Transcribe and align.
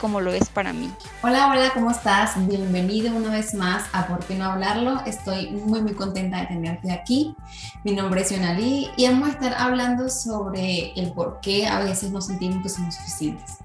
como 0.00 0.20
lo 0.20 0.32
es 0.32 0.48
para 0.48 0.72
mí. 0.72 0.90
Hola, 1.22 1.50
hola, 1.50 1.70
¿cómo 1.74 1.90
estás? 1.90 2.32
Bienvenido 2.46 3.14
una 3.14 3.30
vez 3.30 3.54
más 3.54 3.84
a 3.92 4.06
Por 4.06 4.24
qué 4.24 4.34
no 4.34 4.46
hablarlo. 4.46 5.00
Estoy 5.04 5.50
muy, 5.50 5.82
muy 5.82 5.92
contenta 5.92 6.40
de 6.40 6.46
tenerte 6.46 6.90
aquí. 6.90 7.36
Mi 7.84 7.92
nombre 7.92 8.22
es 8.22 8.30
Yonali 8.30 8.88
y 8.96 9.06
vamos 9.06 9.28
a 9.28 9.32
estar 9.32 9.54
hablando 9.54 10.08
sobre 10.08 10.92
el 10.98 11.12
por 11.12 11.40
qué 11.40 11.66
a 11.66 11.80
veces 11.80 12.10
no 12.10 12.20
sentimos 12.20 12.62
que 12.62 12.68
somos 12.70 12.94
suficientes. 12.94 13.58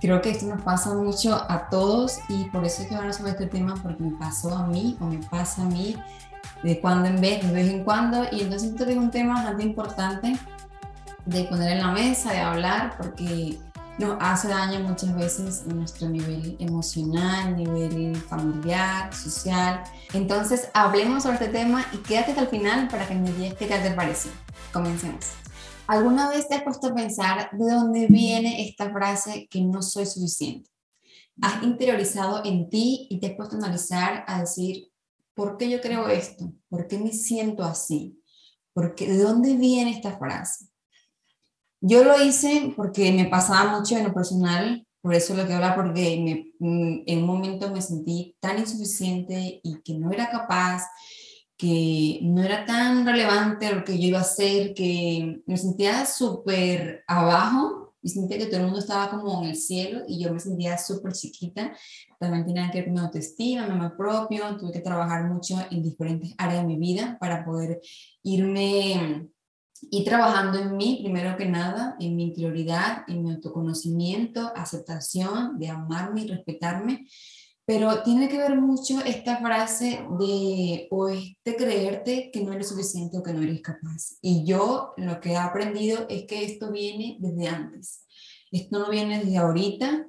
Creo 0.00 0.20
que 0.20 0.30
esto 0.30 0.46
nos 0.46 0.62
pasa 0.62 0.94
mucho 0.94 1.34
a 1.34 1.68
todos 1.70 2.18
y 2.28 2.44
por 2.44 2.64
eso 2.64 2.82
es 2.82 2.88
que 2.88 2.94
ahora 2.94 3.12
sobre 3.12 3.30
este 3.30 3.46
tema 3.46 3.74
porque 3.82 4.02
me 4.02 4.16
pasó 4.16 4.56
a 4.56 4.66
mí 4.66 4.96
o 5.00 5.06
me 5.06 5.18
pasa 5.18 5.62
a 5.62 5.66
mí 5.66 5.96
de 6.62 6.80
cuando 6.80 7.08
en 7.08 7.20
vez, 7.20 7.44
de 7.44 7.52
vez 7.52 7.68
en 7.68 7.82
cuando 7.82 8.24
y 8.30 8.42
entonces 8.42 8.70
esto 8.70 8.84
es 8.84 8.96
un 8.96 9.10
tema 9.10 9.34
bastante 9.34 9.62
importante 9.64 10.38
de 11.24 11.44
poner 11.44 11.72
en 11.72 11.78
la 11.78 11.92
mesa, 11.92 12.32
de 12.32 12.40
hablar 12.40 12.96
porque 12.96 13.58
nos 13.98 14.16
hace 14.20 14.48
daño 14.48 14.80
muchas 14.80 15.14
veces 15.16 15.64
en 15.66 15.76
nuestro 15.76 16.08
nivel 16.08 16.56
emocional, 16.60 17.56
nivel 17.56 18.16
familiar, 18.16 19.12
social. 19.12 19.82
Entonces, 20.14 20.68
hablemos 20.72 21.24
sobre 21.24 21.36
este 21.36 21.48
tema 21.48 21.84
y 21.92 21.98
quédate 21.98 22.30
hasta 22.30 22.42
el 22.42 22.48
final 22.48 22.88
para 22.88 23.06
que 23.08 23.14
me 23.14 23.32
digas 23.32 23.54
qué 23.58 23.66
te 23.66 23.90
parece. 23.90 24.30
Comencemos. 24.72 25.26
¿Alguna 25.88 26.28
vez 26.28 26.46
te 26.48 26.54
has 26.54 26.62
puesto 26.62 26.88
a 26.88 26.94
pensar 26.94 27.50
de 27.52 27.70
dónde 27.70 28.06
viene 28.06 28.68
esta 28.68 28.92
frase 28.92 29.48
que 29.50 29.62
no 29.62 29.82
soy 29.82 30.06
suficiente? 30.06 30.70
¿Has 31.40 31.62
interiorizado 31.62 32.44
en 32.44 32.68
ti 32.68 33.06
y 33.10 33.18
te 33.18 33.28
has 33.28 33.32
puesto 33.34 33.56
a 33.56 33.58
analizar, 33.58 34.24
a 34.28 34.40
decir, 34.40 34.88
¿por 35.34 35.56
qué 35.56 35.70
yo 35.70 35.80
creo 35.80 36.08
esto? 36.08 36.52
¿Por 36.68 36.86
qué 36.86 36.98
me 36.98 37.12
siento 37.12 37.64
así? 37.64 38.22
¿Por 38.72 38.94
qué, 38.94 39.08
¿De 39.08 39.18
dónde 39.18 39.56
viene 39.56 39.90
esta 39.90 40.18
frase? 40.18 40.66
Yo 41.80 42.04
lo 42.04 42.20
hice 42.22 42.72
porque 42.76 43.12
me 43.12 43.26
pasaba 43.26 43.78
mucho 43.78 43.96
en 43.96 44.04
lo 44.04 44.14
personal, 44.14 44.84
por 45.00 45.14
eso 45.14 45.34
lo 45.34 45.46
que 45.46 45.52
hablar, 45.54 45.76
porque 45.76 46.20
me, 46.20 46.68
mm, 46.68 47.02
en 47.06 47.18
un 47.20 47.26
momento 47.26 47.70
me 47.70 47.80
sentí 47.80 48.36
tan 48.40 48.58
insuficiente 48.58 49.60
y 49.62 49.80
que 49.82 49.94
no 49.94 50.10
era 50.10 50.28
capaz, 50.30 50.84
que 51.56 52.20
no 52.22 52.42
era 52.42 52.64
tan 52.64 53.04
relevante 53.06 53.72
lo 53.72 53.84
que 53.84 53.98
yo 53.98 54.08
iba 54.08 54.18
a 54.18 54.22
hacer, 54.22 54.74
que 54.74 55.40
me 55.46 55.56
sentía 55.56 56.06
súper 56.06 57.04
abajo 57.06 57.94
y 58.00 58.08
sentía 58.10 58.38
que 58.38 58.46
todo 58.46 58.58
el 58.58 58.66
mundo 58.66 58.78
estaba 58.78 59.10
como 59.10 59.42
en 59.42 59.50
el 59.50 59.56
cielo 59.56 60.02
y 60.06 60.22
yo 60.22 60.32
me 60.32 60.40
sentía 60.40 60.78
súper 60.78 61.12
chiquita. 61.12 61.72
También 62.18 62.44
tenía 62.44 62.70
que 62.70 62.78
ver 62.78 62.84
con 62.86 62.94
mi 62.94 63.00
autoestima, 63.00 63.66
mi 63.66 63.72
amor 63.72 63.96
propio, 63.96 64.56
tuve 64.56 64.72
que 64.72 64.80
trabajar 64.80 65.24
mucho 65.24 65.56
en 65.70 65.82
diferentes 65.82 66.34
áreas 66.38 66.62
de 66.62 66.68
mi 66.68 66.78
vida 66.78 67.16
para 67.20 67.44
poder 67.44 67.80
irme 68.22 69.28
y 69.90 70.04
trabajando 70.04 70.58
en 70.58 70.76
mí, 70.76 71.00
primero 71.02 71.36
que 71.36 71.46
nada, 71.46 71.96
en 72.00 72.16
mi 72.16 72.24
interioridad, 72.24 73.04
en 73.08 73.22
mi 73.22 73.30
autoconocimiento, 73.32 74.52
aceptación, 74.54 75.58
de 75.58 75.68
amarme 75.68 76.22
y 76.22 76.28
respetarme. 76.28 77.06
Pero 77.64 78.02
tiene 78.02 78.28
que 78.28 78.38
ver 78.38 78.58
mucho 78.58 79.00
esta 79.04 79.38
frase 79.38 80.00
de 80.18 80.88
o 80.90 81.06
de 81.06 81.36
creerte 81.44 82.30
que 82.32 82.42
no 82.42 82.52
eres 82.52 82.68
suficiente 82.68 83.18
o 83.18 83.22
que 83.22 83.34
no 83.34 83.42
eres 83.42 83.60
capaz. 83.60 84.16
Y 84.22 84.46
yo 84.46 84.94
lo 84.96 85.20
que 85.20 85.32
he 85.32 85.36
aprendido 85.36 86.06
es 86.08 86.24
que 86.24 86.44
esto 86.44 86.72
viene 86.72 87.18
desde 87.20 87.48
antes. 87.48 88.06
Esto 88.50 88.78
no 88.78 88.90
viene 88.90 89.18
desde 89.18 89.36
ahorita, 89.36 90.06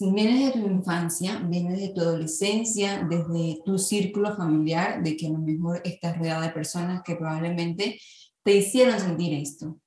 viene 0.00 0.44
desde 0.44 0.60
tu 0.60 0.66
infancia, 0.66 1.38
viene 1.38 1.72
desde 1.72 1.94
tu 1.94 2.02
adolescencia, 2.02 3.06
desde 3.08 3.62
tu 3.64 3.78
círculo 3.78 4.36
familiar, 4.36 5.02
de 5.02 5.16
que 5.16 5.26
a 5.28 5.30
lo 5.30 5.38
mejor 5.38 5.80
estás 5.84 6.18
rodeada 6.18 6.42
de 6.42 6.52
personas 6.52 7.02
que 7.02 7.16
probablemente 7.16 7.98
te 8.48 8.56
hicieron 8.56 8.98
sentir 8.98 9.34
esto. 9.34 9.78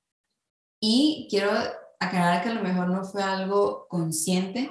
Y 0.80 1.26
quiero 1.28 1.50
aclarar 1.98 2.44
que 2.44 2.50
a 2.50 2.54
lo 2.54 2.62
mejor 2.62 2.90
no 2.90 3.02
fue 3.02 3.20
algo 3.20 3.88
consciente, 3.88 4.70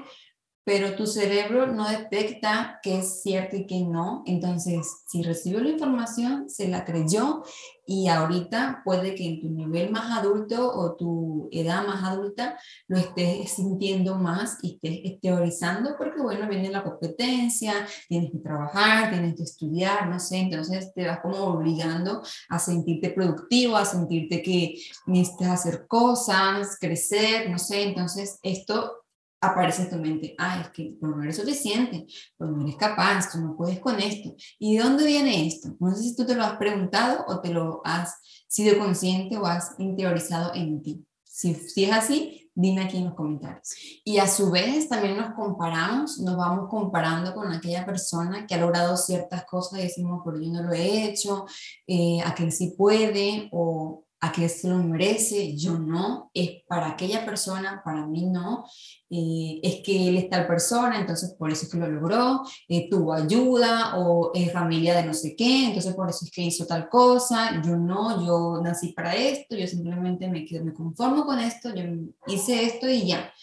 pero 0.64 0.96
tu 0.96 1.08
cerebro 1.08 1.68
no 1.68 1.90
detecta 1.90 2.80
qué 2.84 3.00
es 3.00 3.22
cierto 3.24 3.56
y 3.56 3.66
qué 3.66 3.82
no. 3.82 4.24
Entonces, 4.26 5.04
si 5.08 5.24
recibió 5.24 5.60
la 5.60 5.70
información, 5.70 6.50
se 6.50 6.68
la 6.68 6.86
creyó 6.86 7.44
y 7.86 8.08
ahorita 8.08 8.84
puede 8.86 9.16
que 9.16 9.28
en 9.28 9.42
tu 9.42 9.50
nivel 9.50 9.92
más 9.92 10.18
adulto 10.18 10.72
o 10.72 10.96
tu 10.96 11.50
edad 11.52 11.86
más 11.86 12.04
adulta 12.04 12.58
lo 12.88 12.98
estés 12.98 13.52
sintiendo 13.52 14.16
más 14.16 14.60
y 14.62 14.80
estés 14.82 15.20
teorizando 15.20 15.96
porque, 15.98 16.22
bueno, 16.22 16.48
viene 16.48 16.70
la 16.70 16.84
competencia, 16.84 17.74
tienes 18.08 18.32
que 18.32 18.38
trabajar, 18.38 19.10
tienes 19.10 19.36
que 19.36 19.44
estudiar, 19.44 20.08
no 20.08 20.20
sé, 20.20 20.38
entonces 20.38 20.94
te 20.94 21.08
vas 21.08 21.20
como 21.22 21.38
obligando 21.38 22.22
a 22.50 22.60
sentirte 22.60 23.10
productivo, 23.10 23.76
a 23.76 23.86
sentirte 23.86 24.42
que 24.42 24.76
necesitas 25.08 25.50
hacer 25.50 25.88
cosas, 25.88 26.78
crecer, 26.80 27.50
no 27.50 27.58
sé, 27.58 27.84
entonces 27.84 28.40
esto 28.44 29.01
aparece 29.42 29.84
en 29.84 29.90
tu 29.90 29.96
mente, 29.98 30.36
ah, 30.38 30.62
es 30.62 30.70
que 30.70 30.96
no 31.02 31.22
eres 31.22 31.38
suficiente, 31.38 32.06
pues 32.38 32.50
no 32.50 32.62
eres 32.62 32.76
capaz, 32.76 33.32
tú 33.32 33.40
no 33.40 33.58
puedes 33.58 33.80
con 33.80 34.00
esto. 34.00 34.36
¿Y 34.60 34.78
de 34.78 34.84
dónde 34.84 35.06
viene 35.06 35.48
esto? 35.48 35.76
No 35.80 35.94
sé 35.96 36.04
si 36.04 36.16
tú 36.16 36.26
te 36.26 36.36
lo 36.36 36.44
has 36.44 36.58
preguntado 36.58 37.26
o 37.28 37.42
te 37.42 37.52
lo 37.52 37.82
has 37.84 38.20
sido 38.48 38.78
consciente 38.78 39.38
o 39.38 39.46
has 39.46 39.74
interiorizado 39.80 40.54
en 40.54 40.84
ti. 40.84 41.06
Si, 41.24 41.56
si 41.56 41.86
es 41.86 41.92
así, 41.92 42.42
dime 42.54 42.84
aquí 42.84 42.98
en 42.98 43.06
los 43.06 43.16
comentarios. 43.16 43.76
Y 44.04 44.18
a 44.20 44.28
su 44.28 44.52
vez 44.52 44.90
también 44.90 45.18
nos 45.18 45.34
comparamos, 45.34 46.20
nos 46.20 46.38
vamos 46.38 46.70
comparando 46.70 47.34
con 47.34 47.52
aquella 47.52 47.86
persona 47.86 48.46
que 48.46 48.56
ha 48.56 48.60
logrado 48.60 48.98
ciertas 48.98 49.46
cosas 49.46 49.80
y 49.80 49.84
decimos, 49.84 50.22
pero 50.24 50.40
yo 50.40 50.52
no 50.52 50.64
lo 50.64 50.74
he 50.74 51.06
hecho, 51.06 51.46
eh, 51.88 52.20
aquel 52.26 52.52
sí 52.52 52.76
puede 52.78 53.50
o 53.52 54.01
aquel 54.22 54.50
se 54.50 54.70
lo 54.70 54.78
merece, 54.78 55.58
yo 55.58 55.80
no, 55.80 56.30
es 56.34 56.64
para 56.68 56.92
aquella 56.92 57.26
persona, 57.26 57.82
para 57.84 58.06
mí 58.06 58.28
no, 58.28 58.66
eh, 59.10 59.60
es 59.64 59.82
que 59.84 60.08
él 60.08 60.18
es 60.18 60.30
tal 60.30 60.46
persona, 60.46 61.00
entonces 61.00 61.34
por 61.38 61.52
eso 61.52 61.66
es 61.66 61.72
que 61.72 61.80
lo 61.80 61.88
logró, 61.88 62.42
eh, 62.68 62.88
tuvo 62.88 63.14
ayuda 63.14 63.98
o 63.98 64.32
es 64.36 64.54
familia 64.54 64.96
de 64.96 65.06
no 65.06 65.14
sé 65.16 65.36
qué, 65.36 65.66
entonces 65.66 65.96
por 65.96 66.08
eso 66.08 66.24
es 66.24 66.32
que 66.32 66.44
hizo 66.44 66.68
tal 66.68 66.88
cosa, 66.88 67.62
yo 67.66 67.76
no, 67.76 68.24
yo 68.24 68.62
nací 68.64 68.94
para 68.94 69.16
esto, 69.16 69.56
yo 69.56 69.66
simplemente 69.66 70.28
me 70.28 70.46
quedo, 70.46 70.64
me 70.66 70.74
conformo 70.74 71.26
con 71.26 71.40
esto, 71.40 71.74
yo 71.74 71.84
hice 72.28 72.64
esto 72.64 72.88
y 72.88 73.08
ya. 73.08 73.34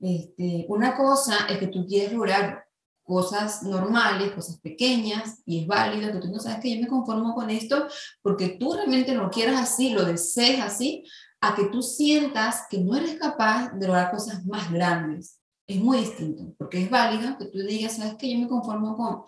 Este, 0.00 0.64
una 0.68 0.96
cosa 0.96 1.46
es 1.48 1.58
que 1.58 1.68
tú 1.68 1.86
quieres 1.86 2.12
lograr 2.12 2.64
cosas 3.02 3.62
normales, 3.62 4.32
cosas 4.32 4.60
pequeñas, 4.60 5.42
y 5.44 5.60
es 5.60 5.66
válido 5.66 6.12
que 6.12 6.18
tú 6.18 6.28
no 6.28 6.38
sabes 6.38 6.60
que 6.60 6.74
yo 6.74 6.80
me 6.80 6.88
conformo 6.88 7.34
con 7.34 7.50
esto 7.50 7.86
porque 8.22 8.56
tú 8.60 8.72
realmente 8.74 9.14
lo 9.14 9.30
quieras 9.30 9.60
así, 9.60 9.90
lo 9.90 10.04
desees 10.04 10.60
así, 10.60 11.04
a 11.40 11.54
que 11.54 11.66
tú 11.66 11.82
sientas 11.82 12.66
que 12.70 12.78
no 12.78 12.96
eres 12.96 13.18
capaz 13.18 13.72
de 13.72 13.86
lograr 13.86 14.10
cosas 14.10 14.46
más 14.46 14.70
grandes. 14.70 15.40
Es 15.66 15.80
muy 15.80 15.98
distinto, 15.98 16.54
porque 16.58 16.82
es 16.82 16.90
válido 16.90 17.36
que 17.38 17.46
tú 17.46 17.58
digas, 17.58 17.96
sabes 17.96 18.14
que 18.14 18.32
yo 18.32 18.38
me 18.38 18.48
conformo 18.48 18.96
con 18.96 19.22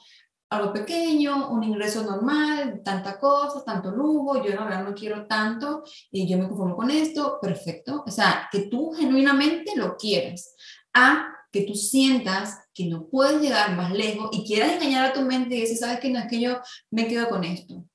algo 0.51 0.73
pequeño, 0.73 1.51
un 1.51 1.65
ingreso 1.65 2.03
normal, 2.03 2.83
tanta 2.85 3.19
cosa, 3.19 3.65
tanto 3.65 3.91
lujo, 3.91 4.37
yo 4.37 4.51
verdad 4.51 4.85
no 4.85 4.95
quiero 4.95 5.27
tanto 5.27 5.83
y 6.11 6.29
yo 6.29 6.39
me 6.39 6.49
conformo 6.49 6.77
con 6.77 6.91
esto, 6.91 7.39
perfecto. 7.41 8.05
O 8.07 8.11
sea, 8.11 8.49
que 8.51 8.67
tú 8.67 8.93
genuinamente 8.93 9.73
lo 9.77 9.97
quieres. 9.97 10.55
A 10.93 11.34
que 11.55 11.63
tú 11.63 11.77
sientas 11.77 12.59
que 12.75 12.87
no 12.87 13.07
puedes 13.07 13.41
llegar 13.41 13.77
más 13.77 13.93
lejos 13.93 14.29
y 14.33 14.45
quieras 14.45 14.73
engañar 14.73 15.07
a 15.07 15.13
tu 15.13 15.23
mente 15.23 15.55
y 15.55 15.61
decir, 15.61 15.77
sabes 15.77 16.01
que 16.01 16.11
no 16.11 16.19
es 16.19 16.27
que 16.27 16.41
yo 16.41 16.59
me 16.91 17.07
quedo 17.07 17.29
con 17.29 17.45
esto. 17.45 17.87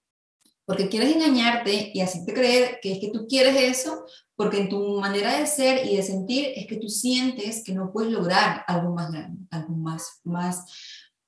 Porque 0.64 0.88
quieres 0.88 1.14
engañarte 1.14 1.92
y 1.94 2.00
hacerte 2.00 2.34
creer 2.34 2.80
que 2.82 2.94
es 2.94 3.00
que 3.00 3.10
tú 3.10 3.28
quieres 3.28 3.58
eso, 3.62 4.06
porque 4.38 4.62
en 4.62 4.70
tu 4.70 5.02
manera 5.02 5.38
de 5.38 5.46
ser 5.46 5.86
y 5.86 5.98
de 5.98 6.04
sentir 6.04 6.54
es 6.56 6.68
que 6.68 6.78
tú 6.78 6.88
sientes 6.88 7.62
que 7.66 7.74
no 7.74 7.92
puedes 7.92 8.14
lograr 8.14 8.64
algo 8.66 8.94
más 8.96 9.12
grande, 9.12 9.46
algo 9.52 9.76
más, 9.76 10.22
más, 10.24 10.64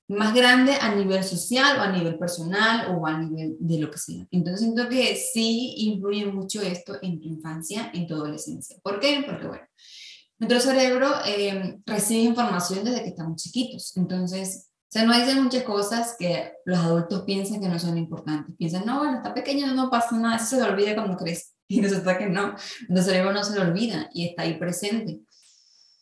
más 0.08 0.32
grande 0.32 0.72
a 0.80 0.94
nivel 0.94 1.22
social 1.22 1.80
o 1.80 1.82
a 1.82 1.92
nivel 1.92 2.18
personal 2.18 2.96
o 2.96 3.06
a 3.06 3.18
nivel 3.18 3.56
de 3.60 3.78
lo 3.78 3.90
que 3.90 3.98
sea. 3.98 4.26
Entonces 4.30 4.60
siento 4.62 4.88
que 4.88 5.16
sí 5.16 5.74
influye 5.76 6.24
mucho 6.24 6.62
esto 6.62 6.96
en 7.02 7.20
tu 7.20 7.28
infancia, 7.28 7.90
en 7.92 8.06
tu 8.06 8.14
adolescencia. 8.14 8.78
¿Por 8.82 9.00
qué? 9.00 9.22
Porque 9.26 9.48
bueno, 9.48 9.66
nuestro 10.48 10.72
cerebro 10.72 11.08
eh, 11.24 11.78
recibe 11.86 12.22
información 12.22 12.84
desde 12.84 13.02
que 13.02 13.10
estamos 13.10 13.40
chiquitos. 13.40 13.96
Entonces, 13.96 14.70
se 14.88 15.06
nos 15.06 15.16
dicen 15.16 15.42
muchas 15.42 15.62
cosas 15.62 16.16
que 16.18 16.52
los 16.64 16.78
adultos 16.78 17.22
piensan 17.22 17.60
que 17.60 17.68
no 17.68 17.78
son 17.78 17.96
importantes. 17.96 18.54
Piensan, 18.56 18.84
no, 18.84 18.98
bueno, 18.98 19.18
está 19.18 19.32
pequeño, 19.32 19.72
no 19.72 19.88
pasa 19.88 20.16
nada, 20.18 20.36
eso 20.36 20.46
se 20.46 20.56
le 20.56 20.64
olvida 20.64 20.94
cuando 20.94 21.16
crece. 21.16 21.52
Y 21.68 21.80
resulta 21.80 22.18
que 22.18 22.26
no, 22.26 22.54
nuestro 22.88 23.12
cerebro 23.12 23.32
no 23.32 23.42
se 23.42 23.54
le 23.54 23.60
olvida 23.60 24.10
y 24.12 24.28
está 24.28 24.42
ahí 24.42 24.58
presente. 24.58 25.20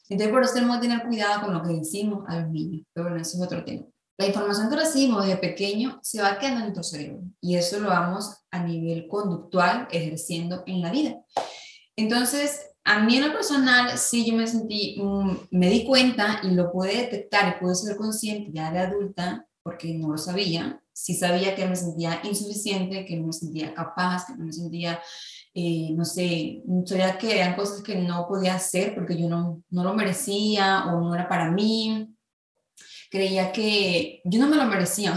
Entonces, 0.09 0.33
por 0.33 0.43
eso 0.43 0.55
tenemos 0.55 0.79
que 0.79 0.89
tener 0.89 1.07
cuidado 1.07 1.43
con 1.43 1.55
lo 1.55 1.63
que 1.63 1.75
decimos 1.75 2.25
a 2.27 2.41
los 2.41 2.51
niños. 2.51 2.85
Pero 2.93 3.09
bueno, 3.09 3.23
eso 3.23 3.37
es 3.37 3.45
otro 3.45 3.65
tema. 3.65 3.85
La 4.19 4.27
información 4.27 4.69
que 4.69 4.77
recibimos 4.77 5.25
desde 5.25 5.39
pequeño 5.39 6.01
se 6.03 6.21
va 6.21 6.39
quedando 6.39 6.61
en 6.61 6.73
nuestro 6.73 6.83
cerebro 6.83 7.23
y 7.41 7.57
eso 7.57 7.79
lo 7.79 7.89
vamos 7.89 8.39
a 8.51 8.65
nivel 8.65 9.07
conductual 9.07 9.87
ejerciendo 9.93 10.65
en 10.67 10.81
la 10.81 10.91
vida. 10.91 11.21
Entonces, 11.95 12.70
a 12.91 13.05
mí 13.05 13.17
en 13.17 13.29
lo 13.29 13.33
personal, 13.33 13.97
sí, 13.97 14.27
yo 14.29 14.35
me 14.35 14.49
sentí, 14.49 14.97
mm, 15.01 15.31
me 15.53 15.71
di 15.71 15.85
cuenta 15.85 16.41
y 16.43 16.51
lo 16.51 16.73
pude 16.73 16.97
detectar 16.97 17.57
y 17.57 17.61
pude 17.61 17.77
ser 17.77 17.97
consciente 17.97 18.51
ya 18.53 18.73
de 18.73 18.81
adulta, 18.81 19.47
porque 19.63 19.95
no 19.95 20.11
lo 20.11 20.19
sabía, 20.19 20.83
sí 20.93 21.15
sabía 21.15 21.55
que 21.55 21.67
me 21.67 21.77
sentía 21.77 22.21
insuficiente, 22.25 23.05
que 23.05 23.17
no 23.17 23.29
me 23.29 23.33
sentía 23.33 23.73
capaz, 23.75 24.27
que 24.27 24.33
no 24.37 24.45
me 24.45 24.53
sentía, 24.53 25.01
eh, 25.55 25.91
no 25.93 26.05
sé, 26.05 26.65
sabía 26.85 27.17
que 27.17 27.39
eran 27.39 27.55
cosas 27.55 27.81
que 27.83 27.95
no 27.95 28.27
podía 28.27 28.57
hacer 28.57 28.95
porque 28.97 29.17
yo 29.17 29.29
no, 29.29 29.63
no 29.71 29.85
lo 29.85 29.95
merecía 29.95 30.87
o 30.87 31.01
no 31.01 31.15
era 31.15 31.29
para 31.29 31.51
mí. 31.51 32.09
Creía 33.11 33.53
que 33.53 34.21
yo 34.25 34.41
no 34.41 34.49
me 34.49 34.57
lo 34.57 34.67
merecía, 34.67 35.13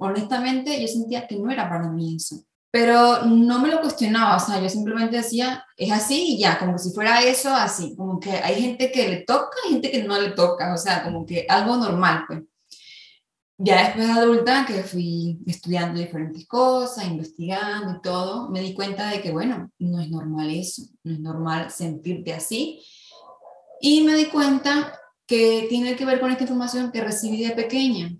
honestamente 0.00 0.80
yo 0.80 0.88
sentía 0.88 1.26
que 1.26 1.36
no 1.36 1.50
era 1.50 1.68
para 1.68 1.90
mí 1.90 2.16
eso 2.16 2.47
pero 2.70 3.24
no 3.24 3.60
me 3.60 3.68
lo 3.68 3.80
cuestionaba, 3.80 4.36
o 4.36 4.40
sea, 4.40 4.60
yo 4.60 4.68
simplemente 4.68 5.16
decía, 5.16 5.64
es 5.76 5.90
así 5.90 6.34
y 6.34 6.38
ya, 6.38 6.58
como 6.58 6.78
si 6.78 6.90
fuera 6.90 7.22
eso, 7.22 7.50
así, 7.54 7.96
como 7.96 8.20
que 8.20 8.30
hay 8.30 8.60
gente 8.60 8.92
que 8.92 9.08
le 9.08 9.16
toca 9.22 9.56
y 9.66 9.72
gente 9.72 9.90
que 9.90 10.04
no 10.04 10.20
le 10.20 10.30
toca, 10.30 10.74
o 10.74 10.76
sea, 10.76 11.02
como 11.02 11.24
que 11.24 11.46
algo 11.48 11.76
normal, 11.76 12.24
pues. 12.26 12.42
Ya 13.60 13.86
después 13.86 14.06
de 14.06 14.12
adulta, 14.12 14.64
que 14.66 14.84
fui 14.84 15.40
estudiando 15.44 15.98
diferentes 15.98 16.46
cosas, 16.46 17.06
investigando 17.06 17.96
y 17.96 18.00
todo, 18.02 18.48
me 18.50 18.60
di 18.60 18.72
cuenta 18.72 19.10
de 19.10 19.20
que, 19.20 19.32
bueno, 19.32 19.72
no 19.80 20.00
es 20.00 20.08
normal 20.10 20.48
eso, 20.50 20.82
no 21.02 21.12
es 21.12 21.18
normal 21.18 21.70
sentirte 21.72 22.32
así. 22.32 22.80
Y 23.80 24.02
me 24.04 24.14
di 24.14 24.26
cuenta 24.26 25.00
que 25.26 25.66
tiene 25.68 25.96
que 25.96 26.04
ver 26.04 26.20
con 26.20 26.30
esta 26.30 26.44
información 26.44 26.92
que 26.92 27.02
recibí 27.02 27.44
de 27.44 27.50
pequeña, 27.50 28.16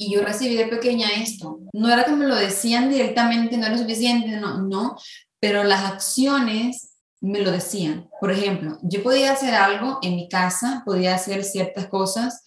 y 0.00 0.10
yo 0.10 0.22
recibí 0.22 0.56
de 0.56 0.66
pequeña 0.66 1.08
esto. 1.10 1.60
No 1.74 1.92
era 1.92 2.04
que 2.04 2.12
me 2.12 2.26
lo 2.26 2.34
decían 2.34 2.88
directamente, 2.88 3.58
no 3.58 3.66
era 3.66 3.76
suficiente, 3.76 4.28
no, 4.28 4.62
no, 4.62 4.96
pero 5.38 5.62
las 5.62 5.84
acciones 5.84 6.96
me 7.20 7.40
lo 7.40 7.50
decían. 7.52 8.08
Por 8.18 8.32
ejemplo, 8.32 8.78
yo 8.82 9.02
podía 9.02 9.32
hacer 9.32 9.54
algo 9.54 9.98
en 10.00 10.16
mi 10.16 10.26
casa, 10.26 10.82
podía 10.86 11.14
hacer 11.14 11.44
ciertas 11.44 11.88
cosas 11.88 12.42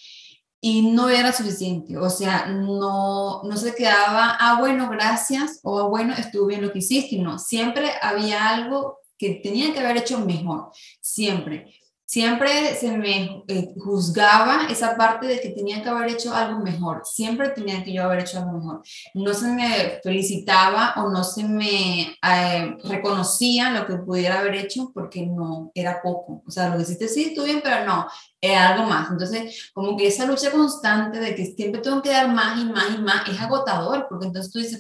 y 0.60 0.94
no 0.94 1.10
era 1.10 1.32
suficiente. 1.32 1.96
O 1.96 2.10
sea, 2.10 2.48
no, 2.48 3.44
no 3.44 3.56
se 3.56 3.76
quedaba, 3.76 4.36
ah, 4.40 4.58
bueno, 4.60 4.90
gracias, 4.90 5.60
o 5.62 5.78
ah, 5.78 5.88
bueno, 5.88 6.16
estuvo 6.18 6.48
bien 6.48 6.64
lo 6.64 6.74
que 6.74 6.80
hiciste. 6.80 7.20
No, 7.20 7.38
siempre 7.38 7.92
había 8.02 8.50
algo 8.50 8.98
que 9.16 9.36
tenía 9.44 9.72
que 9.74 9.80
haber 9.80 9.98
hecho 9.98 10.20
mejor, 10.22 10.72
siempre 11.02 11.72
siempre 12.14 12.76
se 12.76 12.96
me 12.96 13.44
eh, 13.48 13.74
juzgaba 13.76 14.68
esa 14.70 14.96
parte 14.96 15.26
de 15.26 15.42
que 15.42 15.50
tenía 15.50 15.82
que 15.82 15.90
haber 15.90 16.12
hecho 16.12 16.32
algo 16.32 16.60
mejor, 16.60 17.02
siempre 17.06 17.50
tenía 17.50 17.84
que 17.84 17.92
yo 17.92 18.04
haber 18.04 18.20
hecho 18.20 18.38
algo 18.38 18.52
mejor. 18.52 18.84
No 19.16 19.34
se 19.34 19.48
me 19.48 20.00
felicitaba 20.04 20.94
o 20.98 21.10
no 21.10 21.24
se 21.24 21.44
me 21.44 22.16
eh, 22.22 22.78
reconocía 22.84 23.72
lo 23.72 23.88
que 23.88 23.96
pudiera 23.96 24.42
haber 24.42 24.54
hecho 24.58 24.92
porque 24.94 25.26
no 25.26 25.72
era 25.74 26.04
poco. 26.04 26.44
O 26.46 26.52
sea, 26.52 26.70
lo 26.70 26.78
que 26.78 26.84
hiciste 26.84 27.08
sí, 27.08 27.24
estuvo 27.30 27.46
bien, 27.46 27.62
pero 27.64 27.84
no, 27.84 28.06
era 28.40 28.70
algo 28.70 28.86
más. 28.88 29.10
Entonces, 29.10 29.72
como 29.74 29.98
que 29.98 30.06
esa 30.06 30.28
lucha 30.28 30.52
constante 30.52 31.20
de 31.20 31.34
que 31.34 31.48
siempre 31.48 31.82
tengo 31.82 32.04
que 32.04 32.12
dar 32.12 32.28
más 32.32 32.62
y 32.62 32.66
más 32.66 32.86
y 32.96 33.02
más 33.02 33.28
es 33.28 33.42
agotador, 33.42 34.06
porque 34.08 34.28
entonces 34.28 34.52
tú 34.52 34.60
dices, 34.60 34.78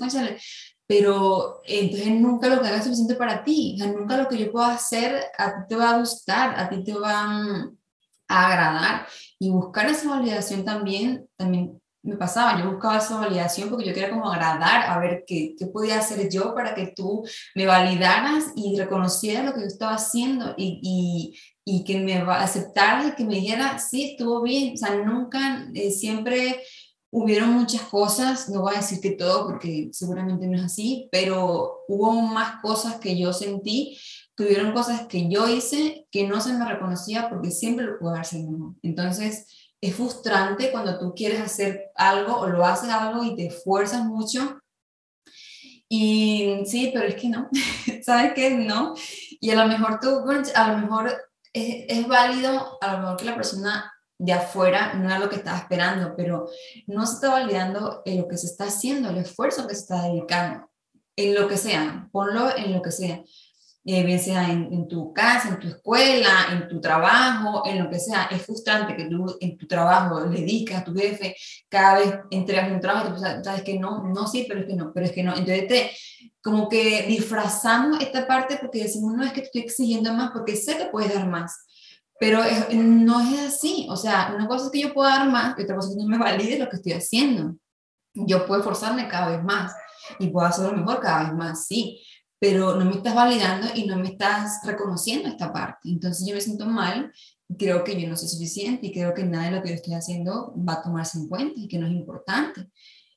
pero 0.87 1.61
entonces 1.65 2.09
nunca 2.09 2.49
lo 2.49 2.61
que 2.61 2.67
haga 2.67 2.77
es 2.77 2.83
suficiente 2.83 3.15
para 3.15 3.43
ti, 3.43 3.77
nunca 3.77 4.17
lo 4.17 4.27
que 4.27 4.37
yo 4.37 4.51
pueda 4.51 4.73
hacer 4.73 5.23
a 5.37 5.53
ti 5.53 5.61
te 5.69 5.75
va 5.75 5.91
a 5.91 5.99
gustar, 5.99 6.59
a 6.59 6.69
ti 6.69 6.83
te 6.83 6.93
va 6.93 7.27
mm, 7.27 7.77
a 8.27 8.47
agradar. 8.47 9.07
Y 9.39 9.49
buscar 9.49 9.89
esa 9.89 10.09
validación 10.09 10.65
también, 10.65 11.27
también 11.37 11.81
me 12.03 12.17
pasaba, 12.17 12.59
yo 12.59 12.69
buscaba 12.69 12.97
esa 12.97 13.17
validación 13.17 13.69
porque 13.69 13.85
yo 13.85 13.93
quería 13.93 14.09
como 14.09 14.29
agradar, 14.29 14.89
a 14.89 14.99
ver 14.99 15.23
qué, 15.25 15.55
qué 15.57 15.67
podía 15.67 15.99
hacer 15.99 16.29
yo 16.29 16.53
para 16.53 16.75
que 16.75 16.93
tú 16.93 17.23
me 17.55 17.65
validaras 17.65 18.51
y 18.55 18.77
reconocieras 18.77 19.45
lo 19.45 19.53
que 19.53 19.61
yo 19.61 19.67
estaba 19.67 19.95
haciendo 19.95 20.53
y, 20.57 20.81
y, 20.83 21.39
y 21.63 21.85
que 21.85 21.99
me 21.99 22.15
aceptaras 22.15 23.07
y 23.07 23.15
que 23.15 23.23
me 23.23 23.35
dijera, 23.35 23.79
sí, 23.79 24.11
estuvo 24.11 24.41
bien, 24.41 24.73
o 24.73 24.77
sea, 24.77 24.95
nunca, 24.97 25.65
eh, 25.73 25.91
siempre 25.91 26.61
Hubieron 27.15 27.51
muchas 27.51 27.83
cosas, 27.83 28.49
no 28.49 28.61
voy 28.61 28.73
a 28.73 28.77
decir 28.77 28.99
que 28.99 29.11
todo 29.11 29.45
porque 29.45 29.89
seguramente 29.91 30.47
no 30.47 30.57
es 30.57 30.63
así, 30.63 31.09
pero 31.11 31.83
hubo 31.87 32.11
más 32.13 32.59
cosas 32.59 32.95
que 32.95 33.15
yo 33.15 33.33
sentí, 33.33 33.99
que 34.35 34.45
hubieron 34.45 34.73
cosas 34.73 35.05
que 35.05 35.29
yo 35.29 35.47
hice 35.47 36.07
que 36.09 36.27
no 36.27 36.41
se 36.41 36.53
me 36.53 36.67
reconocía 36.67 37.29
porque 37.29 37.51
siempre 37.51 37.85
lo 37.85 37.99
puedo 37.99 38.15
hacer 38.15 38.41
mejor. 38.41 38.73
Entonces, 38.81 39.45
es 39.79 39.95
frustrante 39.95 40.71
cuando 40.71 40.97
tú 40.97 41.13
quieres 41.15 41.39
hacer 41.39 41.91
algo 41.93 42.37
o 42.37 42.47
lo 42.47 42.65
haces 42.65 42.89
algo 42.89 43.23
y 43.23 43.35
te 43.35 43.45
esfuerzas 43.45 44.03
mucho. 44.03 44.59
Y 45.87 46.63
sí, 46.65 46.89
pero 46.91 47.05
es 47.05 47.13
que 47.13 47.29
no, 47.29 47.47
¿sabes 48.03 48.33
qué? 48.33 48.49
No. 48.49 48.95
Y 49.39 49.51
a 49.51 49.55
lo 49.55 49.67
mejor 49.67 49.99
tú, 49.99 50.23
a 50.55 50.71
lo 50.71 50.77
mejor 50.79 51.13
es, 51.53 51.85
es 51.87 52.07
válido, 52.07 52.79
a 52.81 52.93
lo 52.93 52.99
mejor 53.01 53.17
que 53.17 53.25
la 53.25 53.35
persona 53.35 53.92
de 54.23 54.31
afuera 54.31 54.93
no 54.93 55.05
era 55.05 55.19
lo 55.19 55.29
que 55.29 55.35
estaba 55.35 55.57
esperando, 55.57 56.15
pero 56.15 56.47
no 56.87 57.05
se 57.05 57.15
está 57.15 57.29
validando 57.29 58.01
en 58.05 58.21
lo 58.21 58.27
que 58.29 58.37
se 58.37 58.47
está 58.47 58.65
haciendo, 58.65 59.09
el 59.09 59.17
esfuerzo 59.17 59.67
que 59.67 59.75
se 59.75 59.81
está 59.81 60.03
dedicando, 60.03 60.69
en 61.17 61.35
lo 61.35 61.47
que 61.49 61.57
sea, 61.57 62.07
ponlo 62.09 62.55
en 62.55 62.71
lo 62.71 62.81
que 62.81 62.91
sea, 62.91 63.21
eh, 63.85 64.03
bien 64.05 64.19
sea 64.19 64.49
en, 64.49 64.87
tu 64.87 65.13
casa, 65.13 65.49
en 65.49 65.59
tu 65.59 65.67
escuela, 65.67 66.47
en 66.53 66.69
tu 66.69 66.79
trabajo, 66.79 67.63
en 67.65 67.83
lo 67.83 67.89
que 67.89 67.99
sea. 67.99 68.29
Es 68.31 68.45
frustrante 68.45 68.95
que 68.95 69.09
tú 69.09 69.35
en 69.41 69.57
tu 69.57 69.67
trabajo 69.67 70.21
le 70.21 70.39
dedicas 70.39 70.81
a 70.81 70.85
tu 70.85 70.95
jefe, 70.95 71.35
cada 71.67 71.99
vez 71.99 72.15
entregas 72.31 72.71
un 72.71 72.79
trabajo, 72.79 73.17
sabes 73.17 73.61
que 73.63 73.77
no, 73.77 74.03
no, 74.03 74.25
sí, 74.25 74.45
pero 74.47 74.61
es 74.61 74.67
que 74.67 74.75
no, 74.75 74.93
pero 74.93 75.05
es 75.05 75.11
que 75.11 75.23
no. 75.23 75.31
Entonces 75.35 75.67
te, 75.67 75.91
como 76.41 76.69
que 76.69 77.03
disfrazamos 77.09 77.99
esta 77.99 78.25
parte 78.25 78.57
porque 78.57 78.83
decimos, 78.83 79.15
no 79.15 79.25
es 79.25 79.33
que 79.33 79.41
estoy 79.41 79.63
exigiendo 79.63 80.13
más 80.13 80.31
porque 80.31 80.55
sé 80.55 80.77
que 80.77 80.85
puedes 80.85 81.13
dar 81.13 81.27
más 81.27 81.65
pero 82.23 82.39
no 82.71 83.19
es 83.19 83.53
así, 83.53 83.85
o 83.89 83.97
sea, 83.97 84.31
una 84.33 84.47
cosa 84.47 84.67
es 84.67 84.71
que 84.71 84.79
yo 84.79 84.93
puedo 84.93 85.09
dar 85.09 85.29
más 85.29 85.59
y 85.59 85.63
otra 85.63 85.75
cosa 85.75 85.89
es 85.89 85.95
que 85.97 86.03
no 86.03 86.07
me 86.07 86.17
valide 86.17 86.57
lo 86.57 86.69
que 86.69 86.77
estoy 86.77 86.93
haciendo. 86.93 87.57
Yo 88.13 88.45
puedo 88.45 88.61
esforzarme 88.61 89.09
cada 89.09 89.35
vez 89.35 89.43
más 89.43 89.73
y 90.19 90.27
puedo 90.27 90.47
hacerlo 90.47 90.71
mejor 90.71 91.01
cada 91.01 91.25
vez 91.25 91.33
más, 91.33 91.67
sí, 91.67 92.01
pero 92.39 92.75
no 92.75 92.85
me 92.85 92.95
estás 92.95 93.13
validando 93.13 93.67
y 93.75 93.87
no 93.87 93.97
me 93.97 94.07
estás 94.07 94.61
reconociendo 94.63 95.27
esta 95.27 95.51
parte. 95.51 95.89
Entonces 95.89 96.25
yo 96.25 96.33
me 96.33 96.39
siento 96.39 96.65
mal, 96.65 97.11
creo 97.59 97.83
que 97.83 98.01
yo 98.01 98.07
no 98.07 98.15
soy 98.15 98.29
suficiente 98.29 98.87
y 98.87 98.93
creo 98.93 99.13
que 99.13 99.25
nada 99.25 99.49
de 99.49 99.57
lo 99.57 99.61
que 99.61 99.69
yo 99.71 99.75
estoy 99.75 99.95
haciendo 99.95 100.55
va 100.57 100.75
a 100.75 100.81
tomarse 100.81 101.17
en 101.17 101.27
cuenta 101.27 101.59
y 101.59 101.67
que 101.67 101.77
no 101.77 101.87
es 101.87 101.91
importante. 101.91 102.69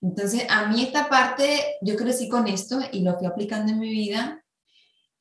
Entonces, 0.02 0.46
a 0.50 0.66
mí 0.66 0.82
esta 0.82 1.08
parte, 1.08 1.76
yo 1.80 1.94
crecí 1.94 2.28
con 2.28 2.48
esto 2.48 2.80
y 2.90 3.02
lo 3.02 3.16
fui 3.16 3.28
aplicando 3.28 3.70
en 3.70 3.78
mi 3.78 3.88
vida 3.88 4.42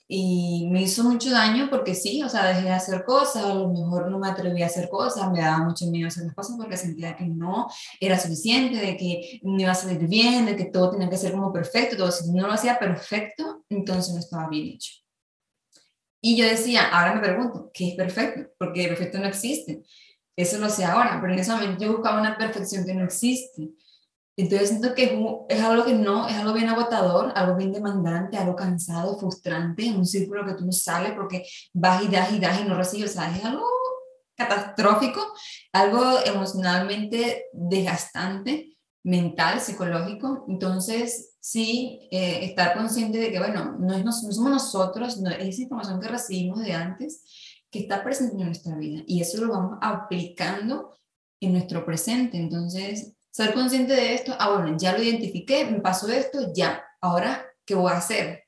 y 0.08 0.68
me 0.72 0.84
hizo 0.84 1.04
mucho 1.04 1.32
daño 1.32 1.68
porque 1.70 1.96
sí, 1.96 2.22
o 2.22 2.30
sea, 2.30 2.46
dejé 2.48 2.64
de 2.64 2.72
hacer 2.72 3.04
cosas, 3.06 3.44
a 3.44 3.54
lo 3.56 3.70
mejor 3.70 4.12
no 4.12 4.20
me 4.20 4.28
atreví 4.28 4.62
a 4.62 4.68
hacer 4.68 4.88
cosas, 4.88 5.32
me 5.32 5.42
daba 5.42 5.64
mucho 5.66 5.88
miedo 5.88 6.08
hacer 6.08 6.26
las 6.26 6.36
cosas 6.36 6.58
porque 6.58 6.78
sentía 6.78 7.16
que 7.16 7.26
no 7.26 7.68
era 8.00 8.20
suficiente, 8.20 8.78
de 8.78 8.98
que 8.98 9.40
no 9.44 9.60
iba 9.60 9.72
a 9.72 9.76
salir 9.76 10.08
bien, 10.08 10.46
de 10.46 10.56
que 10.56 10.66
todo 10.66 10.92
tenía 10.92 11.10
que 11.10 11.18
ser 11.18 11.32
como 11.32 11.52
perfecto, 11.52 11.98
todo 11.98 12.12
si 12.12 12.32
no 12.32 12.46
lo 12.46 12.54
hacía 12.54 12.78
perfecto, 12.78 13.64
entonces 13.70 14.14
no 14.14 14.20
estaba 14.20 14.48
bien 14.48 14.68
hecho. 14.68 14.92
Y 16.22 16.38
yo 16.38 16.46
decía, 16.46 16.90
ahora 16.90 17.16
me 17.16 17.22
pregunto, 17.22 17.72
¿qué 17.74 17.90
es 17.90 17.96
perfecto? 17.96 18.52
Porque 18.58 18.88
perfecto 18.88 19.20
no 19.20 19.28
existe. 19.28 19.84
Eso 20.36 20.58
lo 20.58 20.70
sé 20.70 20.84
ahora, 20.84 21.20
pero 21.22 21.34
en 21.34 21.40
ese 21.40 21.52
momento 21.52 21.84
yo 21.84 21.94
buscaba 21.94 22.20
una 22.20 22.38
perfección 22.38 22.86
que 22.86 22.94
no 22.94 23.06
existe. 23.06 23.70
Entonces 24.38 24.70
siento 24.70 24.94
que 24.94 25.18
es, 25.50 25.62
algo 25.62 25.86
que 25.86 25.94
no, 25.94 26.28
es 26.28 26.36
algo 26.36 26.54
bien 26.54 26.68
agotador, 26.68 27.32
algo 27.36 27.56
bien 27.56 27.72
demandante, 27.72 28.38
algo 28.38 28.56
cansado, 28.56 29.18
frustrante, 29.18 29.92
un 29.92 30.06
círculo 30.06 30.46
que 30.46 30.56
tú 30.56 30.66
no 30.66 30.74
sales 30.74 31.14
porque 31.14 31.46
vas 31.74 32.04
y 32.04 32.08
das 32.10 32.34
y 32.34 32.40
das 32.40 32.60
y 32.60 32.66
no 32.66 32.76
recibes, 32.76 33.12
o 33.12 33.14
sea, 33.14 33.36
es 33.36 33.46
algo 33.46 33.66
catastrófico, 34.36 35.22
algo 35.72 36.20
emocionalmente 36.26 37.46
desgastante, 37.54 38.76
mental, 39.04 39.62
psicológico. 39.62 40.46
Entonces, 40.50 41.38
sí, 41.40 42.10
eh, 42.12 42.44
estar 42.44 42.76
consciente 42.76 43.18
de 43.18 43.32
que, 43.32 43.40
bueno, 43.40 43.78
no, 43.80 43.94
es, 43.96 44.04
no 44.04 44.12
somos 44.12 44.52
nosotros, 44.52 45.22
no, 45.22 45.30
es 45.30 45.60
información 45.60 46.02
que 46.02 46.10
recibimos 46.10 46.60
de 46.60 46.74
antes 46.74 47.24
que 47.72 47.80
está 47.80 48.04
presente 48.04 48.36
en 48.36 48.48
nuestra 48.48 48.76
vida 48.76 49.04
y 49.06 49.22
eso 49.22 49.44
lo 49.44 49.52
vamos 49.52 49.78
aplicando 49.82 50.94
en 51.40 51.54
nuestro 51.54 51.86
presente. 51.86 52.38
Entonces, 52.38 53.14
Ser 53.36 53.54
consciente 53.54 53.94
de 53.94 54.14
esto, 54.14 54.34
ah, 54.40 54.52
bueno, 54.52 54.78
ya 54.78 54.94
lo 54.94 55.04
identifiqué, 55.04 55.66
me 55.66 55.82
pasó 55.82 56.08
esto, 56.08 56.54
ya, 56.56 56.82
ahora, 57.02 57.46
¿qué 57.66 57.76
voy 57.76 57.92
a 57.92 57.98
hacer? 57.98 58.46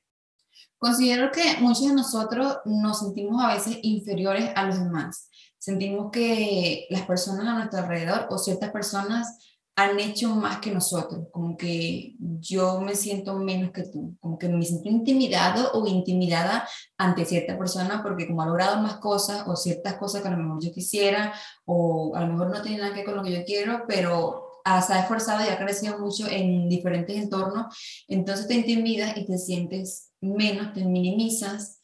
Considero 0.78 1.30
que 1.30 1.58
muchos 1.60 1.88
de 1.88 1.92
nosotros 1.92 2.56
nos 2.64 3.00
sentimos 3.00 3.44
a 3.44 3.52
veces 3.52 3.78
inferiores 3.82 4.50
a 4.54 4.64
los 4.64 4.82
demás. 4.82 5.28
Sentimos 5.58 6.10
que 6.10 6.86
las 6.88 7.02
personas 7.02 7.46
a 7.48 7.58
nuestro 7.58 7.80
alrededor 7.80 8.28
o 8.30 8.38
ciertas 8.38 8.70
personas 8.70 9.36
han 9.76 10.00
hecho 10.00 10.34
más 10.34 10.56
que 10.60 10.70
nosotros, 10.70 11.26
como 11.32 11.58
que 11.58 12.14
yo 12.18 12.80
me 12.80 12.94
siento 12.94 13.38
menos 13.38 13.72
que 13.72 13.82
tú, 13.82 14.16
como 14.20 14.38
que 14.38 14.48
me 14.48 14.64
siento 14.64 14.88
intimidado 14.88 15.70
o 15.72 15.86
intimidada 15.86 16.66
ante 16.96 17.26
cierta 17.26 17.58
persona 17.58 18.02
porque 18.02 18.26
como 18.26 18.40
ha 18.40 18.46
logrado 18.46 18.80
más 18.80 18.96
cosas 18.96 19.46
o 19.46 19.54
ciertas 19.54 19.98
cosas 19.98 20.22
que 20.22 20.28
a 20.28 20.30
lo 20.30 20.38
mejor 20.38 20.64
yo 20.64 20.72
quisiera 20.72 21.34
o 21.66 22.16
a 22.16 22.22
lo 22.22 22.28
mejor 22.28 22.48
no 22.48 22.62
tiene 22.62 22.78
nada 22.78 22.94
que 22.94 23.00
ver 23.00 23.04
con 23.04 23.16
lo 23.16 23.22
que 23.22 23.32
yo 23.32 23.44
quiero, 23.44 23.84
pero 23.86 24.47
se 24.82 24.92
ha 24.92 25.00
esforzado 25.00 25.44
y 25.44 25.48
ha 25.48 25.58
crecido 25.58 25.98
mucho 25.98 26.26
en 26.28 26.68
diferentes 26.68 27.16
entornos, 27.16 27.66
entonces 28.08 28.46
te 28.46 28.54
intimidas 28.54 29.16
y 29.16 29.26
te 29.26 29.38
sientes 29.38 30.10
menos, 30.20 30.72
te 30.72 30.84
minimizas 30.84 31.78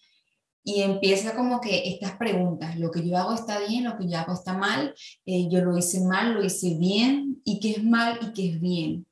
y 0.64 0.80
empieza 0.80 1.34
como 1.34 1.60
que 1.60 1.88
estas 1.90 2.16
preguntas, 2.16 2.78
lo 2.78 2.90
que 2.90 3.06
yo 3.06 3.18
hago 3.18 3.34
está 3.34 3.58
bien, 3.66 3.84
lo 3.84 3.98
que 3.98 4.08
yo 4.08 4.18
hago 4.18 4.32
está 4.32 4.56
mal, 4.56 4.94
eh, 5.26 5.46
yo 5.50 5.60
lo 5.60 5.76
hice 5.76 6.00
mal, 6.00 6.32
lo 6.32 6.42
hice 6.42 6.76
bien, 6.78 7.42
y 7.44 7.60
qué 7.60 7.72
es 7.72 7.84
mal 7.84 8.18
y 8.22 8.32
qué 8.32 8.50
es 8.52 8.60
bien, 8.60 9.06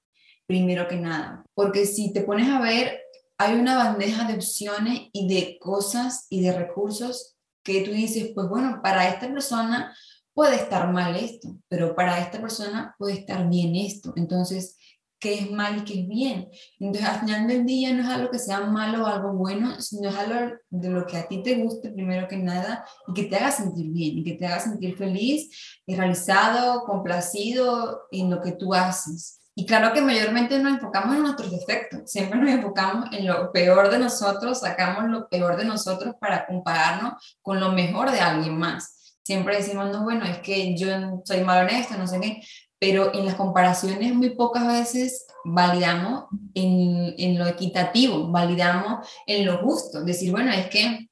primero 0.47 0.89
que 0.89 0.97
nada. 0.97 1.45
Porque 1.55 1.85
si 1.85 2.13
te 2.13 2.23
pones 2.23 2.49
a 2.49 2.59
ver, 2.59 3.03
hay 3.37 3.57
una 3.57 3.77
bandeja 3.77 4.27
de 4.27 4.35
opciones 4.35 5.11
y 5.13 5.29
de 5.29 5.59
cosas 5.59 6.27
y 6.31 6.41
de 6.41 6.53
recursos 6.53 7.37
que 7.63 7.83
tú 7.83 7.91
dices, 7.91 8.31
pues 8.35 8.49
bueno, 8.49 8.81
para 8.83 9.09
esta 9.09 9.31
persona 9.31 9.95
puede 10.35 10.57
estar 10.57 10.93
mal 10.93 11.17
esto, 11.17 11.57
pero 11.69 11.95
para 11.95 12.19
esta 12.21 12.41
persona 12.41 12.95
puede 12.99 13.21
estar 13.21 13.49
bien 13.49 13.77
esto. 13.77 14.13
Entonces, 14.17 14.77
qué 15.23 15.39
es 15.39 15.51
mal 15.53 15.79
y 15.79 15.85
qué 15.85 16.01
es 16.01 16.09
bien. 16.09 16.49
Entonces, 16.81 17.09
al 17.09 17.21
final 17.21 17.47
del 17.47 17.65
día 17.65 17.93
no 17.93 18.03
es 18.03 18.09
algo 18.09 18.31
que 18.31 18.41
sea 18.41 18.61
malo 18.61 19.05
o 19.05 19.07
algo 19.07 19.33
bueno, 19.33 19.81
sino 19.81 20.09
es 20.11 20.17
algo 20.17 20.57
de 20.69 20.91
lo 20.91 21.07
que 21.07 21.17
a 21.17 21.29
ti 21.29 21.43
te 21.45 21.63
guste 21.63 21.91
primero 21.91 22.27
que 22.27 22.37
nada 22.37 22.85
y 23.07 23.15
que 23.15 23.25
te 23.25 23.37
haga 23.37 23.53
sentir 23.53 23.93
bien 23.93 24.19
y 24.19 24.25
que 24.25 24.33
te 24.33 24.47
haga 24.47 24.59
sentir 24.59 24.97
feliz 24.97 25.81
y 25.87 25.95
realizado, 25.95 26.83
complacido 26.85 28.03
en 28.11 28.31
lo 28.31 28.41
que 28.41 28.53
tú 28.53 28.75
haces. 28.75 29.39
Y 29.55 29.65
claro 29.65 29.93
que 29.93 30.01
mayormente 30.01 30.59
nos 30.59 30.73
enfocamos 30.73 31.15
en 31.15 31.23
nuestros 31.23 31.51
defectos, 31.51 32.11
siempre 32.11 32.41
nos 32.41 32.51
enfocamos 32.51 33.11
en 33.13 33.27
lo 33.27 33.53
peor 33.53 33.91
de 33.91 33.99
nosotros, 33.99 34.61
sacamos 34.61 35.09
lo 35.11 35.29
peor 35.29 35.57
de 35.57 35.67
nosotros 35.67 36.15
para 36.19 36.47
compararnos 36.47 37.39
con 37.43 37.61
lo 37.61 37.71
mejor 37.71 38.11
de 38.11 38.21
alguien 38.21 38.57
más. 38.57 39.02
Siempre 39.25 39.57
decimos, 39.57 39.91
no, 39.91 40.03
bueno, 40.03 40.25
es 40.25 40.39
que 40.39 40.77
yo 40.77 40.89
soy 41.25 41.43
malo 41.43 41.69
en 41.69 41.77
esto, 41.77 41.97
no 41.97 42.07
sé 42.07 42.21
qué, 42.21 42.43
pero 42.79 43.15
en 43.15 43.25
las 43.25 43.37
comparaciones 43.37 44.13
muy 44.15 44.31
pocas 44.31 44.67
veces 44.67 45.27
validamos 45.45 46.25
en, 46.55 47.15
en, 47.17 47.39
lo 47.39 47.47
equitativo, 47.47 48.29
validamos 48.29 49.09
en 49.27 49.47
lo 49.47 49.59
justo, 49.59 50.03
decir, 50.03 50.33
bueno, 50.33 50.53
es 50.53 50.67
que 50.67 51.09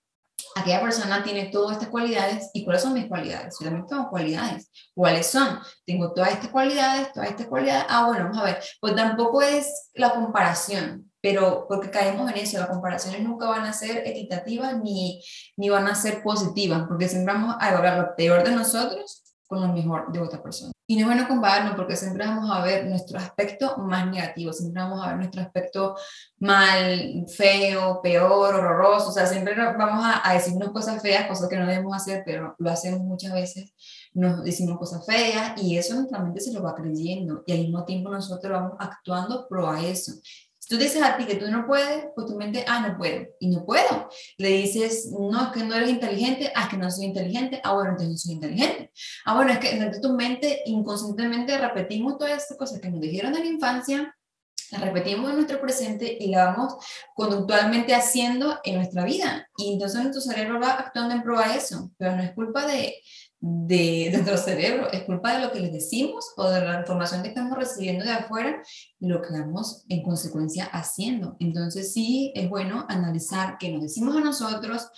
aquella 0.56 0.80
persona 0.80 1.22
tiene 1.22 1.46
todas 1.46 1.76
estas 1.76 1.88
cualidades 1.88 2.50
y 2.54 2.64
cuáles 2.64 2.82
son 2.82 2.94
mis 2.94 3.06
cualidades, 3.06 3.56
yo 3.60 3.66
también 3.66 3.86
tengo 3.86 4.10
cualidades, 4.10 4.70
¿cuáles 4.94 5.26
son? 5.26 5.60
Tengo 5.86 6.12
todas 6.12 6.32
estas 6.32 6.50
cualidades, 6.50 7.12
todas 7.12 7.30
estas 7.30 7.46
cualidades, 7.46 7.86
ah, 7.88 8.06
bueno, 8.06 8.24
vamos 8.24 8.38
a 8.38 8.44
ver, 8.44 8.62
pues 8.80 8.94
tampoco 8.96 9.42
es 9.42 9.90
la 9.94 10.10
comparación, 10.12 11.09
pero 11.20 11.66
porque 11.68 11.90
caemos 11.90 12.30
en 12.30 12.38
eso, 12.38 12.58
las 12.58 12.68
comparaciones 12.68 13.22
nunca 13.22 13.48
van 13.48 13.64
a 13.64 13.72
ser 13.72 14.06
equitativas 14.06 14.78
ni, 14.82 15.22
ni 15.56 15.68
van 15.68 15.86
a 15.86 15.94
ser 15.94 16.22
positivas, 16.22 16.84
porque 16.88 17.08
siempre 17.08 17.34
vamos 17.34 17.56
a 17.58 17.70
evaluar 17.70 17.98
lo 17.98 18.16
peor 18.16 18.44
de 18.44 18.52
nosotros 18.52 19.20
con 19.50 19.60
lo 19.60 19.72
mejor 19.72 20.12
de 20.12 20.20
otra 20.20 20.40
persona. 20.40 20.70
Y 20.86 20.94
no 20.94 21.00
es 21.00 21.06
bueno 21.06 21.26
compararnos 21.26 21.74
porque 21.74 21.96
siempre 21.96 22.24
vamos 22.24 22.48
a 22.52 22.62
ver 22.62 22.86
nuestro 22.86 23.18
aspecto 23.18 23.78
más 23.78 24.06
negativo, 24.08 24.52
siempre 24.52 24.80
vamos 24.80 25.04
a 25.04 25.08
ver 25.08 25.16
nuestro 25.16 25.42
aspecto 25.42 25.96
mal, 26.38 27.26
feo, 27.36 28.00
peor, 28.00 28.54
horroroso, 28.54 29.08
o 29.08 29.12
sea, 29.12 29.26
siempre 29.26 29.56
vamos 29.56 30.04
a, 30.04 30.28
a 30.28 30.34
decirnos 30.34 30.70
cosas 30.70 31.02
feas, 31.02 31.26
cosas 31.26 31.48
que 31.48 31.56
no 31.56 31.66
debemos 31.66 31.96
hacer, 31.96 32.22
pero 32.24 32.54
lo 32.58 32.70
hacemos 32.70 33.00
muchas 33.00 33.32
veces, 33.32 33.74
nos 34.14 34.44
decimos 34.44 34.78
cosas 34.78 35.04
feas 35.04 35.60
y 35.60 35.76
eso 35.76 35.96
nuestra 35.96 36.20
mente 36.20 36.40
se 36.40 36.52
lo 36.52 36.62
va 36.62 36.76
creyendo 36.76 37.42
y 37.44 37.52
al 37.52 37.58
mismo 37.58 37.84
tiempo 37.84 38.08
nosotros 38.08 38.52
vamos 38.52 38.76
actuando 38.78 39.48
pro 39.48 39.68
a 39.68 39.82
eso 39.82 40.12
tú 40.70 40.78
dices 40.78 41.02
a 41.02 41.16
ti 41.16 41.26
que 41.26 41.34
tú 41.34 41.50
no 41.50 41.66
puedes, 41.66 42.06
pues 42.14 42.28
tu 42.28 42.36
mente, 42.36 42.64
ah, 42.68 42.86
no 42.86 42.96
puedo, 42.96 43.26
y 43.40 43.48
no 43.48 43.66
puedo. 43.66 44.08
Le 44.38 44.50
dices, 44.50 45.10
no, 45.10 45.46
es 45.46 45.48
que 45.48 45.64
no 45.64 45.74
eres 45.74 45.90
inteligente, 45.90 46.52
ah, 46.54 46.62
es 46.62 46.68
que 46.68 46.76
no 46.76 46.88
soy 46.88 47.06
inteligente, 47.06 47.60
ah, 47.64 47.72
bueno, 47.72 47.90
entonces 47.90 48.12
no 48.12 48.18
soy 48.18 48.34
inteligente. 48.34 48.92
Ah, 49.24 49.34
bueno, 49.34 49.50
es 49.50 49.58
que 49.58 49.76
dentro 49.76 50.00
tu 50.00 50.14
mente 50.14 50.62
inconscientemente 50.66 51.58
repetimos 51.58 52.18
todas 52.18 52.40
estas 52.40 52.56
cosas 52.56 52.80
que 52.80 52.88
nos 52.88 53.00
dijeron 53.00 53.34
en 53.34 53.40
la 53.40 53.50
infancia, 53.50 54.16
las 54.70 54.80
repetimos 54.80 55.28
en 55.30 55.36
nuestro 55.36 55.60
presente 55.60 56.16
y 56.20 56.28
la 56.28 56.44
vamos 56.44 56.76
conductualmente 57.16 57.92
haciendo 57.92 58.60
en 58.62 58.76
nuestra 58.76 59.04
vida. 59.04 59.48
Y 59.56 59.72
entonces 59.72 60.00
nuestro 60.00 60.20
cerebro 60.20 60.60
va 60.60 60.74
actuando 60.74 61.16
en 61.16 61.24
prueba 61.24 61.48
de 61.48 61.58
eso, 61.58 61.90
pero 61.98 62.14
no 62.14 62.22
es 62.22 62.30
culpa 62.30 62.64
de, 62.64 62.94
de, 63.40 64.11
nuestro 64.12 64.37
cerebro, 64.37 64.90
es 64.92 65.04
culpa 65.04 65.35
de 65.35 65.47
lo 65.47 65.52
que 65.52 65.61
les 65.61 65.73
decimos 65.73 66.32
o 66.37 66.50
de 66.50 66.61
la 66.61 66.80
información 66.80 67.23
que 67.23 67.28
estamos 67.28 67.56
recibiendo 67.56 68.04
de 68.04 68.12
afuera 68.12 68.62
y 68.99 69.06
lo 69.09 69.23
que 69.23 69.32
vamos 69.32 69.85
en 69.88 70.02
consecuencia 70.02 70.66
haciendo. 70.66 71.37
Entonces 71.40 71.92
sí 71.92 72.32
es 72.35 72.49
bueno 72.49 72.87
analizar 72.88 73.56
qué 73.59 73.70
nos 73.70 73.82
decimos 73.82 74.14
a 74.16 74.20
nosotros, 74.20 74.90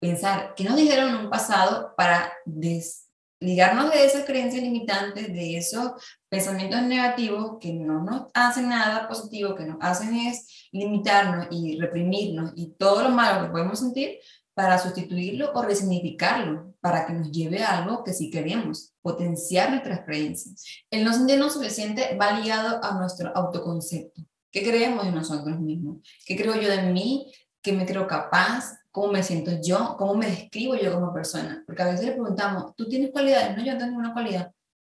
pensar 0.00 0.54
qué 0.56 0.64
nos 0.64 0.76
dijeron 0.76 1.10
en 1.10 1.16
un 1.16 1.30
pasado 1.30 1.94
para 1.96 2.32
desligarnos 2.46 3.90
de 3.92 4.04
esas 4.04 4.24
creencias 4.24 4.62
limitantes, 4.62 5.26
de 5.26 5.56
esos 5.56 5.92
pensamientos 6.28 6.82
negativos 6.82 7.58
que 7.60 7.72
no 7.72 8.04
nos 8.04 8.26
hacen 8.32 8.68
nada 8.68 9.08
positivo, 9.08 9.56
que 9.56 9.64
nos 9.64 9.78
hacen 9.80 10.14
es 10.14 10.68
limitarnos 10.70 11.48
y 11.50 11.80
reprimirnos 11.80 12.52
y 12.54 12.74
todo 12.74 13.02
lo 13.02 13.10
malo 13.10 13.46
que 13.46 13.50
podemos 13.50 13.80
sentir 13.80 14.18
para 14.54 14.78
sustituirlo 14.78 15.52
o 15.54 15.62
resignificarlo, 15.62 16.67
para 16.88 17.04
que 17.04 17.12
nos 17.12 17.30
lleve 17.30 17.62
a 17.62 17.76
algo 17.76 18.02
que 18.02 18.14
sí 18.14 18.30
queremos, 18.30 18.94
potenciar 19.02 19.68
nuestras 19.68 20.06
creencias. 20.06 20.64
El 20.90 21.04
no 21.04 21.12
sentirnos 21.12 21.52
suficiente 21.52 22.16
va 22.16 22.40
ligado 22.40 22.82
a 22.82 22.94
nuestro 22.94 23.30
autoconcepto. 23.36 24.22
¿Qué 24.50 24.62
creemos 24.62 25.04
de 25.04 25.12
nosotros 25.12 25.60
mismos? 25.60 25.98
¿Qué 26.24 26.34
creo 26.34 26.58
yo 26.58 26.70
de 26.70 26.84
mí? 26.84 27.30
¿Qué 27.60 27.74
me 27.74 27.84
creo 27.84 28.06
capaz? 28.06 28.78
¿Cómo 28.90 29.12
me 29.12 29.22
siento 29.22 29.50
yo? 29.62 29.96
¿Cómo 29.98 30.14
me 30.14 30.30
describo 30.30 30.76
yo 30.76 30.94
como 30.94 31.12
persona? 31.12 31.62
Porque 31.66 31.82
a 31.82 31.88
veces 31.88 32.06
le 32.06 32.12
preguntamos, 32.12 32.74
¿tú 32.74 32.88
tienes 32.88 33.10
cualidades? 33.10 33.54
No, 33.54 33.62
yo 33.62 33.72
no 33.72 33.78
tengo 33.78 33.90
ninguna 33.90 34.14
cualidad. 34.14 34.50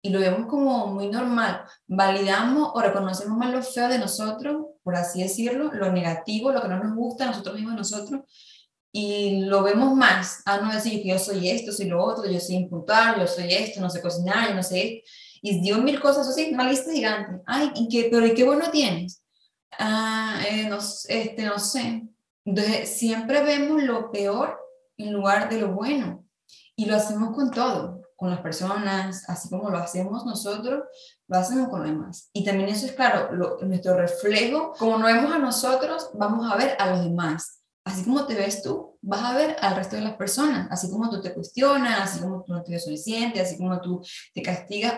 Y 0.03 0.11
lo 0.11 0.21
vemos 0.21 0.47
como 0.47 0.89
muy 0.89 1.09
normal. 1.09 1.63
Validamos 1.87 2.71
o 2.75 2.83
reconocemos 2.83 3.39
más 3.39 3.51
lo 3.51 3.63
feo 3.63 3.89
de 3.89 3.99
nosotros, 3.99 4.67
por 4.83 4.95
así 4.95 5.23
decirlo, 5.23 5.73
lo 5.73 5.91
negativo, 5.91 6.53
lo 6.53 6.61
que 6.61 6.69
no 6.69 6.85
nos 6.85 6.95
gusta 6.95 7.25
nosotros 7.25 7.55
mismos, 7.55 7.77
nosotros, 7.77 8.21
y 8.93 9.45
lo 9.45 9.63
vemos 9.63 9.95
más, 9.95 10.43
a 10.47 10.59
no 10.59 10.73
decir 10.73 11.03
que 11.03 11.11
yo 11.11 11.19
soy 11.19 11.51
esto, 11.51 11.73
soy 11.73 11.87
lo 11.87 12.03
otro, 12.03 12.31
yo 12.31 12.41
soy 12.41 12.57
impuntual, 12.57 13.21
yo 13.21 13.27
soy 13.27 13.53
esto, 13.53 13.81
no 13.81 13.91
sé 13.91 14.01
cocinar, 14.01 14.49
yo 14.49 14.55
no 14.55 14.63
sé, 14.63 15.03
y 15.43 15.61
dio 15.61 15.79
mil 15.79 16.01
cosas 16.01 16.29
así, 16.29 16.51
una 16.53 16.69
lista 16.69 16.91
gigante. 16.93 17.43
Ay, 17.47 17.71
¿y 17.75 17.89
qué, 17.89 18.09
pero 18.11 18.27
¿y 18.27 18.35
qué 18.35 18.45
bueno 18.45 18.71
tienes? 18.71 19.23
Ah, 19.79 20.41
eh, 20.49 20.69
no, 20.69 20.79
este, 20.79 21.43
no 21.45 21.59
sé. 21.59 22.09
Entonces, 22.45 22.97
siempre 22.97 23.43
vemos 23.43 23.83
lo 23.83 24.11
peor 24.11 24.59
en 24.97 25.13
lugar 25.13 25.49
de 25.49 25.61
lo 25.61 25.75
bueno. 25.75 26.25
Y 26.75 26.87
lo 26.87 26.97
hacemos 26.97 27.35
con 27.35 27.51
todo, 27.51 28.03
con 28.17 28.31
las 28.31 28.41
personas, 28.41 29.29
así 29.29 29.49
como 29.49 29.71
lo 29.71 29.79
hacemos 29.79 30.25
nosotros, 30.25 30.85
lo 31.27 31.39
hacemos 31.39 31.69
con 31.69 31.81
los 31.81 31.91
demás. 31.91 32.31
Y 32.33 32.45
también 32.45 32.69
eso 32.71 32.87
es 32.87 32.93
claro, 32.93 33.31
nuestro 33.63 33.97
reflejo, 33.97 34.73
como 34.79 34.99
nos 34.99 35.13
vemos 35.13 35.33
a 35.33 35.39
nosotros, 35.39 36.11
vamos 36.15 36.51
a 36.51 36.57
ver 36.57 36.77
a 36.79 36.91
los 36.91 37.05
demás 37.05 37.58
así 37.89 38.05
como 38.05 38.27
te 38.27 38.35
ves 38.35 38.63
tú, 38.63 38.99
vas 39.01 39.23
a 39.23 39.35
ver 39.35 39.57
al 39.61 39.77
resto 39.77 39.97
de 39.97 40.03
las 40.03 40.15
personas, 40.15 40.69
así 40.71 40.91
como 40.91 41.09
tú 41.09 41.23
te 41.23 41.33
cuestionas, 41.33 42.01
así 42.01 42.21
como 42.21 42.45
tú 42.45 42.53
no 42.53 42.63
te 42.63 42.73
ves 42.73 42.85
suficiente, 42.85 43.41
así 43.41 43.57
como 43.57 43.81
tú 43.81 44.03
te 44.35 44.43
castigas 44.43 44.95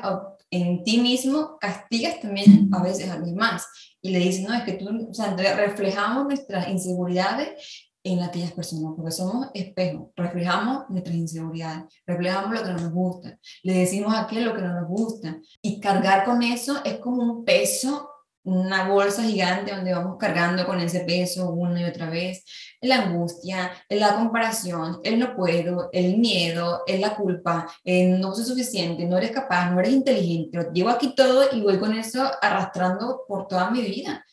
en 0.50 0.82
ti 0.82 1.00
mismo, 1.00 1.56
castigas 1.60 2.20
también 2.20 2.68
a 2.72 2.82
veces 2.82 3.08
a 3.08 3.18
los 3.18 3.28
demás. 3.28 3.66
Y 4.02 4.10
le 4.10 4.18
dices, 4.18 4.46
no, 4.46 4.54
es 4.54 4.64
que 4.64 4.72
tú, 4.72 4.88
o 5.08 5.14
sea, 5.14 5.36
reflejamos 5.36 6.24
nuestras 6.24 6.68
inseguridades 6.68 7.90
en 8.02 8.22
aquellas 8.22 8.52
personas, 8.52 8.94
porque 8.96 9.12
somos 9.12 9.48
espejos, 9.54 10.08
reflejamos 10.16 10.88
nuestras 10.88 11.14
inseguridades, 11.14 11.84
reflejamos 12.06 12.58
lo 12.58 12.64
que 12.64 12.72
no 12.72 12.78
nos 12.78 12.92
gusta, 12.92 13.38
le 13.62 13.74
decimos 13.74 14.14
a 14.14 14.22
aquel 14.22 14.46
lo 14.46 14.54
que 14.54 14.62
no 14.62 14.80
nos 14.80 14.88
gusta, 14.88 15.38
y 15.60 15.80
cargar 15.80 16.24
con 16.24 16.42
eso 16.42 16.82
es 16.84 16.96
como 16.96 17.22
un 17.22 17.44
peso 17.44 18.09
una 18.44 18.88
bolsa 18.88 19.22
gigante 19.22 19.74
donde 19.74 19.92
vamos 19.92 20.16
cargando 20.18 20.66
con 20.66 20.80
ese 20.80 21.00
peso 21.00 21.50
una 21.50 21.80
y 21.80 21.84
otra 21.84 22.08
vez, 22.08 22.44
la 22.80 23.02
angustia, 23.02 23.70
la 23.88 24.14
comparación, 24.16 25.00
el 25.04 25.18
no 25.18 25.34
puedo, 25.36 25.90
el 25.92 26.18
miedo, 26.18 26.82
el 26.86 27.00
la 27.00 27.14
culpa, 27.14 27.66
no 27.84 28.34
soy 28.34 28.44
suficiente, 28.44 29.04
no 29.04 29.18
eres 29.18 29.32
capaz, 29.32 29.70
no 29.70 29.80
eres 29.80 29.92
inteligente, 29.92 30.68
llevo 30.72 30.90
aquí 30.90 31.14
todo 31.14 31.44
y 31.52 31.60
voy 31.60 31.78
con 31.78 31.94
eso 31.94 32.30
arrastrando 32.40 33.22
por 33.28 33.46
toda 33.46 33.70
mi 33.70 33.82
vida. 33.82 34.24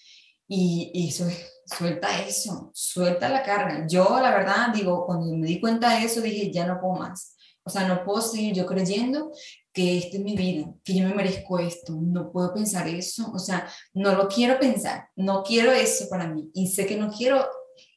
Y, 0.47 0.91
y 0.93 1.09
eso, 1.09 1.27
suelta 1.65 2.21
eso, 2.21 2.71
suelta 2.73 3.27
la 3.29 3.43
carga. 3.43 3.85
Yo, 3.87 4.19
la 4.21 4.31
verdad, 4.31 4.69
digo, 4.73 5.05
cuando 5.05 5.35
me 5.35 5.47
di 5.47 5.59
cuenta 5.59 5.97
de 5.97 6.05
eso, 6.05 6.21
dije, 6.21 6.51
ya 6.51 6.65
no 6.65 6.79
puedo 6.79 6.95
más. 6.95 7.36
O 7.67 7.69
sea, 7.69 7.85
no 7.85 8.05
puedo 8.05 8.21
seguir 8.21 8.53
yo 8.53 8.65
creyendo 8.65 9.33
que 9.73 9.97
esta 9.97 10.15
es 10.15 10.23
mi 10.23 10.37
vida, 10.37 10.73
que 10.85 10.95
yo 10.95 11.05
me 11.05 11.13
merezco 11.13 11.59
esto, 11.59 11.99
no 12.01 12.31
puedo 12.31 12.53
pensar 12.53 12.87
eso, 12.87 13.29
o 13.33 13.37
sea, 13.37 13.69
no 13.93 14.15
lo 14.15 14.29
quiero 14.29 14.57
pensar, 14.57 15.09
no 15.17 15.43
quiero 15.43 15.73
eso 15.73 16.07
para 16.09 16.29
mí 16.29 16.49
y 16.53 16.67
sé 16.67 16.85
que 16.85 16.95
no 16.95 17.11
quiero, 17.11 17.45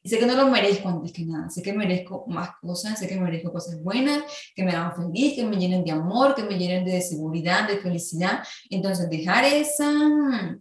y 0.03 0.09
sé 0.09 0.19
que 0.19 0.25
no 0.25 0.35
lo 0.35 0.47
merezco 0.49 0.89
antes 0.89 1.13
que 1.13 1.23
nada, 1.25 1.49
sé 1.49 1.61
que 1.63 1.71
merezco 1.71 2.25
más 2.27 2.49
cosas, 2.61 2.99
sé 2.99 3.07
que 3.07 3.15
merezco 3.15 3.53
cosas 3.53 3.81
buenas, 3.81 4.23
que 4.53 4.63
me 4.63 4.71
hagan 4.71 4.93
feliz, 4.93 5.35
que 5.35 5.45
me 5.45 5.55
llenen 5.55 5.85
de 5.85 5.91
amor, 5.91 6.35
que 6.35 6.43
me 6.43 6.59
llenen 6.59 6.83
de 6.83 7.01
seguridad, 7.01 7.65
de 7.65 7.77
felicidad, 7.77 8.43
entonces 8.69 9.09
dejar 9.09 9.45
esa... 9.45 10.59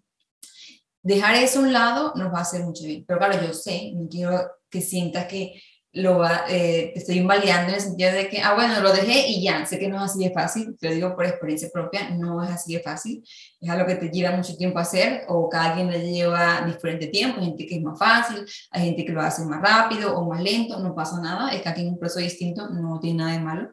Dejar 1.02 1.35
eso 1.37 1.61
a 1.61 1.62
un 1.62 1.73
lado 1.73 2.12
nos 2.14 2.31
va 2.31 2.40
a 2.40 2.43
hacer 2.43 2.62
mucho 2.62 2.85
bien. 2.85 3.07
Pero 3.09 3.19
claro, 3.19 3.43
yo 3.43 3.55
sé, 3.55 3.90
no 3.95 4.07
quiero 4.07 4.50
que 4.69 4.83
sientas 4.83 5.25
que 5.26 5.61
lo 5.92 6.18
va, 6.18 6.44
eh, 6.49 6.92
estoy 6.94 7.18
invalidando 7.18 7.70
en 7.70 7.75
el 7.75 7.80
sentido 7.80 8.12
de 8.12 8.28
que, 8.28 8.40
ah, 8.40 8.54
bueno, 8.54 8.80
lo 8.80 8.92
dejé 8.92 9.26
y 9.28 9.42
ya, 9.42 9.66
sé 9.66 9.78
que 9.78 9.88
no 9.88 9.97
es 9.97 10.02
así 10.02 10.23
de 10.23 10.30
fácil, 10.30 10.76
te 10.78 10.88
lo 10.88 10.94
digo 10.94 11.16
por 11.16 11.26
experiencia 11.26 11.68
propia, 11.73 12.11
no 12.11 12.42
es 12.44 12.50
así 12.50 12.75
de 12.75 12.80
fácil, 12.80 13.25
es 13.61 13.68
algo 13.68 13.87
que 13.87 13.97
te 13.97 14.09
lleva 14.09 14.37
mucho 14.37 14.56
tiempo 14.56 14.78
hacer 14.78 15.25
o 15.28 15.49
cada 15.49 15.75
quien 15.75 15.90
le 15.90 16.12
lleva 16.12 16.62
diferente 16.64 17.09
tiempo, 17.09 17.40
hay 17.40 17.47
gente 17.47 17.66
que 17.66 17.76
es 17.76 17.82
más 17.82 17.99
fácil, 17.99 18.44
hay 18.70 18.85
gente 18.85 19.04
que 19.04 19.12
lo 19.12 19.20
hace 19.20 19.44
más 19.44 19.61
rápido 19.61 20.16
o 20.16 20.28
más 20.28 20.40
lento, 20.40 20.78
no 20.78 20.94
pasa 20.94 21.20
nada, 21.20 21.50
es 21.50 21.62
que 21.62 21.68
aquí 21.68 21.80
en 21.80 21.88
un 21.88 21.99
proceso 21.99 22.20
distinto, 22.20 22.68
no 22.70 23.00
tiene 23.00 23.18
nada 23.18 23.32
de 23.32 23.40
malo, 23.40 23.70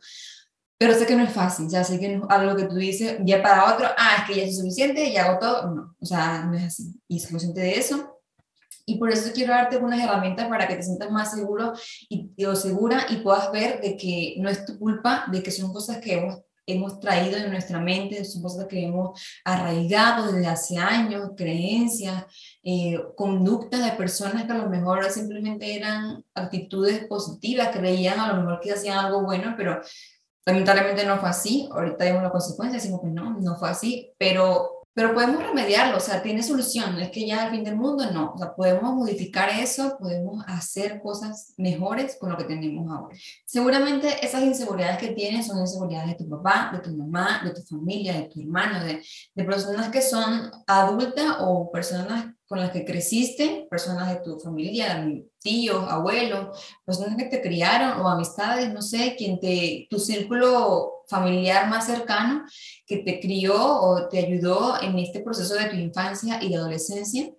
pero 0.80 0.96
sé 0.96 1.06
que 1.06 1.16
no 1.16 1.24
es 1.24 1.32
fácil, 1.32 1.70
ya 1.70 1.84
sé 1.84 2.00
que 2.00 2.18
no 2.18 2.24
es 2.24 2.30
algo 2.30 2.56
que 2.56 2.64
tú 2.66 2.76
dices, 2.76 3.18
ya 3.26 3.44
para 3.44 3.76
otro, 3.76 3.88
ah, 3.96 4.18
es 4.20 4.24
que 4.28 4.40
ya 4.40 4.44
es 4.48 4.58
suficiente, 4.58 5.12
ya 5.12 5.26
hago 5.26 5.40
todo, 5.40 5.72
no, 5.72 5.96
o 6.00 6.06
sea, 6.06 6.46
no 6.46 6.58
es 6.58 6.64
así, 6.64 7.00
y 7.08 7.18
es 7.18 7.28
consciente 7.28 7.62
de 7.62 7.78
eso, 7.78 8.17
y 8.90 8.98
por 8.98 9.12
eso 9.12 9.32
quiero 9.34 9.54
darte 9.54 9.76
unas 9.78 10.02
herramientas 10.02 10.48
para 10.48 10.66
que 10.66 10.78
te 10.78 10.84
sientas 10.84 11.12
más 11.12 11.32
seguro 11.32 11.74
y, 12.08 12.34
o 12.46 12.56
segura 12.56 13.06
y 13.10 13.18
puedas 13.18 13.52
ver 13.52 13.82
de 13.82 13.98
que 13.98 14.36
no 14.38 14.50
es 14.50 14.66
tu 14.66 14.80
culpa, 14.80 15.26
de 15.30 15.44
que 15.44 15.52
son 15.52 15.74
cosas 15.74 15.98
que 15.98 16.14
hemos, 16.14 16.40
hemos 16.66 16.98
traído 17.02 17.36
en 17.36 17.52
nuestra 17.52 17.82
mente, 17.82 18.24
son 18.24 18.42
cosas 18.42 18.66
que 18.68 18.86
hemos 18.86 19.22
arraigado 19.44 20.32
desde 20.32 20.48
hace 20.48 20.78
años, 20.78 21.32
creencias, 21.36 22.28
eh, 22.64 22.98
conductas 23.18 23.84
de 23.84 23.92
personas 23.92 24.46
que 24.46 24.54
a 24.54 24.58
lo 24.58 24.70
mejor 24.70 25.04
simplemente 25.12 25.76
eran 25.76 26.24
actitudes 26.34 27.06
positivas, 27.08 27.76
creían 27.76 28.22
a 28.22 28.32
lo 28.32 28.42
mejor 28.42 28.62
que 28.62 28.72
hacían 28.72 29.00
algo 29.00 29.22
bueno, 29.22 29.54
pero 29.58 29.82
lamentablemente 30.46 31.06
no 31.06 31.20
fue 31.20 31.28
así. 31.28 31.68
Ahorita 31.74 32.06
vemos 32.06 32.24
las 32.24 32.32
consecuencias, 32.32 32.84
decimos 32.84 33.02
que 33.02 33.10
no, 33.10 33.38
no 33.38 33.58
fue 33.58 33.70
así, 33.70 34.14
pero 34.18 34.77
pero 34.98 35.14
podemos 35.14 35.44
remediarlo, 35.44 35.98
o 35.98 36.00
sea, 36.00 36.24
tiene 36.24 36.42
solución, 36.42 36.96
no 36.96 37.00
es 37.00 37.12
que 37.12 37.28
ya 37.28 37.44
al 37.44 37.52
fin 37.52 37.64
del 37.64 37.76
mundo, 37.76 38.10
no, 38.10 38.34
o 38.34 38.38
sea, 38.40 38.56
podemos 38.56 38.96
modificar 38.96 39.48
eso, 39.48 39.96
podemos 40.00 40.44
hacer 40.48 41.00
cosas 41.04 41.54
mejores 41.56 42.18
con 42.20 42.32
lo 42.32 42.38
que 42.38 42.46
tenemos 42.46 42.92
ahora. 42.92 43.16
Seguramente 43.46 44.26
esas 44.26 44.42
inseguridades 44.42 44.98
que 44.98 45.10
tienes 45.10 45.46
son 45.46 45.60
inseguridades 45.60 46.10
de 46.10 46.16
tu 46.16 46.28
papá, 46.28 46.72
de 46.74 46.80
tu 46.80 46.98
mamá, 46.98 47.42
de 47.44 47.52
tu 47.52 47.62
familia, 47.62 48.14
de 48.14 48.24
tu 48.24 48.42
hermano, 48.42 48.84
de, 48.84 49.04
de 49.36 49.44
personas 49.44 49.90
que 49.90 50.02
son 50.02 50.50
adultas 50.66 51.36
o 51.42 51.72
personas 51.72 52.34
con 52.48 52.60
las 52.60 52.72
que 52.72 52.86
creciste, 52.86 53.68
personas 53.70 54.10
de 54.10 54.22
tu 54.22 54.40
familia, 54.40 55.06
tíos, 55.40 55.84
abuelos, 55.90 56.58
personas 56.86 57.18
que 57.18 57.26
te 57.26 57.42
criaron 57.42 58.00
o 58.00 58.08
amistades, 58.08 58.74
no 58.74 58.82
sé, 58.82 59.16
quien 59.18 59.40
te, 59.40 59.86
tu 59.90 60.00
círculo 60.00 61.04
familiar 61.08 61.70
más 61.70 61.86
cercano 61.86 62.46
que 62.86 62.98
te 62.98 63.20
crió 63.20 63.56
o 63.56 64.08
te 64.08 64.20
ayudó 64.20 64.82
en 64.82 64.98
este 65.00 65.20
proceso 65.20 65.56
de 65.56 65.70
tu 65.70 65.76
infancia 65.76 66.42
y 66.42 66.50
de 66.50 66.56
adolescencia. 66.56 67.34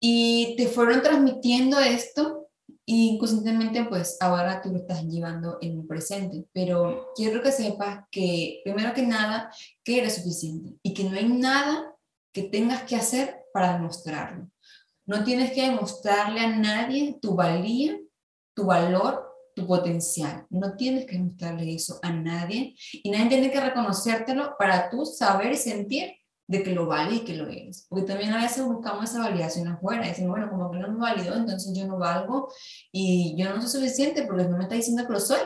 Y 0.00 0.54
te 0.56 0.66
fueron 0.68 1.02
transmitiendo 1.02 1.78
esto 1.78 2.48
y 2.84 3.10
inconscientemente 3.10 3.84
pues 3.84 4.16
ahora 4.20 4.60
tú 4.62 4.70
lo 4.70 4.78
estás 4.78 5.04
llevando 5.04 5.58
en 5.60 5.80
el 5.80 5.86
presente, 5.86 6.44
pero 6.52 7.08
quiero 7.14 7.42
que 7.42 7.52
sepas 7.52 8.04
que 8.10 8.60
primero 8.64 8.92
que 8.94 9.02
nada 9.02 9.52
que 9.84 9.98
eres 9.98 10.16
suficiente 10.16 10.76
y 10.82 10.94
que 10.94 11.04
no 11.04 11.16
hay 11.16 11.28
nada 11.28 11.94
que 12.32 12.42
tengas 12.44 12.82
que 12.82 12.96
hacer 12.96 13.41
para 13.52 13.74
demostrarlo. 13.74 14.48
No 15.06 15.24
tienes 15.24 15.52
que 15.52 15.62
demostrarle 15.62 16.40
a 16.40 16.56
nadie 16.56 17.18
tu 17.20 17.34
valía, 17.34 17.98
tu 18.54 18.66
valor, 18.66 19.32
tu 19.54 19.66
potencial. 19.66 20.46
No 20.50 20.76
tienes 20.76 21.06
que 21.06 21.16
demostrarle 21.16 21.74
eso 21.74 21.98
a 22.02 22.12
nadie 22.12 22.74
y 22.92 23.10
nadie 23.10 23.28
tiene 23.28 23.50
que 23.50 23.60
reconocértelo 23.60 24.54
para 24.58 24.90
tú 24.90 25.04
saber 25.04 25.52
y 25.52 25.56
sentir 25.56 26.12
de 26.46 26.62
que 26.62 26.72
lo 26.72 26.86
vale 26.86 27.16
y 27.16 27.20
que 27.20 27.34
lo 27.34 27.48
eres. 27.48 27.86
Porque 27.88 28.06
también 28.06 28.32
a 28.32 28.42
veces 28.42 28.64
buscamos 28.64 29.10
esa 29.10 29.20
validación 29.20 29.68
afuera. 29.68 30.06
Decimos, 30.06 30.32
bueno, 30.32 30.50
como 30.50 30.70
que 30.70 30.78
no 30.78 30.92
me 30.92 31.00
validó, 31.00 31.34
entonces 31.34 31.72
yo 31.74 31.86
no 31.86 31.98
valgo 31.98 32.52
y 32.90 33.34
yo 33.36 33.54
no 33.54 33.60
soy 33.62 33.80
suficiente 33.80 34.24
porque 34.24 34.44
no 34.44 34.56
me 34.56 34.64
está 34.64 34.74
diciendo 34.74 35.06
que 35.06 35.12
lo 35.12 35.20
soy. 35.20 35.40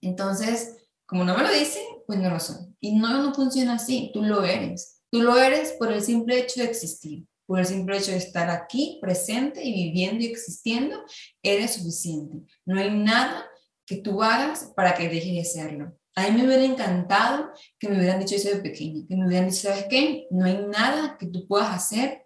Entonces, 0.00 0.76
como 1.06 1.24
no 1.24 1.36
me 1.36 1.42
lo 1.42 1.50
dice, 1.50 1.80
pues 2.06 2.18
no 2.18 2.30
lo 2.30 2.40
soy. 2.40 2.74
Y 2.80 2.96
no, 2.96 3.22
no 3.22 3.34
funciona 3.34 3.74
así. 3.74 4.10
Tú 4.12 4.22
lo 4.22 4.44
eres. 4.44 4.95
Tú 5.10 5.22
lo 5.22 5.38
eres 5.38 5.72
por 5.72 5.92
el 5.92 6.02
simple 6.02 6.38
hecho 6.38 6.60
de 6.60 6.66
existir, 6.66 7.24
por 7.46 7.60
el 7.60 7.66
simple 7.66 7.98
hecho 7.98 8.10
de 8.10 8.18
estar 8.18 8.50
aquí, 8.50 8.98
presente 9.00 9.62
y 9.64 9.72
viviendo 9.72 10.24
y 10.24 10.26
existiendo, 10.26 11.04
eres 11.42 11.74
suficiente. 11.74 12.38
No 12.64 12.78
hay 12.78 12.90
nada 12.90 13.46
que 13.86 13.96
tú 13.96 14.22
hagas 14.22 14.72
para 14.74 14.94
que 14.94 15.08
deje 15.08 15.32
de 15.32 15.44
serlo. 15.44 15.96
A 16.16 16.22
mí 16.22 16.30
me 16.30 16.46
hubiera 16.46 16.64
encantado 16.64 17.50
que 17.78 17.88
me 17.88 17.98
hubieran 17.98 18.18
dicho 18.18 18.34
eso 18.34 18.48
de 18.48 18.56
pequeña, 18.56 19.06
que 19.06 19.16
me 19.16 19.26
hubieran 19.26 19.48
dicho, 19.48 19.68
¿sabes 19.68 19.86
qué? 19.88 20.26
No 20.30 20.44
hay 20.44 20.58
nada 20.66 21.16
que 21.18 21.26
tú 21.26 21.46
puedas 21.46 21.70
hacer 21.74 22.24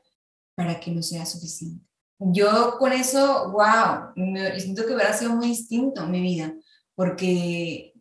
para 0.54 0.78
que 0.78 0.90
no 0.90 1.02
sea 1.02 1.26
suficiente. 1.26 1.84
Yo 2.18 2.76
con 2.78 2.92
eso, 2.92 3.50
wow, 3.50 4.12
me, 4.14 4.60
siento 4.60 4.86
que 4.86 4.94
hubiera 4.94 5.12
sido 5.12 5.34
muy 5.34 5.48
distinto 5.48 6.06
mi 6.06 6.20
vida, 6.20 6.54
porque 6.94 7.94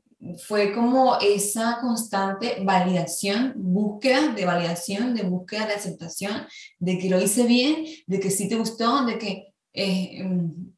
fue 0.46 0.74
como 0.74 1.18
esa 1.20 1.80
constante 1.80 2.58
validación, 2.64 3.54
búsqueda 3.56 4.34
de 4.34 4.46
validación, 4.46 5.14
de 5.14 5.24
búsqueda 5.24 5.66
de 5.66 5.74
aceptación, 5.74 6.46
de 6.78 6.98
que 6.98 7.10
lo 7.10 7.22
hice 7.22 7.44
bien, 7.44 7.86
de 8.06 8.20
que 8.20 8.30
sí 8.30 8.50
te 8.50 8.56
gustó, 8.56 9.06
de 9.06 9.18
que... 9.18 9.54
Eh, 9.74 10.24
mm, 10.24 10.74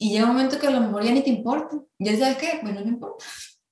y 0.00 0.12
llega 0.12 0.26
un 0.26 0.32
momento 0.34 0.60
que 0.60 0.68
a 0.68 0.70
lo 0.70 0.80
mejor 0.80 1.02
ya 1.02 1.10
ni 1.10 1.22
te 1.22 1.30
importa. 1.30 1.76
Ya 1.98 2.16
sabes 2.16 2.38
qué, 2.38 2.60
bueno, 2.62 2.80
no 2.80 2.88
importa. 2.88 3.24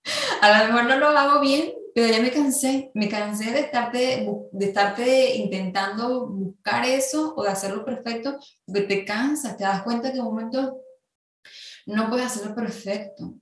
A 0.43 0.65
lo 0.65 0.73
mejor 0.73 0.89
no 0.89 0.97
lo 0.99 1.19
hago 1.19 1.41
bien, 1.41 1.73
pero 1.95 2.13
ya 2.13 2.21
me 2.21 2.33
cansé. 2.33 2.91
Me 2.95 3.09
cansé 3.09 3.53
de 3.53 3.61
estarte, 3.61 4.29
de 4.53 4.67
estarte 4.67 5.37
intentando 5.37 6.27
buscar 6.29 6.85
eso 6.85 7.35
o 7.37 7.45
de 7.45 7.51
hacerlo 7.51 7.85
perfecto, 7.85 8.39
porque 8.65 8.83
te 8.83 9.05
cansas, 9.05 9.57
te 9.57 9.65
das 9.65 9.83
cuenta 9.83 10.11
que 10.11 10.19
en 10.19 10.25
un 10.25 10.35
momento 10.35 10.81
no 11.87 12.09
puedes 12.09 12.27
hacerlo 12.27 12.55
perfecto. 12.55 13.35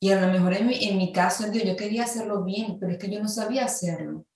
Y 0.00 0.10
a 0.10 0.20
lo 0.20 0.28
mejor 0.32 0.54
en 0.54 0.66
mi, 0.66 0.84
en 0.84 0.96
mi 0.96 1.12
caso, 1.12 1.50
yo 1.52 1.76
quería 1.76 2.04
hacerlo 2.04 2.44
bien, 2.44 2.78
pero 2.78 2.92
es 2.92 2.98
que 2.98 3.10
yo 3.10 3.20
no 3.20 3.28
sabía 3.28 3.64
hacerlo. 3.64 4.26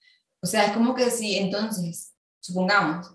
O 0.41 0.47
sea, 0.47 0.67
es 0.67 0.73
como 0.73 0.95
que 0.95 1.11
si 1.11 1.39
entonces, 1.39 2.15
supongamos, 2.41 3.15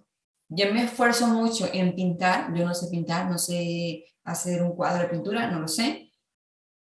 yo 0.50 0.74
me 0.74 0.86
esfuerzo 0.86 1.28
mucho 1.28 1.68
en 1.74 1.94
pintar, 1.94 2.54
yo 2.54 2.66
no 2.66 2.74
sé 2.74 2.88
pintar, 2.90 3.30
no 3.30 3.38
sé 3.38 4.06
hacer 4.24 4.64
un 4.64 4.76
cuadro 4.76 5.04
de 5.04 5.10
pintura, 5.10 5.52
no 5.52 5.60
lo 5.60 5.68
sé, 5.68 6.12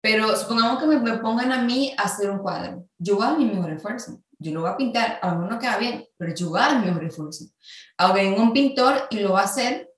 pero 0.02 0.36
supongamos 0.36 0.80
que 0.80 0.86
me, 0.86 1.00
me 1.00 1.18
pongan 1.18 1.52
a 1.52 1.64
mí 1.64 1.94
a 1.98 2.04
hacer 2.04 2.30
un 2.30 2.40
cuadro, 2.40 2.88
yo 3.00 3.16
voy 3.16 3.26
a 3.26 3.34
mi 3.34 3.46
mejor 3.46 3.72
esfuerzo, 3.72 4.22
yo 4.38 4.52
lo 4.54 4.62
voy 4.62 4.70
a 4.70 4.78
pintar, 4.78 5.20
a 5.22 5.34
mejor 5.34 5.52
no 5.52 5.60
queda 5.60 5.78
bien, 5.78 6.06
pero 6.18 6.34
yo 6.36 6.50
voy 6.50 6.60
a 6.60 6.68
dar 6.68 6.80
mi 6.80 6.86
mejor 6.86 7.04
esfuerzo. 7.06 7.46
Aunque 7.98 8.22
venga 8.22 8.42
un 8.42 8.54
pintor 8.54 9.08
y 9.10 9.20
lo 9.20 9.34
va 9.34 9.42
a 9.42 9.46
hacer, 9.46 9.90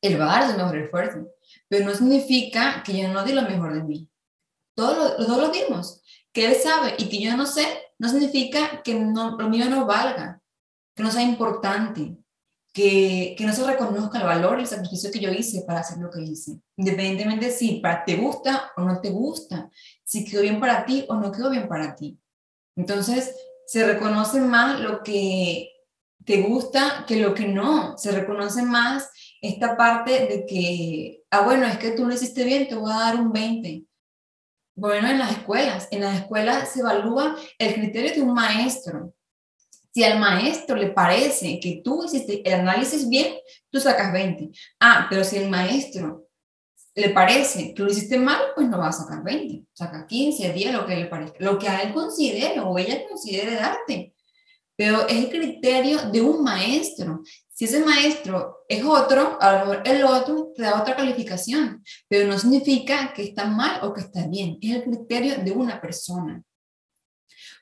él 0.00 0.20
va 0.20 0.24
a 0.24 0.40
dar 0.40 0.50
su 0.50 0.56
mejor 0.56 0.78
esfuerzo, 0.78 1.28
pero 1.68 1.84
no 1.84 1.94
significa 1.94 2.82
que 2.82 2.98
yo 2.98 3.08
no 3.08 3.24
di 3.24 3.32
lo 3.32 3.42
mejor 3.42 3.74
de 3.74 3.84
mí. 3.84 4.08
Todos 4.78 5.18
lo, 5.26 5.38
lo 5.38 5.48
dimos. 5.48 6.04
Que 6.32 6.46
él 6.46 6.54
sabe 6.54 6.94
y 6.98 7.08
que 7.08 7.20
yo 7.20 7.36
no 7.36 7.46
sé, 7.46 7.66
no 7.98 8.08
significa 8.08 8.80
que 8.84 8.94
no, 8.94 9.36
lo 9.36 9.48
mío 9.48 9.68
no 9.68 9.86
valga, 9.86 10.40
que 10.94 11.02
no 11.02 11.10
sea 11.10 11.22
importante, 11.22 12.16
que, 12.72 13.34
que, 13.36 13.44
no 13.44 13.52
se 13.52 13.66
reconozca 13.66 14.20
el 14.20 14.26
valor 14.26 14.58
y 14.58 14.62
el 14.62 14.68
sacrificio 14.68 15.10
que 15.10 15.18
yo 15.18 15.32
hice 15.32 15.64
para 15.66 15.80
hacer 15.80 15.98
lo 15.98 16.12
que 16.12 16.22
hice. 16.22 16.60
Independientemente 16.76 17.50
si 17.50 17.80
para, 17.80 18.04
te 18.04 18.14
gusta 18.14 18.70
o 18.76 18.82
no 18.82 19.00
te 19.00 19.10
gusta, 19.10 19.68
si 20.04 20.24
quedó 20.24 20.42
bien 20.42 20.60
para 20.60 20.86
ti 20.86 21.04
o 21.08 21.16
no 21.16 21.32
quedó 21.32 21.50
bien 21.50 21.66
para 21.66 21.96
ti. 21.96 22.16
Entonces, 22.76 23.34
se 23.66 23.84
reconoce 23.84 24.40
más 24.40 24.78
lo 24.78 25.02
que 25.02 25.72
te 26.24 26.42
gusta 26.42 27.04
que 27.04 27.16
lo 27.16 27.34
que 27.34 27.48
no. 27.48 27.98
Se 27.98 28.12
reconoce 28.12 28.62
más 28.62 29.10
esta 29.42 29.76
parte 29.76 30.12
de 30.28 30.46
que, 30.46 31.24
ah, 31.32 31.40
bueno, 31.40 31.66
es 31.66 31.78
que 31.78 31.90
tú 31.90 32.06
lo 32.06 32.14
hiciste 32.14 32.44
bien, 32.44 32.68
te 32.68 32.76
voy 32.76 32.92
a 32.92 33.00
dar 33.00 33.16
un 33.16 33.32
20. 33.32 33.87
Bueno, 34.78 35.08
en 35.08 35.18
las 35.18 35.32
escuelas, 35.32 35.88
en 35.90 36.02
las 36.02 36.20
escuelas 36.20 36.72
se 36.72 36.78
evalúa 36.78 37.36
el 37.58 37.74
criterio 37.74 38.14
de 38.14 38.20
un 38.22 38.32
maestro. 38.32 39.12
Si 39.92 40.04
al 40.04 40.20
maestro 40.20 40.76
le 40.76 40.90
parece 40.90 41.58
que 41.58 41.80
tú 41.82 42.04
hiciste 42.04 42.48
el 42.48 42.60
análisis 42.60 43.08
bien, 43.08 43.34
tú 43.70 43.80
sacas 43.80 44.12
20. 44.12 44.50
Ah, 44.78 45.08
pero 45.10 45.24
si 45.24 45.38
el 45.38 45.48
maestro 45.50 46.28
le 46.94 47.10
parece 47.10 47.74
que 47.74 47.82
lo 47.82 47.90
hiciste 47.90 48.20
mal, 48.20 48.40
pues 48.54 48.68
no 48.68 48.78
va 48.78 48.90
a 48.90 48.92
sacar 48.92 49.24
20. 49.24 49.66
Saca 49.72 50.06
15, 50.06 50.52
10, 50.52 50.72
lo 50.72 50.86
que 50.86 50.94
le 50.94 51.06
parezca. 51.06 51.38
Lo 51.40 51.58
que 51.58 51.68
a 51.68 51.82
él 51.82 51.92
considere 51.92 52.60
o 52.60 52.78
ella 52.78 53.02
considere 53.08 53.56
darte. 53.56 54.14
pero 54.76 55.08
es 55.08 55.24
el 55.24 55.28
criterio 55.28 56.08
de 56.12 56.20
un 56.20 56.44
maestro. 56.44 57.24
Si 57.58 57.64
ese 57.64 57.84
maestro 57.84 58.64
es 58.68 58.84
otro, 58.84 59.36
a 59.42 59.52
lo 59.52 59.58
mejor 59.58 59.82
el 59.84 60.04
otro 60.04 60.52
te 60.54 60.62
da 60.62 60.80
otra 60.80 60.94
calificación, 60.94 61.82
pero 62.06 62.28
no 62.28 62.38
significa 62.38 63.12
que 63.12 63.24
está 63.24 63.46
mal 63.46 63.80
o 63.82 63.92
que 63.92 64.02
está 64.02 64.28
bien, 64.28 64.58
es 64.62 64.76
el 64.76 64.84
criterio 64.84 65.38
de 65.38 65.50
una 65.50 65.80
persona. 65.80 66.40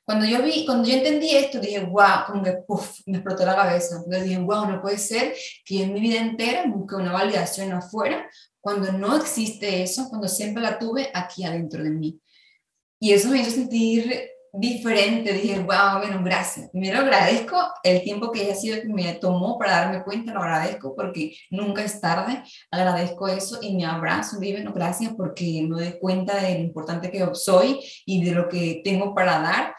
Cuando 0.04 0.26
yo 0.26 0.42
vi, 0.42 0.66
cuando 0.66 0.86
yo 0.86 0.96
entendí 0.96 1.30
esto, 1.30 1.60
dije, 1.60 1.80
wow, 1.80 2.26
como 2.26 2.42
que 2.42 2.58
puff, 2.68 3.00
me 3.06 3.16
explotó 3.16 3.46
la 3.46 3.56
cabeza. 3.56 4.02
Porque 4.04 4.22
dije, 4.22 4.36
wow, 4.36 4.66
no 4.66 4.82
puede 4.82 4.98
ser 4.98 5.34
que 5.64 5.84
en 5.84 5.94
mi 5.94 6.00
vida 6.00 6.20
entera 6.20 6.66
busque 6.66 6.96
una 6.96 7.12
validación 7.12 7.72
afuera 7.72 8.28
cuando 8.60 8.92
no 8.92 9.16
existe 9.16 9.82
eso, 9.82 10.10
cuando 10.10 10.28
siempre 10.28 10.62
la 10.62 10.78
tuve 10.78 11.10
aquí 11.14 11.42
adentro 11.44 11.82
de 11.82 11.90
mí. 11.90 12.20
Y 13.00 13.14
eso 13.14 13.30
me 13.30 13.40
hizo 13.40 13.50
sentir 13.50 14.28
diferente. 14.58 15.32
Dije, 15.32 15.58
wow, 15.60 15.98
bueno, 15.98 16.20
gracias. 16.22 16.70
Primero 16.70 17.00
agradezco 17.00 17.56
el 17.82 18.02
tiempo 18.02 18.32
que 18.32 18.50
ha 18.50 18.54
sido 18.54 18.80
que 18.80 18.88
me 18.88 19.14
tomó 19.14 19.58
para 19.58 19.82
darme 19.82 20.02
cuenta, 20.02 20.32
lo 20.32 20.42
agradezco 20.42 20.94
porque 20.94 21.36
nunca 21.50 21.82
es 21.82 22.00
tarde. 22.00 22.42
Agradezco 22.70 23.28
eso 23.28 23.58
y 23.62 23.76
me 23.76 23.84
abrazo, 23.84 24.38
vive, 24.38 24.62
no, 24.62 24.72
gracias 24.72 25.12
porque 25.16 25.66
me 25.68 25.82
doy 25.82 25.98
cuenta 26.00 26.40
de 26.40 26.54
lo 26.54 26.60
importante 26.60 27.10
que 27.10 27.26
soy 27.34 27.80
y 28.04 28.24
de 28.24 28.32
lo 28.32 28.48
que 28.48 28.80
tengo 28.84 29.14
para 29.14 29.40
dar 29.40 29.74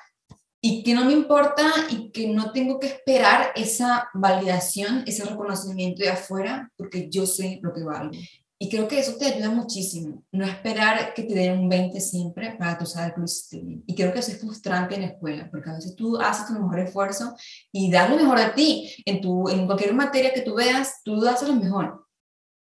y 0.61 0.83
que 0.83 0.93
no 0.93 1.05
me 1.05 1.13
importa 1.13 1.63
y 1.89 2.11
que 2.11 2.27
no 2.27 2.51
tengo 2.51 2.79
que 2.79 2.87
esperar 2.87 3.51
esa 3.55 4.09
validación, 4.13 5.03
ese 5.05 5.23
reconocimiento 5.23 6.03
de 6.03 6.09
afuera 6.09 6.71
porque 6.75 7.09
yo 7.09 7.25
sé 7.25 7.59
lo 7.61 7.73
que 7.73 7.83
valgo. 7.83 8.11
Y 8.59 8.69
creo 8.69 8.87
que 8.87 8.99
eso 8.99 9.15
te 9.17 9.25
ayuda 9.25 9.51
muchísimo. 9.51 10.23
No 10.31 10.43
esperar 10.45 11.13
que 11.13 11.23
te 11.23 11.35
den 11.35 11.59
un 11.59 11.69
20 11.69 11.99
siempre 11.99 12.55
para 12.57 12.77
tú 12.77 12.87
saber 12.87 13.13
que 13.13 13.19
lo 13.19 13.25
hiciste 13.25 13.59
bien. 13.59 13.83
Y 13.85 13.93
creo 13.93 14.11
que 14.11 14.19
eso 14.19 14.31
es 14.31 14.39
frustrante 14.39 14.95
en 14.95 15.01
la 15.01 15.07
escuela, 15.07 15.47
porque 15.51 15.69
a 15.69 15.73
veces 15.73 15.95
tú 15.95 16.17
haces 16.17 16.47
tu 16.47 16.53
mejor 16.53 16.79
esfuerzo 16.79 17.35
y 17.71 17.91
das 17.91 18.09
lo 18.09 18.15
mejor 18.15 18.39
a 18.39 18.55
ti. 18.55 18.91
En, 19.05 19.21
tu, 19.21 19.47
en 19.47 19.67
cualquier 19.67 19.93
materia 19.93 20.33
que 20.33 20.41
tú 20.41 20.55
veas, 20.55 21.01
tú 21.03 21.21
das 21.21 21.43
lo 21.43 21.53
mejor. 21.53 22.07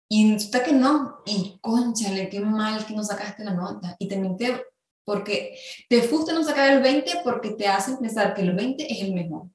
Y 0.09 0.33
resulta 0.33 0.65
que 0.65 0.73
no. 0.73 1.19
Y 1.27 1.59
conchale, 1.61 2.31
qué 2.31 2.41
mal 2.41 2.87
que 2.87 2.95
no 2.95 3.05
sacaste 3.05 3.45
la 3.45 3.53
nota. 3.53 3.95
Y 3.99 4.09
también 4.09 4.39
te, 4.39 4.65
porque 5.05 5.59
te 5.91 6.01
frustra 6.03 6.35
no 6.35 6.45
sacar 6.45 6.73
el 6.73 6.83
20 6.83 7.21
porque 7.23 7.51
te 7.51 7.69
hacen 7.69 7.99
pensar 7.99 8.33
que 8.33 8.41
el 8.41 8.55
20 8.55 8.91
es 8.91 9.03
el 9.03 9.13
mejor. 9.13 9.51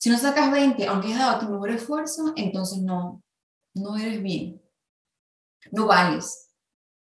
Si 0.00 0.10
no 0.10 0.18
sacas 0.18 0.50
20, 0.50 0.86
aunque 0.86 1.12
has 1.12 1.18
dado 1.20 1.46
tu 1.46 1.52
mejor 1.52 1.70
esfuerzo, 1.70 2.32
entonces 2.34 2.78
no, 2.82 3.22
no 3.74 3.96
eres 3.96 4.20
bien 4.22 4.60
no 5.72 5.86
vales, 5.86 6.50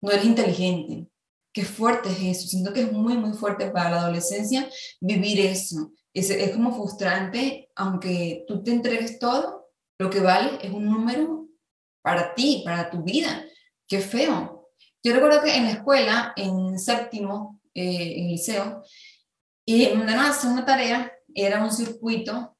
no 0.02 0.12
eres 0.12 0.26
inteligente. 0.26 1.08
Qué 1.52 1.66
fuerte 1.66 2.10
es 2.10 2.38
eso. 2.38 2.48
Siento 2.48 2.74
que 2.74 2.82
es 2.82 2.92
muy, 2.92 3.18
muy 3.18 3.34
fuerte 3.34 3.72
para 3.72 3.90
la 3.90 4.02
adolescencia 4.02 4.70
vivir 5.02 5.40
eso. 5.40 5.92
Es, 6.14 6.30
es 6.30 6.52
como 6.52 6.74
frustrante, 6.74 7.70
aunque 7.76 8.46
tú 8.48 8.64
te 8.64 8.72
entregues 8.72 9.20
todo, 9.20 9.68
lo 10.00 10.10
que 10.10 10.20
vale 10.20 10.60
es 10.62 10.72
un 10.72 10.86
número 10.86 11.48
para 12.02 12.34
ti, 12.34 12.62
para 12.64 12.90
tu 12.90 13.04
vida. 13.04 13.46
Qué 13.88 14.00
feo. 14.00 14.70
Yo 15.04 15.14
recuerdo 15.14 15.42
que 15.42 15.56
en 15.56 15.66
la 15.66 15.72
escuela, 15.72 16.34
en 16.36 16.78
séptimo, 16.78 17.62
eh, 17.74 18.20
en 18.20 18.28
liceo, 18.28 18.84
y 19.66 19.88
me 19.88 19.96
mandaron 19.96 20.26
a 20.26 20.30
hacer 20.30 20.52
una 20.52 20.66
tarea, 20.66 21.12
era 21.34 21.64
un 21.64 21.72
circuito, 21.72 22.58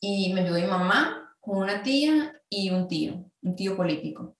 y 0.00 0.32
me 0.32 0.42
ayudó 0.42 0.60
mi 0.60 0.66
mamá 0.66 1.36
con 1.40 1.58
una 1.58 1.82
tía 1.82 2.32
y 2.48 2.70
un 2.70 2.88
tío, 2.88 3.30
un 3.42 3.56
tío 3.56 3.76
político. 3.76 4.36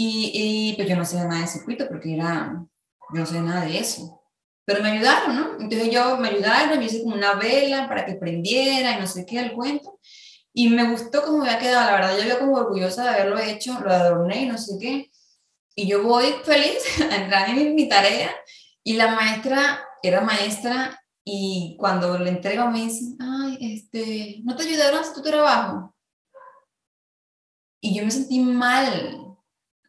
Y, 0.00 0.74
pues 0.76 0.88
yo 0.88 0.94
no 0.94 1.04
sé 1.04 1.16
nada 1.16 1.40
de 1.40 1.48
circuito 1.48 1.88
porque 1.88 2.14
era, 2.14 2.64
yo 3.12 3.20
no 3.20 3.26
sé 3.26 3.40
nada 3.40 3.64
de 3.64 3.78
eso. 3.78 4.22
Pero 4.64 4.80
me 4.80 4.92
ayudaron, 4.92 5.34
¿no? 5.34 5.60
Entonces 5.60 5.90
yo 5.90 6.16
me 6.18 6.28
ayudaron, 6.28 6.78
yo 6.78 6.86
hice 6.86 7.02
como 7.02 7.16
una 7.16 7.34
vela 7.34 7.88
para 7.88 8.06
que 8.06 8.14
prendiera 8.14 8.92
y 8.92 9.00
no 9.00 9.08
sé 9.08 9.26
qué, 9.26 9.40
el 9.40 9.54
cuento. 9.54 9.98
Y 10.52 10.68
me 10.68 10.88
gustó 10.88 11.24
cómo 11.24 11.42
había 11.42 11.58
quedado, 11.58 11.86
la 11.86 11.96
verdad, 11.96 12.16
yo 12.16 12.26
iba 12.26 12.38
como 12.38 12.58
orgullosa 12.58 13.02
de 13.02 13.08
haberlo 13.08 13.40
hecho, 13.40 13.80
lo 13.80 13.92
adorné 13.92 14.42
y 14.42 14.46
no 14.46 14.56
sé 14.56 14.78
qué. 14.80 15.10
Y 15.74 15.88
yo 15.88 16.04
voy 16.04 16.32
feliz 16.44 16.78
a 17.10 17.16
entrar 17.16 17.48
en 17.48 17.74
mi 17.74 17.88
tarea 17.88 18.30
y 18.84 18.94
la 18.94 19.08
maestra 19.16 19.84
era 20.00 20.20
maestra 20.20 21.02
y 21.24 21.76
cuando 21.76 22.16
le 22.20 22.30
entrego 22.30 22.70
me 22.70 22.82
dice, 22.82 23.16
ay, 23.18 23.58
este, 23.60 24.42
¿no 24.44 24.54
te 24.54 24.62
ayudaron 24.62 24.98
a 24.98 25.00
hacer 25.00 25.14
tu 25.14 25.22
trabajo? 25.22 25.92
Y 27.80 27.96
yo 27.96 28.04
me 28.04 28.12
sentí 28.12 28.38
mal, 28.38 29.27
y 29.27 29.27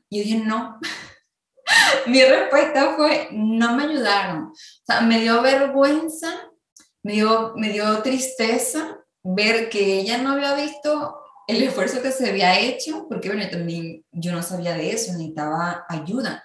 yo 0.10 0.24
dije, 0.24 0.38
no. 0.38 0.80
Mi 2.08 2.24
respuesta 2.24 2.96
fue, 2.96 3.30
no 3.32 3.76
me 3.76 3.84
ayudaron. 3.84 4.46
O 4.46 4.54
sea, 4.86 5.02
me 5.02 5.22
dio 5.22 5.42
vergüenza, 5.42 6.50
me 7.04 7.14
dio, 7.14 7.54
me 7.56 7.70
dio 7.70 8.02
tristeza 8.02 9.00
ver 9.24 9.70
que 9.70 10.00
ella 10.00 10.18
no 10.18 10.32
había 10.32 10.56
visto 10.56 11.20
el 11.48 11.64
esfuerzo 11.64 12.02
que 12.02 12.12
se 12.12 12.30
había 12.30 12.60
hecho, 12.60 13.08
porque 13.10 13.30
bueno, 13.30 13.50
también 13.50 14.06
yo 14.12 14.32
no 14.32 14.44
sabía 14.44 14.76
de 14.76 14.92
eso, 14.92 15.12
necesitaba 15.14 15.86
ayuda. 15.90 16.44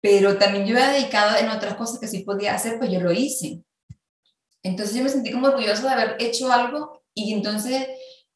Pero 0.00 0.36
también 0.36 0.66
yo 0.66 0.76
había 0.76 0.90
dedicado 0.90 1.36
en 1.38 1.48
otras 1.48 1.74
cosas 1.74 1.98
que 1.98 2.08
sí 2.08 2.24
podía 2.24 2.54
hacer, 2.54 2.78
pues 2.78 2.90
yo 2.90 3.00
lo 3.00 3.12
hice. 3.12 3.62
Entonces 4.62 4.96
yo 4.96 5.04
me 5.04 5.08
sentí 5.08 5.30
como 5.30 5.46
orgullosa 5.46 5.82
de 5.82 5.88
haber 5.88 6.16
hecho 6.18 6.52
algo 6.52 7.04
y 7.14 7.32
entonces 7.32 7.86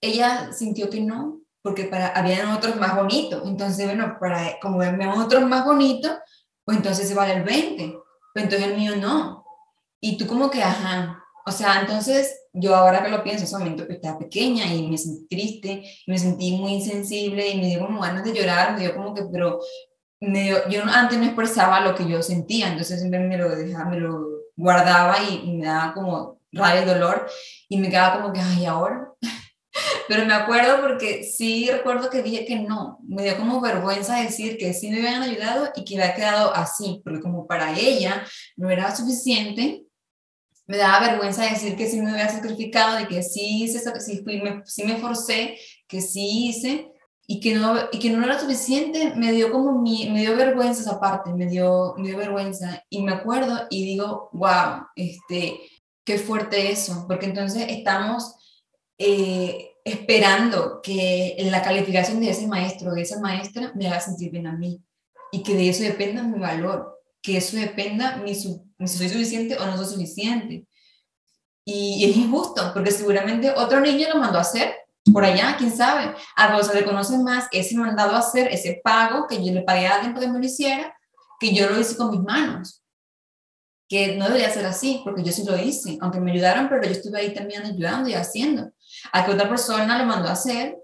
ella 0.00 0.52
sintió 0.52 0.88
que 0.88 1.00
no, 1.00 1.40
porque 1.62 1.84
para, 1.84 2.08
habían 2.08 2.50
otros 2.50 2.76
más 2.76 2.96
bonitos. 2.96 3.42
Entonces, 3.46 3.86
bueno, 3.86 4.16
para, 4.20 4.58
como 4.60 4.78
vemos 4.78 5.18
otros 5.24 5.42
más 5.46 5.64
bonitos, 5.64 6.12
pues 6.64 6.76
entonces 6.76 7.08
se 7.08 7.14
vale 7.14 7.34
el 7.34 7.44
20, 7.44 7.98
pues 8.34 8.44
entonces 8.44 8.68
el 8.68 8.76
mío 8.76 8.96
no. 8.96 9.44
Y 10.00 10.16
tú 10.16 10.26
como 10.26 10.50
que, 10.50 10.62
ajá, 10.62 11.22
o 11.46 11.50
sea, 11.50 11.80
entonces 11.80 12.44
yo 12.52 12.76
ahora 12.76 13.02
que 13.02 13.10
lo 13.10 13.22
pienso, 13.22 13.44
ese 13.44 13.58
momento 13.58 13.86
que 13.86 13.94
estaba 13.94 14.18
pequeña 14.18 14.66
y 14.66 14.86
me 14.88 14.98
sentí 14.98 15.26
triste, 15.28 15.82
y 16.06 16.10
me 16.10 16.18
sentí 16.18 16.52
muy 16.52 16.74
insensible 16.74 17.48
y 17.48 17.58
me 17.58 17.66
dio 17.66 17.80
como 17.80 18.00
ganas 18.00 18.24
de 18.24 18.34
llorar, 18.34 18.74
me 18.74 18.80
dio 18.80 18.94
como 18.94 19.14
que, 19.14 19.24
pero 19.32 19.58
me 20.20 20.48
yo 20.68 20.82
antes 20.84 21.18
no 21.18 21.24
expresaba 21.24 21.80
lo 21.80 21.94
que 21.94 22.08
yo 22.08 22.22
sentía, 22.22 22.68
entonces 22.68 23.00
siempre 23.00 23.20
me 23.20 23.38
lo 23.38 23.48
dejaba, 23.48 23.90
me 23.90 24.00
lo 24.00 24.26
guardaba 24.56 25.16
y 25.22 25.56
me 25.56 25.64
daba 25.64 25.94
como 25.94 26.40
rabia 26.52 26.82
y 26.82 26.86
dolor 26.86 27.26
y 27.68 27.78
me 27.78 27.88
quedaba 27.88 28.20
como 28.20 28.32
que, 28.32 28.40
ay, 28.40 28.66
ahora 28.66 29.08
pero 30.08 30.24
me 30.24 30.34
acuerdo 30.34 30.80
porque 30.80 31.24
sí 31.24 31.68
recuerdo 31.70 32.10
que 32.10 32.22
dije 32.22 32.44
que 32.44 32.56
no, 32.56 32.98
me 33.06 33.22
dio 33.22 33.36
como 33.36 33.60
vergüenza 33.60 34.20
decir 34.20 34.56
que 34.58 34.72
sí 34.74 34.90
me 34.90 34.98
habían 34.98 35.22
ayudado 35.22 35.70
y 35.76 35.84
que 35.84 36.00
había 36.00 36.14
quedado 36.14 36.54
así, 36.54 37.00
porque 37.04 37.20
como 37.20 37.46
para 37.46 37.78
ella 37.78 38.24
no 38.56 38.70
era 38.70 38.94
suficiente, 38.94 39.84
me 40.68 40.76
daba 40.76 41.08
vergüenza 41.08 41.44
decir 41.44 41.76
que 41.76 41.88
sí 41.88 42.00
me 42.00 42.10
había 42.10 42.28
sacrificado 42.28 43.00
y 43.00 43.06
que 43.06 43.22
sí, 43.22 43.64
hice, 43.64 43.80
sí, 44.00 44.22
fui, 44.22 44.40
me, 44.40 44.62
sí 44.66 44.84
me 44.84 44.96
forcé, 44.96 45.58
que 45.86 46.02
sí 46.02 46.48
hice 46.48 46.92
y 47.26 47.40
que 47.40 47.54
no, 47.54 47.74
y 47.90 47.98
que 47.98 48.10
no 48.10 48.22
era 48.22 48.38
suficiente, 48.38 49.14
me 49.16 49.32
dio 49.32 49.50
como 49.50 49.80
mi, 49.80 50.10
me 50.10 50.20
dio 50.20 50.36
vergüenza 50.36 50.82
esa 50.82 51.00
parte, 51.00 51.32
me 51.32 51.46
dio, 51.46 51.94
me 51.96 52.08
dio 52.08 52.18
vergüenza. 52.18 52.84
Y 52.90 53.02
me 53.02 53.12
acuerdo 53.12 53.66
y 53.70 53.84
digo, 53.84 54.28
wow, 54.32 54.86
este, 54.94 55.60
qué 56.04 56.18
fuerte 56.18 56.70
eso, 56.70 57.06
porque 57.08 57.26
entonces 57.26 57.66
estamos... 57.68 58.34
Eh, 58.98 59.70
esperando 59.88 60.80
que 60.82 61.36
la 61.50 61.62
calificación 61.62 62.20
de 62.20 62.30
ese 62.30 62.46
maestro 62.46 62.90
o 62.90 62.94
de 62.94 63.02
esa 63.02 63.20
maestra 63.20 63.72
me 63.74 63.86
haga 63.86 64.00
sentir 64.00 64.30
bien 64.30 64.46
a 64.46 64.56
mí 64.56 64.82
y 65.30 65.42
que 65.42 65.54
de 65.54 65.68
eso 65.68 65.82
dependa 65.82 66.22
mi 66.22 66.38
valor, 66.38 67.00
que 67.22 67.36
eso 67.36 67.56
dependa 67.56 68.16
mi, 68.16 68.34
si 68.34 68.60
soy 68.86 69.08
suficiente 69.08 69.56
o 69.58 69.66
no 69.66 69.76
soy 69.76 69.86
suficiente. 69.86 70.66
Y, 71.64 72.08
es 72.08 72.16
injusto, 72.16 72.70
porque 72.72 72.90
seguramente 72.90 73.50
otro 73.50 73.80
niño 73.80 74.08
lo 74.08 74.20
mandó 74.20 74.38
a 74.38 74.42
hacer 74.42 74.74
por 75.12 75.24
allá, 75.24 75.56
quién 75.58 75.74
sabe. 75.74 76.14
A 76.36 76.54
vos 76.54 76.66
se 76.66 76.74
le 76.74 76.84
conoce 76.84 77.18
más 77.18 77.46
ese 77.52 77.76
mandado 77.76 78.14
a 78.14 78.20
hacer, 78.20 78.48
ese 78.48 78.80
pago 78.82 79.26
que 79.26 79.44
yo 79.44 79.52
le 79.52 79.62
pagué 79.62 79.86
a 79.86 79.96
alguien 79.96 80.14
para 80.14 80.26
que 80.26 80.32
me 80.32 80.38
lo 80.38 80.44
hiciera, 80.44 80.94
que 81.38 81.54
yo 81.54 81.68
lo 81.68 81.78
hice 81.78 81.96
con 81.96 82.10
mis 82.10 82.20
manos. 82.20 82.82
Que 83.88 84.16
no 84.16 84.26
debería 84.26 84.50
ser 84.50 84.66
así, 84.66 85.00
porque 85.02 85.22
yo 85.22 85.32
sí 85.32 85.44
lo 85.44 85.58
hice, 85.58 85.98
aunque 86.00 86.20
me 86.20 86.32
ayudaron, 86.32 86.68
pero 86.68 86.84
yo 86.84 86.90
estuve 86.90 87.20
ahí 87.20 87.34
también 87.34 87.64
ayudando 87.64 88.08
y 88.08 88.14
haciendo. 88.14 88.70
A 89.12 89.24
que 89.24 89.32
otra 89.32 89.48
persona 89.48 89.98
lo 89.98 90.04
mandó 90.04 90.28
a 90.28 90.32
hacer 90.32 90.76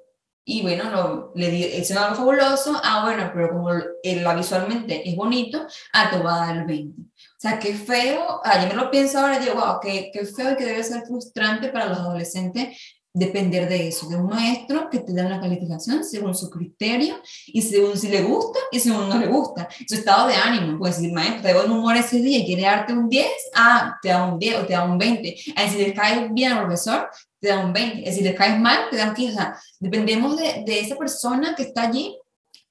y 0.46 0.60
bueno, 0.60 0.90
lo, 0.90 1.32
le 1.34 1.78
hizo 1.78 1.98
algo 1.98 2.16
fabuloso, 2.16 2.78
ah, 2.82 3.02
bueno, 3.04 3.30
pero 3.32 3.48
como 3.48 3.70
él, 3.70 4.26
visualmente 4.36 5.08
es 5.08 5.16
bonito, 5.16 5.66
ah, 5.94 6.10
te 6.10 6.18
va 6.18 6.34
a 6.34 6.46
dar 6.46 6.56
el 6.58 6.64
20. 6.66 7.00
O 7.00 7.06
sea, 7.38 7.58
qué 7.58 7.74
feo, 7.74 8.42
ah, 8.44 8.62
yo 8.62 8.68
me 8.68 8.74
lo 8.74 8.90
pienso 8.90 9.18
ahora 9.18 9.38
digo, 9.38 9.54
wow, 9.54 9.80
qué, 9.80 10.10
qué 10.12 10.26
feo 10.26 10.52
y 10.52 10.56
que 10.56 10.66
debe 10.66 10.84
ser 10.84 11.06
frustrante 11.06 11.68
para 11.68 11.86
los 11.86 11.98
adolescentes 11.98 12.78
depender 13.14 13.68
de 13.68 13.86
eso, 13.88 14.08
de 14.08 14.16
un 14.16 14.26
maestro 14.26 14.90
que 14.90 14.98
te 14.98 15.14
da 15.14 15.24
una 15.24 15.40
calificación 15.40 16.02
según 16.02 16.34
su 16.34 16.50
criterio 16.50 17.14
y 17.46 17.62
según 17.62 17.96
si 17.96 18.08
le 18.08 18.22
gusta 18.22 18.58
y 18.72 18.80
según 18.80 19.08
no 19.08 19.16
le 19.16 19.28
gusta. 19.28 19.68
Su 19.86 19.94
estado 19.94 20.26
de 20.26 20.34
ánimo, 20.34 20.78
pues 20.78 20.96
si 20.96 21.06
el 21.06 21.12
maestro 21.12 21.42
te 21.42 21.54
da 21.54 21.64
un 21.64 21.70
humor 21.70 21.96
ese 21.96 22.20
día 22.20 22.38
y 22.38 22.44
quiere 22.44 22.62
darte 22.62 22.92
un 22.92 23.08
10, 23.08 23.26
ah, 23.54 23.96
te 24.02 24.08
da 24.08 24.24
un 24.24 24.38
10 24.38 24.56
o 24.56 24.66
te 24.66 24.72
da 24.72 24.82
un 24.82 24.98
20. 24.98 25.36
Ah, 25.54 25.68
si 25.68 25.78
le 25.78 25.94
cae 25.94 26.28
bien 26.32 26.52
al 26.52 26.64
profesor, 26.64 27.08
te 27.38 27.48
da 27.48 27.64
un 27.64 27.72
20. 27.72 28.12
Si 28.12 28.20
le 28.22 28.34
caes 28.34 28.58
mal, 28.58 28.90
te 28.90 28.96
da 28.96 29.08
un 29.08 29.14
15. 29.14 29.32
O 29.32 29.36
sea, 29.36 29.60
dependemos 29.78 30.36
de, 30.36 30.64
de 30.66 30.80
esa 30.80 30.96
persona 30.96 31.54
que 31.54 31.62
está 31.62 31.82
allí 31.82 32.18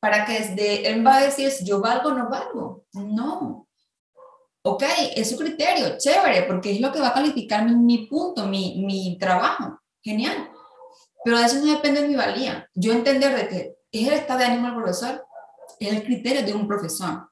para 0.02 0.26
que 0.26 0.34
desde 0.34 0.90
él 0.90 1.08
va 1.08 1.16
a 1.16 1.24
decir 1.24 1.50
si 1.52 1.64
yo 1.64 1.80
valgo 1.80 2.10
o 2.10 2.14
no 2.14 2.30
valgo. 2.30 2.84
No. 2.92 3.66
ok, 4.66 4.84
es 5.16 5.30
su 5.30 5.38
criterio, 5.38 5.98
chévere, 5.98 6.44
porque 6.44 6.72
es 6.72 6.82
lo 6.82 6.92
que 6.92 7.00
va 7.00 7.10
a 7.10 7.14
calificar 7.14 7.64
mi, 7.66 7.76
mi 7.76 8.08
punto, 8.08 8.46
mi, 8.46 8.84
mi 8.86 9.18
trabajo, 9.18 9.80
genial. 10.04 10.52
Pero 11.24 11.38
eso 11.38 11.58
no 11.60 11.74
depende 11.74 12.02
de 12.02 12.08
mi 12.08 12.16
valía. 12.16 12.70
Yo 12.76 12.92
entender 12.92 13.36
de 13.36 13.48
que 13.48 13.76
es 13.92 14.08
el 14.08 14.14
estado 14.14 14.40
de 14.40 14.46
ánimo 14.46 14.68
del 14.68 14.76
profesor, 14.76 15.26
es 15.80 15.94
el 15.94 16.04
criterio 16.04 16.46
de 16.46 16.54
un 16.54 16.68
profesor. 16.68 17.30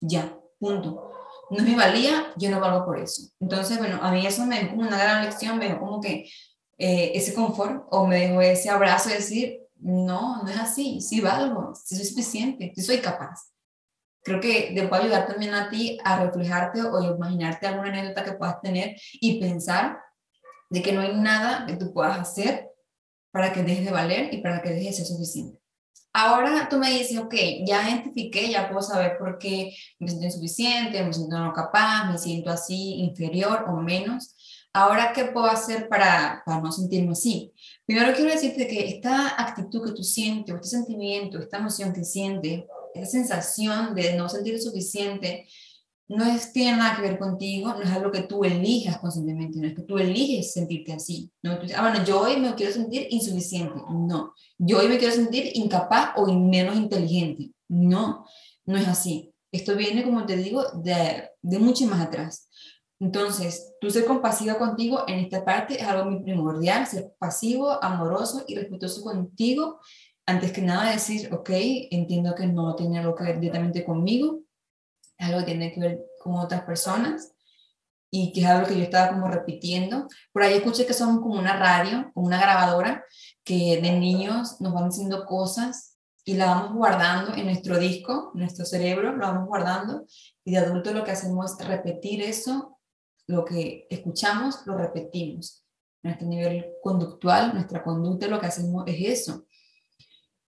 Ya, 0.00 0.38
punto. 0.58 1.10
No 1.50 1.58
es 1.58 1.64
mi 1.64 1.74
valía, 1.74 2.32
yo 2.36 2.50
no 2.50 2.60
valgo 2.60 2.84
por 2.84 2.98
eso. 2.98 3.22
Entonces, 3.40 3.78
bueno, 3.78 3.98
a 4.00 4.10
mí 4.12 4.26
eso 4.26 4.46
me 4.46 4.60
dio 4.60 4.70
como 4.70 4.82
una 4.82 4.98
gran 4.98 5.24
lección, 5.24 5.58
me 5.58 5.66
dio 5.66 5.78
como 5.78 6.00
que 6.00 6.28
eh, 6.78 7.12
ese 7.14 7.34
confort 7.34 7.86
o 7.90 8.06
me 8.06 8.28
dio 8.28 8.40
ese 8.40 8.70
abrazo 8.70 9.08
de 9.08 9.16
decir, 9.16 9.60
no, 9.76 10.42
no 10.42 10.48
es 10.48 10.58
así, 10.58 11.00
sí 11.00 11.20
valgo, 11.20 11.74
sí 11.74 11.96
soy 11.96 12.06
suficiente, 12.06 12.72
sí 12.74 12.82
soy 12.82 12.98
capaz. 12.98 13.52
Creo 14.22 14.40
que 14.40 14.72
te 14.74 14.88
puede 14.88 15.02
ayudar 15.02 15.26
también 15.26 15.52
a 15.52 15.68
ti 15.68 15.98
a 16.02 16.24
reflejarte 16.24 16.80
o 16.82 17.14
imaginarte 17.14 17.66
alguna 17.66 17.88
anécdota 17.90 18.24
que 18.24 18.32
puedas 18.32 18.60
tener 18.62 18.96
y 19.12 19.38
pensar 19.38 19.98
de 20.74 20.82
que 20.82 20.92
no 20.92 21.02
hay 21.02 21.14
nada 21.14 21.66
que 21.66 21.76
tú 21.76 21.92
puedas 21.92 22.18
hacer 22.18 22.68
para 23.30 23.52
que 23.52 23.62
dejes 23.62 23.84
de 23.84 23.92
valer 23.92 24.34
y 24.34 24.38
para 24.38 24.60
que 24.60 24.70
dejes 24.70 24.86
de 24.86 25.04
ser 25.04 25.06
suficiente. 25.06 25.60
Ahora 26.12 26.68
tú 26.68 26.78
me 26.78 26.90
dices, 26.90 27.16
ok, 27.16 27.34
ya 27.64 27.88
identifiqué, 27.88 28.50
ya 28.50 28.68
puedo 28.68 28.82
saber 28.82 29.16
por 29.16 29.38
qué 29.38 29.72
me 30.00 30.08
siento 30.08 30.26
insuficiente, 30.26 31.02
me 31.04 31.12
siento 31.12 31.38
no 31.38 31.52
capaz, 31.52 32.10
me 32.10 32.18
siento 32.18 32.50
así, 32.50 32.94
inferior 32.94 33.66
o 33.68 33.76
menos. 33.76 34.34
Ahora, 34.72 35.12
¿qué 35.12 35.26
puedo 35.26 35.46
hacer 35.46 35.88
para, 35.88 36.42
para 36.44 36.60
no 36.60 36.72
sentirme 36.72 37.12
así? 37.12 37.52
Primero 37.86 38.12
quiero 38.14 38.32
decirte 38.32 38.66
que 38.66 38.88
esta 38.88 39.40
actitud 39.40 39.84
que 39.84 39.92
tú 39.92 40.02
sientes, 40.02 40.54
este 40.56 40.68
sentimiento, 40.68 41.38
esta 41.38 41.58
emoción 41.58 41.92
que 41.92 42.02
sientes, 42.02 42.64
esa 42.94 43.10
sensación 43.10 43.94
de 43.94 44.16
no 44.16 44.28
sentir 44.28 44.60
suficiente, 44.60 45.46
no 46.08 46.24
es, 46.24 46.52
tiene 46.52 46.76
nada 46.76 46.96
que 46.96 47.02
ver 47.02 47.18
contigo, 47.18 47.72
no 47.72 47.82
es 47.82 47.90
algo 47.90 48.10
que 48.10 48.22
tú 48.22 48.44
elijas 48.44 48.98
conscientemente, 48.98 49.58
no 49.58 49.66
es 49.66 49.74
que 49.74 49.82
tú 49.82 49.98
eliges 49.98 50.52
sentirte 50.52 50.92
así. 50.92 51.30
¿no? 51.42 51.52
ah, 51.52 51.80
bueno, 51.80 52.04
yo 52.04 52.20
hoy 52.20 52.36
me 52.36 52.54
quiero 52.54 52.72
sentir 52.72 53.06
insuficiente. 53.10 53.74
No, 53.88 54.34
yo 54.58 54.78
hoy 54.78 54.88
me 54.88 54.98
quiero 54.98 55.14
sentir 55.14 55.50
incapaz 55.54 56.12
o 56.16 56.30
menos 56.32 56.76
inteligente. 56.76 57.52
No, 57.68 58.26
no 58.66 58.76
es 58.76 58.86
así. 58.86 59.32
Esto 59.50 59.76
viene, 59.76 60.04
como 60.04 60.26
te 60.26 60.36
digo, 60.36 60.64
de, 60.82 61.30
de 61.40 61.58
mucho 61.58 61.86
más 61.86 62.00
atrás. 62.00 62.48
Entonces, 63.00 63.72
tú 63.80 63.90
ser 63.90 64.04
compasivo 64.04 64.56
contigo 64.58 65.04
en 65.06 65.20
esta 65.20 65.44
parte 65.44 65.80
es 65.80 65.86
algo 65.86 66.10
muy 66.10 66.22
primordial, 66.22 66.86
ser 66.86 67.12
pasivo, 67.18 67.82
amoroso 67.82 68.44
y 68.46 68.54
respetuoso 68.56 69.02
contigo. 69.02 69.80
Antes 70.26 70.52
que 70.52 70.62
nada 70.62 70.90
decir, 70.90 71.32
ok, 71.32 71.50
entiendo 71.90 72.34
que 72.34 72.46
no 72.46 72.74
tiene 72.76 72.98
algo 72.98 73.14
que 73.14 73.24
ver 73.24 73.40
directamente 73.40 73.84
conmigo, 73.84 74.43
algo 75.24 75.40
que 75.40 75.46
tiene 75.46 75.72
que 75.72 75.80
ver 75.80 76.00
con 76.22 76.36
otras 76.36 76.62
personas 76.62 77.32
y 78.10 78.32
que 78.32 78.40
es 78.40 78.46
algo 78.46 78.66
que 78.66 78.76
yo 78.76 78.84
estaba 78.84 79.12
como 79.12 79.28
repitiendo. 79.28 80.06
Por 80.32 80.42
ahí 80.42 80.54
escuché 80.54 80.86
que 80.86 80.92
somos 80.92 81.20
como 81.20 81.38
una 81.38 81.56
radio, 81.58 82.10
como 82.14 82.26
una 82.26 82.40
grabadora, 82.40 83.04
que 83.42 83.80
de 83.82 83.92
niños 83.92 84.60
nos 84.60 84.72
van 84.72 84.88
diciendo 84.88 85.26
cosas 85.26 85.98
y 86.24 86.34
la 86.34 86.46
vamos 86.46 86.74
guardando 86.74 87.34
en 87.34 87.46
nuestro 87.46 87.78
disco, 87.78 88.30
nuestro 88.34 88.64
cerebro, 88.64 89.12
lo 89.12 89.26
vamos 89.26 89.46
guardando 89.46 90.06
y 90.44 90.52
de 90.52 90.58
adulto 90.58 90.92
lo 90.92 91.04
que 91.04 91.10
hacemos 91.10 91.60
es 91.60 91.66
repetir 91.66 92.22
eso 92.22 92.74
lo 93.26 93.44
que 93.44 93.86
escuchamos 93.90 94.66
lo 94.66 94.76
repetimos. 94.76 95.64
Nuestro 96.02 96.28
nivel 96.28 96.66
conductual, 96.82 97.54
nuestra 97.54 97.82
conducta, 97.82 98.28
lo 98.28 98.38
que 98.38 98.46
hacemos 98.46 98.84
es 98.86 99.20
eso. 99.20 99.46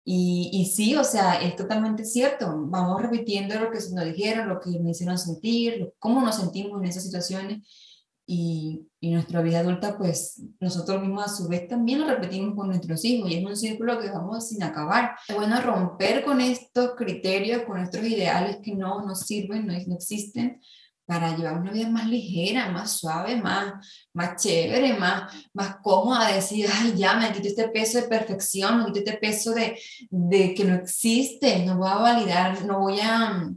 Y, 0.05 0.51
y, 0.53 0.67
sí, 0.67 0.97
o 0.97 1.05
sea, 1.05 1.41
es 1.43 1.57
totalmente 1.57 2.05
cierto. 2.05 2.47
Vamos 2.67 3.03
repitiendo 3.03 3.59
lo 3.61 3.71
que 3.71 3.79
nos 3.93 4.05
dijeron, 4.05 4.49
lo 4.49 4.61
que 4.61 4.79
me 4.81 4.91
hicieron 4.91 5.19
sentir, 5.19 5.93
cómo 5.99 6.23
nos 6.23 6.37
sentimos 6.37 6.81
en 6.81 6.89
esas 6.89 7.05
situaciones. 7.05 7.69
Y, 8.27 8.87
y 9.01 9.11
nuestra 9.11 9.43
vida 9.43 9.59
adulta, 9.59 9.99
pues 9.99 10.43
nosotros 10.61 11.01
mismos 11.03 11.25
a 11.25 11.29
su 11.29 11.49
vez 11.49 11.67
también 11.67 12.01
lo 12.01 12.07
repetimos 12.07 12.55
con 12.55 12.69
nuestros 12.69 13.05
hijos. 13.05 13.31
Y 13.31 13.37
es 13.37 13.45
un 13.45 13.57
círculo 13.57 13.99
que 13.99 14.11
vamos 14.11 14.49
sin 14.49 14.63
acabar. 14.63 15.17
Es 15.29 15.35
bueno 15.35 15.61
romper 15.61 16.25
con 16.25 16.41
estos 16.41 16.95
criterios, 16.97 17.63
con 17.63 17.79
nuestros 17.79 18.07
ideales 18.07 18.59
que 18.63 18.75
no 18.75 19.05
nos 19.05 19.21
sirven, 19.27 19.67
no, 19.67 19.73
no 19.73 19.95
existen, 19.95 20.61
para 21.11 21.37
llevar 21.37 21.59
una 21.61 21.73
vida 21.73 21.89
más 21.89 22.07
ligera, 22.07 22.71
más 22.71 22.93
suave, 22.93 23.35
más, 23.35 23.85
más 24.13 24.41
chévere, 24.41 24.93
más, 24.93 25.35
más 25.53 25.79
cómoda, 25.83 26.33
decir, 26.33 26.69
ay, 26.73 26.95
ya 26.97 27.15
me 27.15 27.33
quito 27.33 27.49
este 27.49 27.69
peso 27.69 28.01
de 28.01 28.07
perfección, 28.07 28.79
me 28.79 28.85
quito 28.87 29.01
este 29.01 29.15
peso 29.15 29.53
de, 29.53 29.77
de 30.09 30.55
que 30.55 30.63
no 30.63 30.77
existe, 30.77 31.67
no 31.67 31.79
voy 31.79 31.91
a 31.91 31.97
validar, 31.97 32.65
no 32.65 32.79
voy 32.79 33.01
a, 33.03 33.51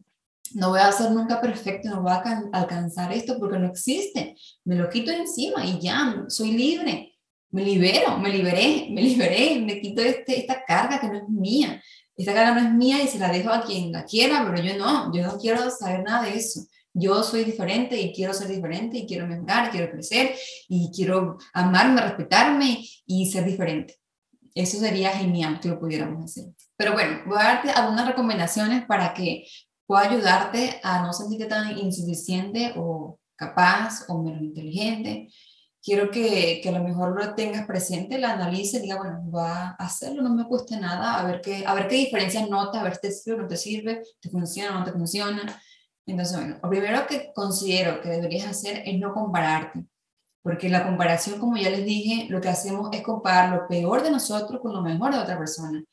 no 0.56 0.70
voy 0.70 0.80
a 0.80 0.92
ser 0.92 1.12
nunca 1.12 1.40
perfecto, 1.40 1.92
no 1.92 2.02
voy 2.02 2.12
a 2.12 2.42
alcanzar 2.54 3.14
esto 3.14 3.38
porque 3.38 3.60
no 3.60 3.68
existe, 3.68 4.36
me 4.66 4.76
lo 4.76 4.90
quito 4.90 5.12
encima 5.12 5.64
y 5.64 5.80
ya, 5.80 6.26
soy 6.30 6.54
libre, 6.54 7.20
me 7.52 7.64
libero, 7.64 8.18
me 8.18 8.30
liberé, 8.30 8.88
me 8.90 9.04
liberé, 9.04 9.60
me 9.60 9.80
quito 9.80 10.02
este, 10.02 10.40
esta 10.40 10.64
carga 10.66 11.00
que 11.00 11.08
no 11.08 11.18
es 11.18 11.30
mía, 11.30 11.80
esta 12.18 12.34
carga 12.34 12.60
no 12.60 12.68
es 12.68 12.74
mía 12.74 13.04
y 13.04 13.08
se 13.08 13.20
la 13.20 13.32
dejo 13.32 13.52
a 13.52 13.64
quien 13.64 13.92
la 13.92 14.06
quiera, 14.06 14.44
pero 14.44 14.64
yo 14.64 14.76
no, 14.76 15.14
yo 15.14 15.22
no 15.22 15.38
quiero 15.38 15.70
saber 15.70 16.02
nada 16.02 16.24
de 16.24 16.36
eso 16.40 16.62
yo 16.94 17.24
soy 17.24 17.44
diferente 17.44 18.00
y 18.00 18.14
quiero 18.14 18.34
ser 18.34 18.48
diferente 18.48 18.98
y 18.98 19.08
quiero 19.08 19.28
mejorar, 19.28 19.72
quiero 19.72 19.92
crecer 19.92 20.36
y 20.68 20.92
quiero 20.94 21.38
amarme, 21.54 22.02
respetarme 22.02 22.86
y 23.06 23.32
ser 23.32 23.46
diferente. 23.46 23.98
Eso 24.54 24.78
sería 24.78 25.10
genial 25.10 25.60
que 25.60 25.70
lo 25.70 25.80
pudiéramos 25.80 26.24
hacer. 26.24 26.54
Pero 26.78 26.94
bueno, 26.94 27.22
voy 27.26 27.38
a 27.40 27.44
darte 27.44 27.72
algunas 27.72 28.08
recomendaciones 28.08 28.86
para 28.86 29.14
que 29.14 29.46
pueda 29.88 30.04
ayudarte 30.04 30.80
a 30.84 31.02
no 31.02 31.12
sentirte 31.12 31.46
tan 31.46 31.76
insuficiente 31.78 32.74
o 32.78 33.20
capaz 33.36 34.06
o 34.08 34.22
menos 34.22 34.44
inteligente. 34.44 35.30
Quiero 35.82 36.12
que, 36.12 36.62
que 36.62 36.70
a 36.70 36.72
lo 36.72 36.84
mejor 36.84 37.20
lo 37.20 37.34
tengas 37.36 37.66
presente, 37.66 38.18
la 38.18 38.34
analice, 38.34 38.80
diga, 38.80 38.98
bueno, 38.98 39.30
va 39.32 39.70
a 39.70 39.86
hacerlo, 39.86 40.22
no 40.22 40.34
me 40.34 40.46
cuesta 40.46 40.80
nada, 40.80 41.20
a 41.20 41.26
ver 41.26 41.42
qué, 41.42 41.66
a 41.66 41.74
ver 41.74 41.88
qué 41.88 41.96
diferencias 41.96 42.48
notas, 42.48 42.80
a 42.80 42.84
ver 42.86 42.96
si 42.96 43.02
te 43.02 43.12
sirve 43.12 43.42
no 43.42 43.48
te 43.48 43.58
sirve, 43.58 44.02
te 44.22 44.30
funciona 44.30 44.80
no 44.80 44.86
te 44.86 44.94
funciona 44.94 45.62
entonces, 46.06 46.38
bueno, 46.38 46.60
lo 46.62 46.70
primero 46.70 47.08
que 47.08 47.32
considero 47.34 48.02
que 48.02 48.10
deberías 48.10 48.48
hacer 48.48 48.84
es 48.86 49.00
no 49.00 49.14
compararte, 49.14 49.86
porque 50.42 50.70
la 50.70 50.86
comparación, 50.86 51.40
como 51.40 51.56
ya 51.56 51.70
les 51.70 51.86
dije, 51.86 52.28
lo 52.30 52.42
que 52.42 52.50
hacemos 52.50 52.90
es 52.92 53.02
comparar 53.02 53.56
lo 53.56 53.68
peor 53.68 54.04
de 54.04 54.12
nosotros 54.12 54.62
con 54.62 54.74
lo 54.74 54.82
mejor 54.82 55.14
de 55.14 55.20
otra 55.20 55.38
persona. 55.38 55.84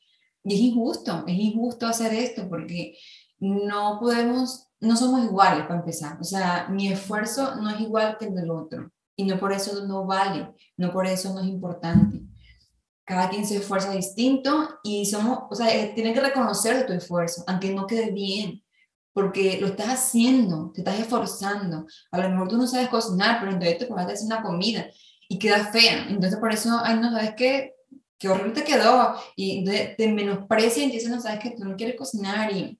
Y 0.43 0.53
es 0.53 0.59
injusto, 0.59 1.23
es 1.27 1.35
injusto 1.35 1.87
hacer 1.87 2.13
esto 2.13 2.49
porque 2.49 2.97
no 3.39 3.97
podemos, 3.99 4.67
no 4.81 4.97
somos 4.97 5.23
iguales 5.23 5.63
para 5.63 5.79
empezar. 5.79 6.17
O 6.19 6.23
sea, 6.23 6.67
mi 6.69 6.91
esfuerzo 6.91 7.55
no 7.55 7.69
es 7.69 7.79
igual 7.79 8.17
que 8.17 8.25
el 8.25 8.35
del 8.35 8.51
otro. 8.51 8.91
Y 9.15 9.23
no 9.23 9.39
por 9.39 9.53
eso 9.53 9.85
no 9.85 10.05
vale, 10.05 10.49
no 10.77 10.91
por 10.91 11.05
eso 11.05 11.33
no 11.33 11.41
es 11.41 11.47
importante. 11.47 12.21
Cada 13.05 13.29
quien 13.29 13.45
se 13.45 13.57
esfuerza 13.57 13.91
distinto 13.91 14.79
y 14.83 15.05
somos, 15.05 15.43
o 15.49 15.55
sea, 15.55 15.73
eh, 15.73 15.91
tienes 15.95 16.13
que 16.13 16.21
reconocer 16.21 16.85
tu 16.85 16.93
esfuerzo, 16.93 17.43
aunque 17.47 17.73
no 17.73 17.87
quede 17.87 18.11
bien 18.11 18.63
porque 19.13 19.59
lo 19.59 19.67
estás 19.67 19.87
haciendo, 19.87 20.71
te 20.73 20.81
estás 20.81 20.99
esforzando. 20.99 21.85
A 22.11 22.17
lo 22.19 22.29
mejor 22.29 22.47
tú 22.47 22.57
no 22.57 22.67
sabes 22.67 22.89
cocinar, 22.89 23.39
pero 23.39 23.51
entonces 23.51 23.77
te 23.79 23.85
pones 23.85 24.07
a 24.07 24.11
hacer 24.11 24.25
una 24.25 24.41
comida 24.41 24.87
y 25.27 25.37
queda 25.37 25.65
fea. 25.71 26.07
Entonces 26.09 26.39
por 26.39 26.51
eso, 26.51 26.79
ay, 26.83 26.97
no 26.97 27.11
sabes 27.11 27.33
qué, 27.35 27.73
qué 28.17 28.29
horrible 28.29 28.53
te 28.53 28.63
quedó. 28.63 29.15
Y 29.35 29.59
entonces 29.59 29.97
te 29.97 30.07
menosprecian 30.07 30.89
y 30.89 30.93
dicen, 30.93 31.11
no 31.11 31.21
sabes 31.21 31.39
que 31.39 31.51
tú 31.51 31.65
no 31.65 31.75
quieres 31.75 31.95
cocinar 31.97 32.51
y 32.53 32.79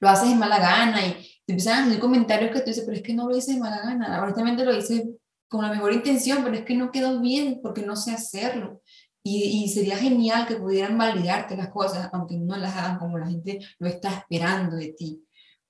lo 0.00 0.08
haces 0.08 0.30
de 0.30 0.36
mala 0.36 0.58
gana 0.58 1.06
y 1.06 1.12
te 1.44 1.52
empiezan 1.52 1.84
a 1.84 1.86
hacer 1.86 2.00
comentarios 2.00 2.50
que 2.52 2.60
tú 2.60 2.66
dices, 2.66 2.84
pero 2.84 2.96
es 2.96 3.02
que 3.02 3.14
no 3.14 3.28
lo 3.28 3.36
hice 3.36 3.54
de 3.54 3.60
mala 3.60 3.82
gana. 3.82 4.22
Honestamente 4.22 4.64
lo 4.64 4.74
hice 4.74 5.08
con 5.48 5.62
la 5.62 5.70
mejor 5.70 5.92
intención, 5.92 6.42
pero 6.42 6.56
es 6.56 6.64
que 6.64 6.74
no 6.74 6.90
quedó 6.90 7.20
bien 7.20 7.60
porque 7.62 7.82
no 7.82 7.94
sé 7.94 8.12
hacerlo. 8.12 8.82
Y, 9.22 9.64
y, 9.64 9.68
sería 9.68 9.96
genial 9.96 10.46
que 10.46 10.54
pudieran 10.54 10.96
validarte 10.96 11.56
las 11.56 11.70
cosas, 11.70 12.08
aunque 12.12 12.36
no 12.36 12.56
las 12.56 12.76
hagan 12.76 12.98
como 12.98 13.18
la 13.18 13.26
gente 13.26 13.58
lo 13.80 13.88
está 13.88 14.10
esperando 14.12 14.76
de 14.76 14.92
ti 14.92 15.25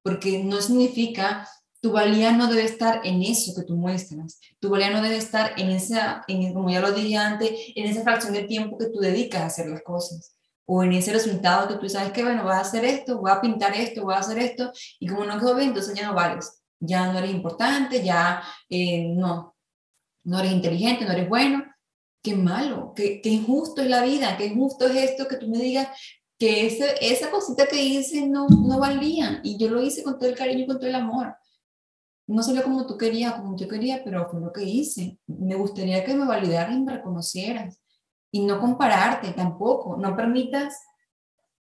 porque 0.06 0.44
no 0.44 0.62
significa, 0.62 1.48
tu 1.80 1.90
valía 1.90 2.30
no 2.30 2.46
debe 2.46 2.62
estar 2.62 3.00
en 3.02 3.22
eso 3.22 3.52
que 3.56 3.66
tú 3.66 3.74
muestras, 3.74 4.38
tu 4.60 4.70
valía 4.70 4.90
no 4.90 5.02
debe 5.02 5.16
estar 5.16 5.54
en 5.56 5.70
esa, 5.70 6.22
en, 6.28 6.54
como 6.54 6.70
ya 6.70 6.80
lo 6.80 6.92
dije 6.92 7.16
antes, 7.16 7.50
en 7.74 7.86
esa 7.86 8.02
fracción 8.02 8.32
de 8.32 8.44
tiempo 8.44 8.78
que 8.78 8.86
tú 8.86 9.00
dedicas 9.00 9.40
a 9.42 9.46
hacer 9.46 9.66
las 9.66 9.82
cosas, 9.82 10.36
o 10.64 10.84
en 10.84 10.92
ese 10.92 11.12
resultado 11.12 11.66
que 11.66 11.74
tú 11.74 11.88
sabes 11.88 12.12
que, 12.12 12.22
bueno, 12.22 12.44
voy 12.44 12.52
a 12.52 12.60
hacer 12.60 12.84
esto, 12.84 13.18
voy 13.18 13.32
a 13.32 13.40
pintar 13.40 13.74
esto, 13.74 14.04
voy 14.04 14.14
a 14.14 14.18
hacer 14.18 14.38
esto, 14.38 14.70
y 15.00 15.08
como 15.08 15.24
no 15.24 15.40
quedó 15.40 15.56
bien, 15.56 15.70
entonces 15.70 15.92
ya 15.96 16.06
no 16.06 16.14
vales, 16.14 16.62
ya 16.78 17.12
no 17.12 17.18
eres 17.18 17.32
importante, 17.32 18.04
ya 18.04 18.44
eh, 18.68 19.08
no, 19.08 19.56
no 20.22 20.38
eres 20.38 20.52
inteligente, 20.52 21.04
no 21.04 21.10
eres 21.10 21.28
bueno, 21.28 21.64
qué 22.22 22.36
malo, 22.36 22.92
qué, 22.94 23.20
qué, 23.20 23.30
injusto 23.30 23.82
es 23.82 23.90
la 23.90 24.04
vida, 24.04 24.36
qué 24.36 24.46
injusto 24.46 24.86
es 24.86 25.10
esto 25.10 25.26
que 25.26 25.36
tú 25.36 25.48
me 25.48 25.58
digas, 25.58 25.88
que 26.38 26.66
ese, 26.66 26.94
esa 27.00 27.30
cosita 27.30 27.66
que 27.66 27.82
hice 27.82 28.26
no, 28.26 28.46
no 28.48 28.78
valía 28.78 29.40
y 29.42 29.56
yo 29.58 29.70
lo 29.70 29.80
hice 29.82 30.02
con 30.02 30.18
todo 30.18 30.28
el 30.28 30.36
cariño 30.36 30.64
y 30.64 30.66
con 30.66 30.78
todo 30.78 30.88
el 30.88 30.94
amor. 30.94 31.34
No 32.26 32.42
salió 32.42 32.62
como 32.62 32.86
tú 32.86 32.98
querías, 32.98 33.34
como 33.34 33.56
yo 33.56 33.68
quería, 33.68 34.02
pero 34.04 34.28
fue 34.28 34.40
lo 34.40 34.52
que 34.52 34.64
hice. 34.64 35.18
Me 35.26 35.54
gustaría 35.54 36.04
que 36.04 36.14
me 36.14 36.26
validaras 36.26 36.74
y 36.74 36.80
me 36.80 36.92
reconocieras 36.92 37.80
y 38.30 38.44
no 38.44 38.60
compararte 38.60 39.32
tampoco. 39.32 39.96
No 39.96 40.16
permitas, 40.16 40.76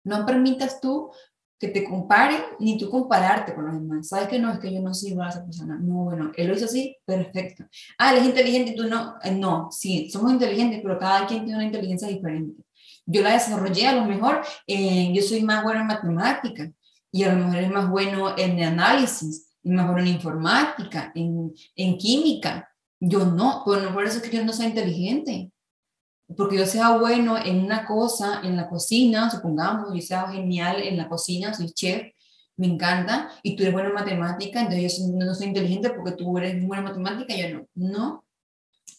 no 0.03 0.25
permitas 0.25 0.79
tú 0.79 1.11
que 1.59 1.69
te 1.69 1.85
comparen, 1.85 2.41
ni 2.59 2.77
tú 2.77 2.89
compararte 2.89 3.55
con 3.55 3.65
los 3.65 3.73
demás. 3.73 4.09
Sabes 4.09 4.27
que 4.27 4.37
no, 4.37 4.51
es 4.51 4.59
que 4.59 4.73
yo 4.73 4.81
no 4.81 4.93
soy 4.93 5.11
igual 5.11 5.27
a 5.27 5.31
esa 5.31 5.45
persona. 5.45 5.79
No, 5.81 6.03
bueno, 6.03 6.31
él 6.35 6.47
lo 6.47 6.55
hizo 6.55 6.65
así, 6.65 6.97
perfecto. 7.05 7.65
Ah, 7.97 8.11
él 8.13 8.19
es 8.19 8.25
inteligente 8.25 8.71
y 8.71 8.75
tú 8.75 8.83
no. 8.83 9.15
Eh, 9.23 9.31
no, 9.31 9.71
sí, 9.71 10.09
somos 10.09 10.31
inteligentes, 10.31 10.81
pero 10.83 10.99
cada 10.99 11.25
quien 11.25 11.45
tiene 11.45 11.55
una 11.55 11.65
inteligencia 11.65 12.07
diferente. 12.07 12.62
Yo 13.05 13.21
la 13.21 13.33
desarrollé 13.33 13.87
a 13.87 13.95
lo 13.95 14.05
mejor, 14.05 14.41
eh, 14.67 15.11
yo 15.13 15.21
soy 15.21 15.43
más 15.43 15.63
bueno 15.63 15.81
en 15.81 15.87
matemática 15.87 16.71
y 17.11 17.23
a 17.23 17.33
lo 17.33 17.45
mejor 17.45 17.57
es 17.57 17.71
más 17.71 17.89
bueno 17.89 18.37
en 18.37 18.63
análisis, 18.63 19.49
y 19.61 19.71
más 19.71 19.85
bueno 19.87 20.01
en 20.01 20.15
informática, 20.15 21.11
en, 21.15 21.53
en 21.75 21.97
química. 21.97 22.69
Yo 22.99 23.25
no, 23.25 23.63
bueno, 23.65 23.93
por 23.93 24.05
eso 24.05 24.17
es 24.17 24.23
que 24.23 24.37
yo 24.37 24.45
no 24.45 24.53
soy 24.53 24.67
inteligente 24.67 25.51
porque 26.35 26.57
yo 26.57 26.65
sea 26.65 26.97
bueno 26.97 27.37
en 27.37 27.63
una 27.63 27.85
cosa, 27.85 28.41
en 28.43 28.55
la 28.55 28.69
cocina, 28.69 29.29
supongamos, 29.29 29.93
yo 29.93 30.01
sea 30.01 30.27
genial 30.27 30.81
en 30.81 30.97
la 30.97 31.07
cocina, 31.09 31.53
soy 31.53 31.71
chef, 31.71 32.07
me 32.55 32.67
encanta, 32.67 33.29
y 33.41 33.55
tú 33.55 33.63
eres 33.63 33.73
bueno 33.73 33.89
en 33.89 33.95
matemática, 33.95 34.61
entonces 34.61 34.99
yo 34.99 35.25
no 35.25 35.33
soy 35.33 35.47
inteligente 35.47 35.89
porque 35.91 36.13
tú 36.13 36.37
eres 36.37 36.65
buena 36.65 36.81
en 36.81 37.01
matemática, 37.01 37.35
yo 37.35 37.57
no. 37.57 37.67
No, 37.75 38.22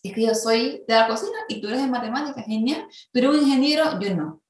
es 0.04 0.14
que 0.14 0.22
yo 0.22 0.34
soy 0.34 0.84
de 0.86 0.94
la 0.94 1.08
cocina 1.08 1.36
y 1.48 1.60
tú 1.60 1.68
eres 1.68 1.80
de 1.80 1.86
matemática, 1.88 2.42
genial. 2.42 2.86
Tú 3.12 3.18
eres 3.18 3.30
un 3.30 3.40
ingeniero, 3.40 3.98
yo 3.98 4.14
no. 4.14 4.42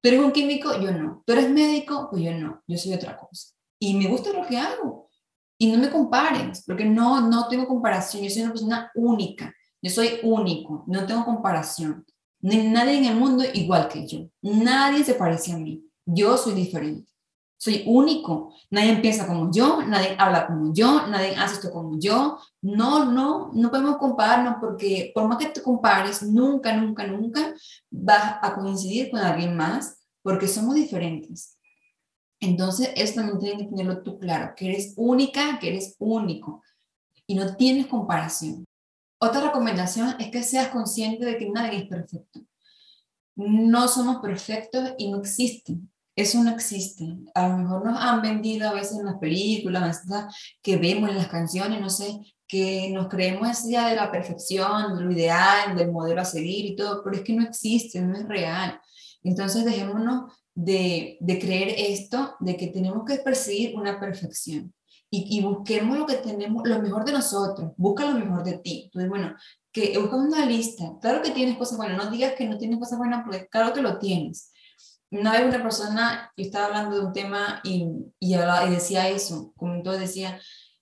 Tú 0.00 0.08
eres 0.08 0.20
un 0.20 0.32
químico, 0.32 0.78
yo 0.80 0.92
no. 0.92 1.22
Tú 1.26 1.32
eres 1.32 1.50
médico, 1.50 2.08
pues 2.10 2.22
yo 2.22 2.32
no. 2.32 2.62
Yo 2.66 2.78
soy 2.78 2.94
otra 2.94 3.16
cosa. 3.16 3.54
Y 3.80 3.94
me 3.94 4.06
gusta 4.06 4.32
lo 4.32 4.46
que 4.46 4.56
hago. 4.56 5.10
Y 5.58 5.70
no 5.70 5.78
me 5.78 5.90
compares, 5.90 6.62
porque 6.66 6.84
no, 6.84 7.28
no 7.28 7.48
tengo 7.48 7.66
comparación. 7.66 8.22
Yo 8.22 8.30
soy 8.30 8.42
una 8.42 8.52
persona 8.52 8.90
única. 8.94 9.54
Yo 9.82 9.90
soy 9.90 10.20
único, 10.22 10.84
no 10.86 11.06
tengo 11.06 11.24
comparación. 11.24 12.06
Nadie 12.40 12.98
en 12.98 13.04
el 13.06 13.16
mundo 13.16 13.44
igual 13.52 13.88
que 13.88 14.06
yo. 14.06 14.28
Nadie 14.42 15.02
se 15.04 15.14
parece 15.14 15.52
a 15.52 15.56
mí. 15.56 15.84
Yo 16.06 16.36
soy 16.36 16.54
diferente. 16.54 17.10
Soy 17.64 17.82
único. 17.86 18.52
Nadie 18.70 18.90
empieza 18.90 19.26
como 19.26 19.50
yo, 19.50 19.80
nadie 19.86 20.14
habla 20.18 20.46
como 20.46 20.74
yo, 20.74 21.06
nadie 21.06 21.34
hace 21.34 21.54
esto 21.54 21.72
como 21.72 21.98
yo. 21.98 22.38
No, 22.60 23.06
no, 23.06 23.52
no 23.54 23.70
podemos 23.70 23.96
compararnos 23.96 24.56
porque 24.60 25.12
por 25.14 25.26
más 25.26 25.38
que 25.38 25.46
te 25.46 25.62
compares, 25.62 26.22
nunca, 26.22 26.76
nunca, 26.76 27.06
nunca 27.06 27.54
vas 27.90 28.36
a 28.42 28.54
coincidir 28.54 29.10
con 29.10 29.20
alguien 29.20 29.56
más 29.56 30.04
porque 30.20 30.46
somos 30.46 30.74
diferentes. 30.74 31.58
Entonces, 32.38 32.90
eso 32.96 33.14
también 33.14 33.38
tienes 33.38 33.62
que 33.62 33.70
tenerlo 33.70 34.02
tú 34.02 34.18
claro, 34.18 34.52
que 34.54 34.68
eres 34.68 34.92
única, 34.98 35.58
que 35.58 35.68
eres 35.68 35.96
único 35.98 36.62
y 37.26 37.34
no 37.34 37.56
tienes 37.56 37.86
comparación. 37.86 38.66
Otra 39.18 39.40
recomendación 39.40 40.16
es 40.18 40.30
que 40.30 40.42
seas 40.42 40.68
consciente 40.68 41.24
de 41.24 41.38
que 41.38 41.48
nadie 41.48 41.78
es 41.78 41.88
perfecto. 41.88 42.40
No 43.36 43.88
somos 43.88 44.18
perfectos 44.18 44.92
y 44.98 45.10
no 45.10 45.20
existen. 45.20 45.90
Eso 46.16 46.42
no 46.42 46.50
existe. 46.50 47.04
A 47.34 47.48
lo 47.48 47.58
mejor 47.58 47.84
nos 47.84 48.00
han 48.00 48.22
vendido 48.22 48.68
a 48.68 48.72
veces 48.72 48.98
en 48.98 49.06
las 49.06 49.18
películas, 49.18 50.02
que 50.62 50.76
vemos 50.76 51.10
en 51.10 51.18
las 51.18 51.28
canciones, 51.28 51.80
no 51.80 51.90
sé, 51.90 52.20
que 52.46 52.90
nos 52.90 53.08
creemos 53.08 53.64
ya 53.68 53.88
de 53.88 53.96
la 53.96 54.12
perfección, 54.12 54.96
de 54.96 55.04
lo 55.04 55.12
ideal, 55.12 55.76
del 55.76 55.90
modelo 55.90 56.20
a 56.20 56.24
seguir 56.24 56.66
y 56.66 56.76
todo, 56.76 57.02
pero 57.02 57.16
es 57.16 57.22
que 57.22 57.32
no 57.32 57.42
existe, 57.42 58.00
no 58.00 58.16
es 58.16 58.28
real. 58.28 58.80
Entonces 59.22 59.64
dejémonos 59.64 60.32
de, 60.54 61.16
de 61.20 61.38
creer 61.38 61.74
esto, 61.76 62.36
de 62.40 62.56
que 62.56 62.68
tenemos 62.68 63.04
que 63.04 63.16
perseguir 63.16 63.76
una 63.76 63.98
perfección 63.98 64.72
y, 65.22 65.40
busquemos 65.42 65.98
lo 65.98 66.06
que 66.06 66.14
tenemos, 66.14 66.66
lo 66.66 66.82
mejor 66.82 67.04
de 67.04 67.12
nosotros, 67.12 67.72
busca 67.76 68.04
lo 68.10 68.18
mejor 68.18 68.42
de 68.42 68.58
ti. 68.58 68.84
Entonces, 68.86 69.08
bueno, 69.08 69.34
que 69.72 69.96
busca 69.98 70.16
una 70.16 70.46
lista. 70.46 70.92
Claro 71.00 71.22
que 71.22 71.30
tienes 71.30 71.56
cosas 71.56 71.78
buenas, 71.78 72.02
no 72.02 72.10
digas 72.10 72.34
que 72.36 72.48
no 72.48 72.58
tienes 72.58 72.78
cosas 72.78 72.98
buenas, 72.98 73.22
porque 73.24 73.46
claro 73.48 73.72
que 73.72 73.82
lo 73.82 73.98
tienes. 73.98 74.50
Una 75.18 75.32
vez 75.32 75.46
una 75.46 75.62
persona, 75.62 76.32
yo 76.36 76.44
estaba 76.44 76.66
hablando 76.66 76.96
de 76.96 77.06
un 77.06 77.12
tema 77.12 77.60
y, 77.62 77.88
y, 78.18 78.34
y 78.34 78.70
decía 78.70 79.08
eso, 79.08 79.52
comentó, 79.56 79.92
decía, 79.92 80.40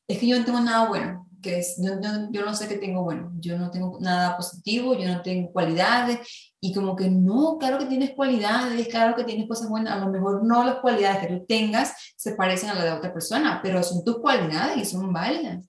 es 0.08 0.18
que 0.18 0.26
yo 0.26 0.38
no 0.38 0.44
tengo 0.44 0.60
nada 0.60 0.88
bueno 0.88 1.28
que 1.42 1.58
es, 1.58 1.76
yo, 1.78 2.00
yo, 2.30 2.44
no 2.44 2.54
sé 2.54 2.68
qué 2.68 2.76
tengo 2.76 3.02
bueno, 3.02 3.32
yo 3.38 3.58
no 3.58 3.70
tengo 3.70 3.98
nada 4.00 4.36
positivo, 4.36 4.94
yo 4.96 5.08
no 5.08 5.20
tengo 5.20 5.52
cualidades, 5.52 6.20
y 6.60 6.72
como 6.72 6.96
que 6.96 7.10
no, 7.10 7.58
claro 7.58 7.78
que 7.78 7.86
tienes 7.86 8.12
cualidades, 8.12 8.88
claro 8.88 9.14
que 9.16 9.24
tienes 9.24 9.48
cosas 9.48 9.68
buenas, 9.68 9.94
a 9.94 10.04
lo 10.04 10.10
mejor 10.10 10.44
no 10.44 10.64
las 10.64 10.76
cualidades 10.76 11.18
que 11.18 11.34
tú 11.34 11.44
tengas 11.46 11.92
se 12.16 12.34
parecen 12.34 12.70
a 12.70 12.74
las 12.74 12.84
de 12.84 12.92
otra 12.92 13.12
persona, 13.12 13.60
pero 13.62 13.82
son 13.82 14.04
tus 14.04 14.20
cualidades 14.20 14.78
y 14.78 14.84
son 14.84 15.12
válidas. 15.12 15.66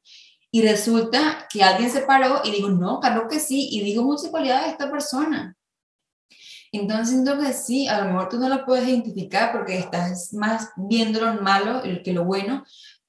Y 0.52 0.62
resulta 0.62 1.48
que 1.52 1.64
alguien 1.64 1.90
se 1.90 2.02
paró 2.02 2.42
y 2.44 2.52
digo, 2.52 2.70
no, 2.70 3.00
claro 3.00 3.28
que 3.28 3.40
sí, 3.40 3.70
y 3.72 3.82
digo 3.84 4.04
muchas 4.04 4.30
cualidades 4.30 4.66
de 4.66 4.72
esta 4.72 4.92
persona. 4.92 5.58
Entonces 6.74 7.10
siento 7.10 7.40
que 7.40 7.54
sí, 7.54 7.88
a 7.88 8.02
lo 8.02 8.12
mejor 8.12 8.30
tú 8.30 8.40
no 8.40 8.50
lo 8.50 8.66
puedes 8.66 8.88
identificar 8.88 9.52
porque 9.52 9.78
estás 9.78 10.34
más 10.34 10.72
viendo 10.76 11.22
lo 11.22 11.42
malo 11.42 11.84
que 12.04 12.14
lo 12.14 12.26
bueno, 12.26 12.64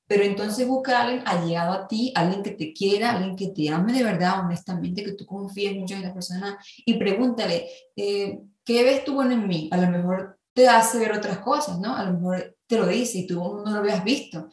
pero 0.07 0.23
entonces 0.23 0.69
busca 0.69 0.99
a 0.99 1.03
alguien 1.05 1.23
allegado 1.27 1.73
a 1.73 1.89
ti, 1.89 2.13
alguien 2.15 2.43
que 2.43 2.51
te 2.51 2.75
quiera, 2.75 3.13
alguien 3.13 3.37
que 3.37 3.49
te 3.49 3.71
ame 3.71 3.95
de 3.95 4.05
verdad, 4.05 4.41
honestamente, 4.45 5.03
que 5.03 5.13
tú 5.13 5.25
confíes 5.25 5.77
mucho 5.77 5.95
en 5.95 6.03
la 6.03 6.13
persona 6.13 6.59
y 6.85 6.99
pregúntale, 6.99 7.67
eh, 7.97 8.39
¿qué 8.65 8.85
ves 8.85 9.03
tú 9.05 9.15
bueno 9.15 9.33
en 9.33 9.49
mí? 9.49 9.71
A 9.73 9.79
lo 9.79 9.89
mejor 9.89 10.39
te 10.53 10.69
hace 10.69 10.99
ver 10.99 11.13
otras 11.13 11.39
cosas, 11.39 11.81
¿no? 11.81 11.97
A 11.97 12.05
lo 12.05 12.13
mejor 12.13 12.57
te 12.67 12.77
lo 12.77 12.87
dice 12.87 13.19
y 13.19 13.27
tú 13.27 13.63
no 13.65 13.71
lo 13.71 13.79
habías 13.79 14.05
visto. 14.05 14.49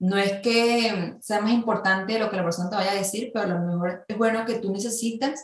No 0.00 0.18
es 0.18 0.40
que 0.40 1.14
sea 1.20 1.40
más 1.40 1.52
importante 1.52 2.18
lo 2.18 2.28
que 2.28 2.36
la 2.36 2.44
persona 2.44 2.68
te 2.68 2.76
vaya 2.76 2.90
a 2.90 2.96
decir, 2.96 3.30
pero 3.32 3.44
a 3.46 3.48
lo 3.48 3.60
mejor 3.60 4.04
es 4.08 4.18
bueno 4.18 4.44
que 4.44 4.58
tú 4.58 4.72
necesitas, 4.72 5.42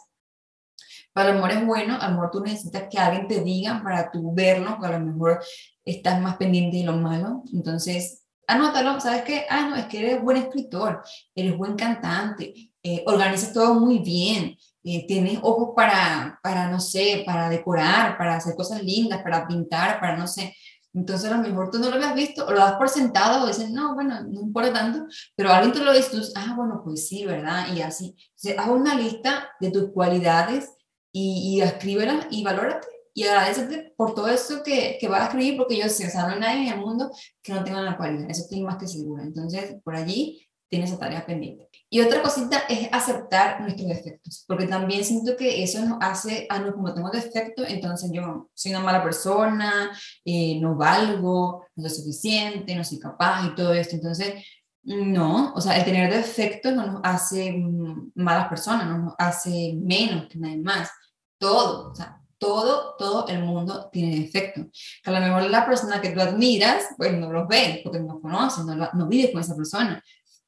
para 1.12 1.30
el 1.30 1.36
amor 1.36 1.50
es 1.50 1.66
bueno, 1.66 1.98
a 2.00 2.10
lo 2.10 2.30
tú 2.30 2.40
necesitas 2.40 2.84
que 2.90 2.98
alguien 2.98 3.28
te 3.28 3.42
diga 3.42 3.80
para 3.82 4.10
tú 4.10 4.32
verlo, 4.34 4.78
que 4.80 4.86
a 4.86 4.98
lo 4.98 5.06
mejor 5.06 5.40
estás 5.84 6.20
más 6.20 6.36
pendiente 6.36 6.78
de 6.78 6.84
lo 6.84 6.96
malo. 6.96 7.42
Entonces, 7.52 8.24
anótalo, 8.46 9.00
¿sabes 9.00 9.22
qué? 9.22 9.44
Ah, 9.48 9.68
no, 9.68 9.76
es 9.76 9.86
que 9.86 9.98
eres 9.98 10.22
buen 10.22 10.38
escritor, 10.38 11.02
eres 11.34 11.56
buen 11.56 11.74
cantante, 11.74 12.72
eh, 12.82 13.02
organizas 13.06 13.52
todo 13.52 13.74
muy 13.74 13.98
bien, 13.98 14.56
eh, 14.84 15.06
tienes 15.06 15.38
ojos 15.42 15.70
para, 15.76 16.40
para, 16.42 16.70
no 16.70 16.80
sé, 16.80 17.22
para 17.26 17.48
decorar, 17.48 18.16
para 18.16 18.36
hacer 18.36 18.54
cosas 18.54 18.82
lindas, 18.82 19.22
para 19.22 19.46
pintar, 19.46 20.00
para 20.00 20.16
no 20.16 20.26
sé. 20.26 20.54
Entonces 20.94 21.30
a 21.30 21.36
lo 21.36 21.42
mejor 21.42 21.70
tú 21.70 21.78
no 21.78 21.88
lo 21.88 21.96
habías 21.96 22.14
visto 22.14 22.46
o 22.46 22.52
lo 22.52 22.58
das 22.58 22.74
por 22.74 22.88
sentado 22.88 23.44
o 23.44 23.46
dices, 23.46 23.70
no, 23.70 23.94
bueno, 23.94 24.22
no 24.24 24.40
importa 24.40 24.72
tanto, 24.72 25.06
pero 25.34 25.50
alguien 25.50 25.72
te 25.72 25.78
lo 25.78 25.92
dice, 25.92 26.10
tú 26.10 26.22
ah, 26.36 26.54
bueno, 26.56 26.82
pues 26.84 27.08
sí, 27.08 27.24
¿verdad? 27.24 27.66
Y 27.74 27.80
así. 27.80 28.14
Haz 28.58 28.68
una 28.68 28.94
lista 28.94 29.48
de 29.60 29.70
tus 29.70 29.90
cualidades 29.92 30.70
y, 31.12 31.56
y 31.56 31.60
escríbelas 31.60 32.26
y 32.30 32.42
valórate 32.42 32.88
y 33.14 33.24
agradecerte 33.24 33.92
por 33.96 34.14
todo 34.14 34.28
eso 34.28 34.62
que, 34.62 34.96
que 34.98 35.08
vas 35.08 35.22
a 35.22 35.24
escribir, 35.26 35.56
porque 35.56 35.76
yo 35.76 35.88
sé, 35.88 36.06
o 36.06 36.10
sea, 36.10 36.26
no 36.26 36.32
hay 36.32 36.40
nadie 36.40 36.66
en 36.68 36.72
el 36.72 36.80
mundo 36.80 37.10
que 37.42 37.52
no 37.52 37.62
tenga 37.62 37.82
la 37.82 37.96
cualidad, 37.96 38.30
eso 38.30 38.42
estoy 38.42 38.62
más 38.62 38.78
que 38.78 38.88
segura. 38.88 39.22
Entonces, 39.22 39.76
por 39.84 39.94
allí 39.94 40.48
tienes 40.72 40.88
esa 40.88 40.98
tarea 40.98 41.26
pendiente. 41.26 41.68
Y 41.90 42.00
otra 42.00 42.22
cosita 42.22 42.60
es 42.66 42.88
aceptar 42.90 43.60
nuestros 43.60 43.88
defectos, 43.88 44.44
porque 44.48 44.66
también 44.66 45.04
siento 45.04 45.36
que 45.36 45.62
eso 45.62 45.84
nos 45.84 45.98
hace, 46.00 46.46
a 46.48 46.58
no, 46.60 46.72
como 46.72 46.94
tengo 46.94 47.10
defectos, 47.10 47.66
entonces 47.68 48.10
yo 48.10 48.48
soy 48.54 48.70
una 48.70 48.80
mala 48.80 49.02
persona, 49.02 49.90
eh, 50.24 50.58
no 50.58 50.74
valgo, 50.74 51.66
no 51.76 51.88
soy 51.88 51.98
suficiente, 51.98 52.74
no 52.74 52.84
soy 52.84 52.98
capaz 52.98 53.46
y 53.46 53.54
todo 53.54 53.74
esto. 53.74 53.96
Entonces, 53.96 54.42
no, 54.82 55.52
o 55.52 55.60
sea, 55.60 55.76
el 55.76 55.84
tener 55.84 56.10
defectos 56.10 56.72
no 56.72 56.86
nos 56.86 57.00
hace 57.04 57.52
mm, 57.52 58.12
malas 58.14 58.48
personas, 58.48 58.86
no 58.86 58.98
nos 58.98 59.14
hace 59.18 59.74
menos 59.78 60.26
que 60.28 60.38
nadie 60.38 60.56
más. 60.56 60.90
Todo, 61.42 61.90
o 61.90 61.94
sea, 61.94 62.20
todo, 62.38 62.94
todo 62.96 63.26
el 63.26 63.40
mundo 63.40 63.88
tiene 63.90 64.20
defectos. 64.20 64.66
Que 65.02 65.10
a 65.10 65.12
lo 65.12 65.26
mejor 65.26 65.50
la 65.50 65.66
persona 65.66 66.00
que 66.00 66.10
tú 66.10 66.20
admiras, 66.20 66.84
pues 66.96 67.12
no 67.18 67.32
los 67.32 67.48
ves, 67.48 67.80
porque 67.82 67.98
no 67.98 68.20
conoces, 68.20 68.64
no, 68.64 68.88
no 68.92 69.08
vives 69.08 69.32
con 69.32 69.40
esa 69.40 69.56
persona. 69.56 70.00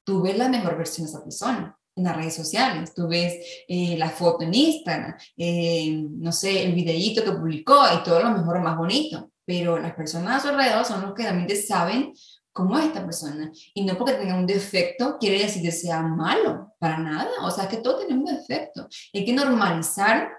Tú 0.05 0.23
ves 0.23 0.39
la 0.39 0.49
mejor 0.49 0.77
versión 0.77 1.07
de 1.07 1.11
esa 1.11 1.25
persona 1.25 1.77
en 1.97 2.05
las 2.05 2.17
redes 2.17 2.37
sociales, 2.37 2.95
tú 2.95 3.09
ves 3.09 3.35
eh, 3.67 3.97
la 3.99 4.09
foto 4.11 4.45
en 4.45 4.55
Instagram, 4.55 5.17
eh, 5.37 6.05
no 6.11 6.31
sé, 6.31 6.65
el 6.65 6.75
videíto 6.75 7.25
que 7.25 7.33
publicó 7.33 7.77
y 7.93 8.05
todo 8.05 8.21
lo 8.21 8.31
mejor, 8.31 8.61
más 8.61 8.77
bonito, 8.77 9.33
pero 9.45 9.79
las 9.79 9.95
personas 9.95 10.37
a 10.37 10.41
su 10.41 10.49
alrededor 10.55 10.85
son 10.85 11.03
los 11.03 11.15
que 11.15 11.23
realmente 11.23 11.57
saben 11.57 12.13
cómo 12.53 12.79
es 12.79 12.87
esta 12.87 13.05
persona. 13.05 13.51
Y 13.75 13.85
no 13.85 13.99
porque 13.99 14.15
tenga 14.15 14.37
un 14.37 14.47
defecto 14.47 15.19
quiere 15.19 15.41
decir 15.41 15.61
que 15.61 15.73
sea 15.73 16.03
malo, 16.03 16.75
para 16.79 16.99
nada. 16.99 17.31
O 17.43 17.51
sea, 17.51 17.69
que 17.69 17.79
todos 17.79 18.07
tenemos 18.07 18.31
defectos. 18.31 19.11
Hay 19.13 19.25
que 19.25 19.33
normalizar 19.33 20.31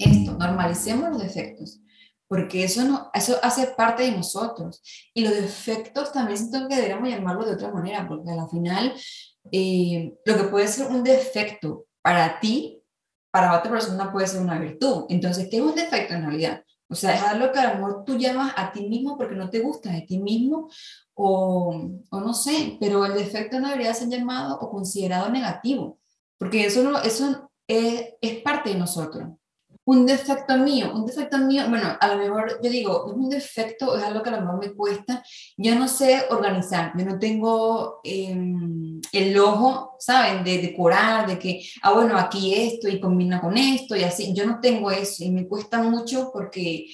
esto, 0.00 0.32
normalicemos 0.32 1.10
los 1.10 1.22
defectos, 1.22 1.80
porque 2.28 2.64
eso, 2.64 2.84
no, 2.84 3.10
eso 3.12 3.38
hace 3.42 3.66
parte 3.76 4.04
de 4.04 4.12
nosotros. 4.12 4.82
Y 5.12 5.24
los 5.24 5.34
defectos 5.34 6.12
también 6.12 6.38
siento 6.38 6.68
que 6.68 6.76
deberíamos 6.76 7.08
llamarlo 7.08 7.44
de 7.44 7.54
otra 7.54 7.72
manera, 7.72 8.06
porque 8.06 8.30
al 8.30 8.48
final 8.48 8.94
eh, 9.50 10.14
lo 10.24 10.36
que 10.36 10.44
puede 10.44 10.68
ser 10.68 10.86
un 10.88 11.02
defecto 11.02 11.86
para 12.02 12.38
ti, 12.40 12.82
para 13.32 13.58
otra 13.58 13.70
persona 13.70 14.12
puede 14.12 14.26
ser 14.26 14.42
una 14.42 14.58
virtud. 14.58 15.06
Entonces, 15.08 15.48
¿qué 15.50 15.56
es 15.56 15.62
un 15.62 15.74
defecto 15.74 16.14
en 16.14 16.26
realidad? 16.26 16.64
O 16.88 16.94
sea, 16.94 17.14
es 17.14 17.22
algo 17.22 17.52
que 17.52 17.58
a 17.58 17.74
lo 17.74 17.86
mejor 17.86 18.04
tú 18.04 18.16
llamas 18.16 18.52
a 18.56 18.72
ti 18.72 18.88
mismo 18.88 19.16
porque 19.16 19.36
no 19.36 19.50
te 19.50 19.60
gusta 19.60 19.92
de 19.92 20.02
ti 20.02 20.18
mismo 20.18 20.68
o, 21.14 21.90
o 22.10 22.20
no 22.20 22.34
sé, 22.34 22.76
pero 22.80 23.04
el 23.04 23.14
defecto 23.14 23.60
no 23.60 23.68
debería 23.68 23.94
ser 23.94 24.08
llamado 24.08 24.58
o 24.58 24.70
considerado 24.70 25.30
negativo, 25.30 26.00
porque 26.38 26.64
eso, 26.66 26.82
no, 26.82 26.98
eso 27.00 27.50
es, 27.68 28.14
es 28.20 28.42
parte 28.42 28.70
de 28.70 28.78
nosotros 28.78 29.28
un 29.90 30.06
defecto 30.06 30.56
mío, 30.56 30.92
un 30.94 31.04
defecto 31.04 31.36
mío, 31.38 31.64
bueno, 31.68 31.96
a 31.98 32.08
lo 32.08 32.16
mejor 32.16 32.60
yo 32.62 32.70
digo, 32.70 33.08
es 33.08 33.12
un 33.12 33.28
defecto, 33.28 33.96
es 33.96 34.04
algo 34.04 34.22
que 34.22 34.30
a 34.30 34.36
lo 34.36 34.42
mejor 34.42 34.60
me 34.60 34.72
cuesta, 34.72 35.20
yo 35.56 35.74
no 35.74 35.88
sé 35.88 36.26
organizar, 36.30 36.92
yo 36.96 37.04
no 37.04 37.18
tengo 37.18 38.00
em, 38.04 39.00
el 39.12 39.36
ojo, 39.38 39.96
¿saben? 39.98 40.44
De 40.44 40.58
decorar, 40.58 41.26
de 41.26 41.40
que, 41.40 41.62
ah, 41.82 41.92
bueno, 41.92 42.16
aquí 42.16 42.54
esto 42.54 42.88
y 42.88 43.00
combina 43.00 43.40
con 43.40 43.56
esto 43.56 43.96
y 43.96 44.04
así, 44.04 44.32
yo 44.32 44.46
no 44.46 44.60
tengo 44.60 44.92
eso 44.92 45.24
y 45.24 45.32
me 45.32 45.48
cuesta 45.48 45.82
mucho 45.82 46.30
porque 46.32 46.86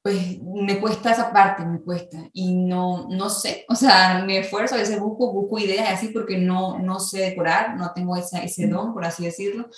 pues 0.00 0.40
me 0.40 0.78
cuesta 0.78 1.10
esa 1.10 1.32
parte, 1.32 1.64
me 1.64 1.80
cuesta 1.80 2.30
y 2.32 2.54
no, 2.54 3.08
no 3.10 3.28
sé, 3.28 3.64
o 3.68 3.74
sea, 3.74 4.22
me 4.24 4.38
esfuerzo, 4.38 4.76
a 4.76 4.78
veces 4.78 5.00
busco, 5.00 5.32
busco 5.32 5.58
ideas 5.58 5.90
así 5.90 6.08
porque 6.08 6.38
no, 6.38 6.78
no 6.78 7.00
sé 7.00 7.18
decorar, 7.18 7.76
no 7.76 7.90
tengo 7.92 8.16
esa, 8.16 8.38
ese 8.44 8.68
don, 8.68 8.94
por 8.94 9.04
así 9.04 9.24
decirlo, 9.24 9.68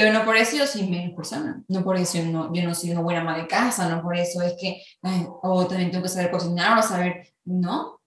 pero 0.00 0.14
no 0.14 0.24
por 0.24 0.34
eso 0.34 0.56
yo 0.56 0.66
soy 0.66 0.84
menos 0.84 1.14
persona, 1.14 1.62
no 1.68 1.84
por 1.84 1.98
eso 1.98 2.16
no, 2.24 2.50
yo 2.54 2.62
no 2.62 2.74
soy 2.74 2.92
una 2.92 3.02
buena 3.02 3.20
ama 3.20 3.36
de 3.36 3.46
casa, 3.46 3.86
no 3.86 4.00
por 4.00 4.16
eso 4.16 4.40
es 4.40 4.54
que, 4.58 4.82
o 5.42 5.66
también 5.66 5.90
tengo 5.90 6.02
que 6.02 6.08
saber 6.08 6.30
cocinar 6.30 6.78
o 6.78 6.82
saber, 6.82 7.34
no, 7.44 8.00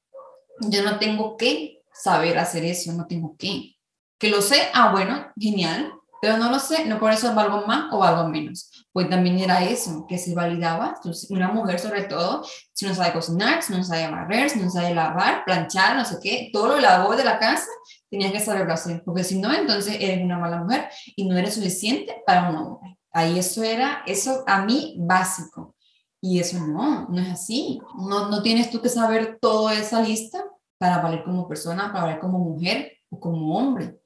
yo 0.61 0.81
no 0.81 0.97
tengo 0.97 1.37
que 1.37 1.83
saber 1.93 2.39
hacer 2.39 2.65
eso, 2.65 2.91
no 2.93 3.05
tengo 3.05 3.35
que. 3.37 3.75
Que 4.17 4.29
lo 4.29 4.41
sé, 4.41 4.69
ah, 4.73 4.91
bueno, 4.91 5.27
genial, 5.37 5.93
pero 6.23 6.37
no 6.37 6.49
lo 6.49 6.57
sé, 6.57 6.85
no 6.85 6.99
por 7.01 7.11
eso 7.11 7.35
valgo 7.35 7.67
más 7.67 7.91
o 7.91 7.97
valgo 7.97 8.29
menos. 8.29 8.71
Pues 8.93 9.09
también 9.09 9.39
era 9.39 9.61
eso, 9.61 10.05
que 10.07 10.17
se 10.17 10.33
validaba, 10.33 10.95
una 11.29 11.51
mujer 11.51 11.79
sobre 11.79 12.03
todo, 12.03 12.45
si 12.71 12.85
no 12.85 12.95
sabe 12.95 13.11
cocinar, 13.11 13.61
si 13.61 13.73
no 13.73 13.83
sabe 13.83 14.09
barrer, 14.09 14.49
si 14.49 14.57
no 14.61 14.69
sabe 14.69 14.95
lavar, 14.95 15.43
planchar, 15.43 15.97
no 15.97 16.05
sé 16.05 16.19
qué, 16.23 16.49
todo 16.53 16.67
lo 16.67 16.79
labor 16.79 17.17
de 17.17 17.25
la 17.25 17.39
casa, 17.39 17.67
tenías 18.09 18.31
que 18.31 18.39
saberlo 18.39 18.73
hacer, 18.73 19.03
porque 19.03 19.25
si 19.25 19.37
no, 19.37 19.53
entonces 19.53 19.97
eres 19.99 20.23
una 20.23 20.39
mala 20.39 20.63
mujer 20.63 20.87
y 21.17 21.27
no 21.27 21.35
eres 21.35 21.55
suficiente 21.55 22.23
para 22.25 22.49
un 22.49 22.55
hombre. 22.55 22.97
Ahí 23.11 23.37
eso 23.37 23.61
era, 23.61 24.01
eso 24.07 24.45
a 24.47 24.63
mí 24.63 24.95
básico. 24.99 25.75
Y 26.21 26.39
eso 26.39 26.57
no, 26.65 27.05
no 27.09 27.19
es 27.19 27.31
así. 27.31 27.81
No, 27.97 28.29
no 28.29 28.41
tienes 28.41 28.71
tú 28.71 28.79
que 28.81 28.87
saber 28.87 29.39
toda 29.41 29.73
esa 29.73 30.01
lista 30.01 30.41
para 30.77 30.99
valer 30.99 31.25
como 31.25 31.49
persona, 31.49 31.91
para 31.91 32.05
valer 32.05 32.19
como 32.21 32.39
mujer 32.39 32.93
o 33.09 33.19
como 33.19 33.57
hombre. 33.57 33.99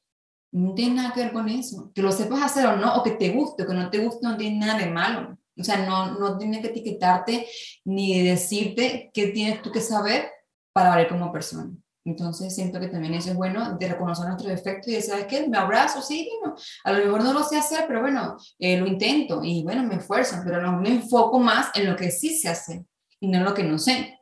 No 0.51 0.73
tiene 0.73 0.95
nada 0.95 1.13
que 1.13 1.21
ver 1.21 1.33
con 1.33 1.49
eso. 1.49 1.91
Que 1.93 2.01
lo 2.01 2.11
sepas 2.11 2.41
hacer 2.41 2.65
o 2.67 2.75
no, 2.75 2.95
o 2.95 3.03
que 3.03 3.11
te 3.11 3.29
guste 3.29 3.63
o 3.63 3.67
que 3.67 3.73
no 3.73 3.89
te 3.89 3.99
guste, 3.99 4.27
no 4.27 4.37
tiene 4.37 4.65
nada 4.65 4.79
de 4.79 4.87
malo. 4.87 5.37
O 5.59 5.63
sea, 5.63 5.85
no, 5.85 6.17
no 6.19 6.37
tiene 6.37 6.61
que 6.61 6.67
etiquetarte 6.67 7.47
ni 7.85 8.21
decirte 8.23 9.09
qué 9.13 9.27
tienes 9.27 9.61
tú 9.61 9.71
que 9.71 9.81
saber 9.81 10.29
para 10.71 10.89
valer 10.89 11.07
como 11.07 11.31
persona. 11.31 11.71
Entonces 12.05 12.55
siento 12.55 12.79
que 12.79 12.87
también 12.87 13.15
eso 13.15 13.31
es 13.31 13.35
bueno 13.35 13.77
de 13.77 13.87
reconocer 13.89 14.25
nuestros 14.27 14.49
defectos 14.49 14.87
y 14.87 14.95
de, 14.95 15.01
¿sabes 15.01 15.25
qué? 15.25 15.47
Me 15.49 15.57
abrazo, 15.57 16.01
sí, 16.01 16.29
bueno, 16.39 16.55
a 16.85 16.93
lo 16.93 17.03
mejor 17.03 17.23
no 17.23 17.33
lo 17.33 17.43
sé 17.43 17.57
hacer, 17.57 17.83
pero 17.85 17.99
bueno, 17.99 18.37
eh, 18.59 18.77
lo 18.77 18.87
intento 18.87 19.41
y 19.43 19.63
bueno, 19.63 19.83
me 19.83 19.95
esfuerzo, 19.95 20.37
pero 20.45 20.61
no 20.61 20.79
me 20.79 20.89
enfoco 20.89 21.37
más 21.39 21.69
en 21.75 21.89
lo 21.89 21.97
que 21.97 22.09
sí 22.11 22.37
se 22.37 22.47
hace 22.47 22.85
y 23.19 23.27
no 23.27 23.39
en 23.39 23.43
lo 23.43 23.53
que 23.53 23.63
no 23.63 23.77
sé 23.77 24.17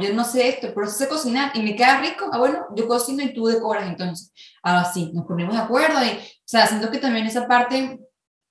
yo 0.00 0.14
no 0.14 0.24
sé 0.24 0.48
esto, 0.48 0.68
pero 0.74 0.88
sé 0.88 1.08
cocinar 1.08 1.50
y 1.54 1.62
me 1.62 1.74
queda 1.74 2.00
rico, 2.00 2.30
ah, 2.32 2.38
bueno, 2.38 2.66
yo 2.76 2.86
cocino 2.86 3.22
y 3.22 3.34
tú 3.34 3.46
decoras, 3.46 3.88
entonces, 3.88 4.32
así, 4.62 5.10
nos 5.12 5.26
ponemos 5.26 5.54
de 5.54 5.62
acuerdo 5.62 6.02
y, 6.04 6.10
o 6.10 6.20
sea, 6.44 6.66
siento 6.66 6.90
que 6.90 6.98
también 6.98 7.26
esa 7.26 7.48
parte 7.48 7.98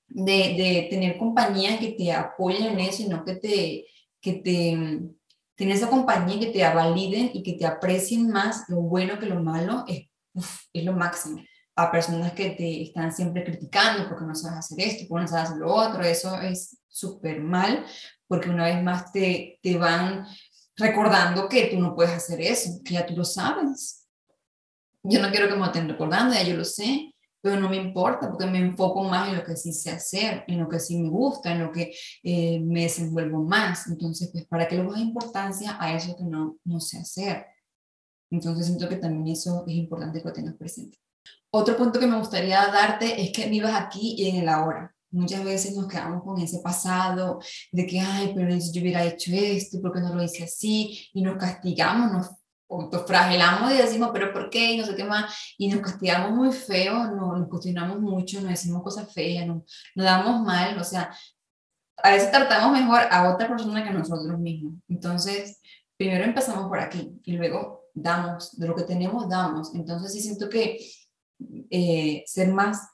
de, 0.08 0.34
de 0.34 0.88
tener 0.90 1.18
compañía 1.18 1.80
que 1.80 1.94
te 1.94 2.12
apoyen 2.12 2.74
en 2.74 2.80
eso 2.82 3.04
y 3.04 3.08
no 3.08 3.24
que 3.24 3.36
te, 3.36 3.86
que 4.20 4.34
te, 4.34 5.00
tener 5.56 5.76
esa 5.76 5.90
compañía 5.90 6.40
que 6.40 6.52
te 6.52 6.64
validen 6.74 7.32
y 7.34 7.42
que 7.42 7.54
te 7.54 7.66
aprecien 7.66 8.30
más 8.30 8.66
lo 8.68 8.82
bueno 8.82 9.18
que 9.18 9.26
lo 9.26 9.42
malo, 9.42 9.86
es, 9.88 10.10
es 10.74 10.84
lo 10.84 10.94
máximo. 10.94 11.42
A 11.76 11.92
personas 11.92 12.34
que 12.34 12.52
te 12.52 12.84
están 12.84 13.12
siempre 13.12 13.44
criticando 13.44 14.08
porque 14.08 14.26
no 14.26 14.36
sabes 14.36 14.60
hacer 14.60 14.80
esto, 14.82 15.06
porque 15.08 15.24
no 15.24 15.28
sabes 15.28 15.50
hacer 15.50 15.58
lo 15.58 15.74
otro, 15.74 16.04
eso 16.04 16.40
es 16.42 16.78
súper 16.88 17.42
mal, 17.42 17.86
porque 18.28 18.50
una 18.50 18.66
vez 18.66 18.84
más 18.84 19.12
te, 19.12 19.60
te 19.64 19.78
van 19.78 20.28
recordando 20.76 21.48
que 21.48 21.68
tú 21.68 21.80
no 21.80 21.96
puedes 21.96 22.14
hacer 22.14 22.42
eso, 22.42 22.82
que 22.84 22.94
ya 22.94 23.06
tú 23.06 23.16
lo 23.16 23.24
sabes. 23.24 24.08
Yo 25.04 25.22
no 25.22 25.30
quiero 25.32 25.50
que 25.50 25.56
me 25.56 25.66
estén 25.66 25.90
recordando, 25.90 26.34
ya 26.34 26.44
yo 26.44 26.56
lo 26.56 26.64
sé, 26.64 27.14
pero 27.42 27.60
no 27.60 27.70
me 27.70 27.76
importa 27.76 28.30
porque 28.30 28.46
me 28.46 28.60
enfoco 28.60 29.04
más 29.04 29.28
en 29.28 29.36
lo 29.36 29.44
que 29.44 29.58
sí 29.58 29.74
sé 29.74 29.92
hacer, 29.92 30.46
en 30.48 30.60
lo 30.60 30.70
que 30.70 30.80
sí 30.80 30.98
me 30.98 31.10
gusta, 31.10 31.52
en 31.52 31.60
lo 31.60 31.72
que 31.72 31.94
eh, 32.24 32.60
me 32.62 32.84
desenvuelvo 32.84 33.44
más. 33.44 33.88
Entonces, 33.88 34.30
pues, 34.32 34.46
¿para 34.46 34.68
qué 34.68 34.78
le 34.78 34.86
das 34.86 35.00
importancia 35.00 35.78
a 35.80 35.94
eso 35.94 36.16
que 36.16 36.24
no, 36.24 36.58
no 36.64 36.80
sé 36.80 37.00
hacer? 37.00 37.46
Entonces, 38.32 38.68
siento 38.68 38.88
que 38.88 38.96
también 38.96 39.28
eso 39.28 39.66
es 39.68 39.74
importante 39.76 40.22
que 40.22 40.28
lo 40.30 40.34
tengas 40.34 40.56
presente. 40.56 40.98
Otro 41.52 41.76
punto 41.76 42.00
que 42.00 42.08
me 42.08 42.18
gustaría 42.18 42.66
darte 42.68 43.22
es 43.22 43.32
que 43.32 43.48
vivas 43.48 43.74
aquí 43.76 44.16
y 44.18 44.30
en 44.30 44.38
el 44.38 44.50
ahora. 44.50 44.93
Muchas 45.14 45.44
veces 45.44 45.76
nos 45.76 45.88
quedamos 45.88 46.24
con 46.24 46.42
ese 46.42 46.60
pasado 46.60 47.40
de 47.72 47.86
que, 47.86 48.00
ay, 48.00 48.34
pero 48.36 48.50
yo 48.50 48.82
hubiera 48.82 49.04
hecho 49.04 49.32
esto, 49.34 49.80
¿por 49.82 49.94
qué 49.94 50.00
no 50.02 50.16
lo 50.16 50.24
hice 50.24 50.44
así? 50.44 51.08
Y 51.14 51.22
nos 51.22 51.38
castigamos, 51.38 52.12
nos 52.12 52.32
autofragelamos 52.68 53.72
y 53.72 53.78
decimos, 53.78 54.10
pero 54.12 54.34
¿por 54.34 54.50
qué? 54.50 54.74
Y 54.74 54.78
no 54.78 54.86
sé 54.86 54.96
qué 54.96 55.04
más. 55.04 55.34
Y 55.58 55.70
nos 55.70 55.82
castigamos 55.82 56.32
muy 56.32 56.52
feo, 56.52 57.12
no, 57.12 57.38
nos 57.38 57.48
cuestionamos 57.48 58.00
mucho, 58.00 58.42
nos 58.42 58.50
decimos 58.50 58.82
cosas 58.82 59.14
feas, 59.14 59.46
nos, 59.46 59.64
nos 59.96 60.06
damos 60.06 60.42
mal. 60.42 60.78
O 60.80 60.84
sea, 60.84 61.14
a 61.98 62.12
veces 62.12 62.32
tratamos 62.32 62.72
mejor 62.72 63.02
a 63.12 63.34
otra 63.34 63.48
persona 63.48 63.84
que 63.84 63.90
a 63.90 63.94
nosotros 63.94 64.40
mismos. 64.40 64.74
Entonces, 64.88 65.62
primero 65.96 66.24
empezamos 66.24 66.68
por 66.68 66.80
aquí 66.80 67.12
y 67.24 67.34
luego 67.34 67.84
damos, 67.94 68.58
de 68.58 68.68
lo 68.68 68.76
que 68.76 68.84
tenemos, 68.84 69.30
damos. 69.30 69.76
Entonces, 69.76 70.12
sí 70.12 70.22
siento 70.22 70.50
que 70.50 70.80
eh, 71.70 72.24
ser 72.26 72.50
más 72.50 72.93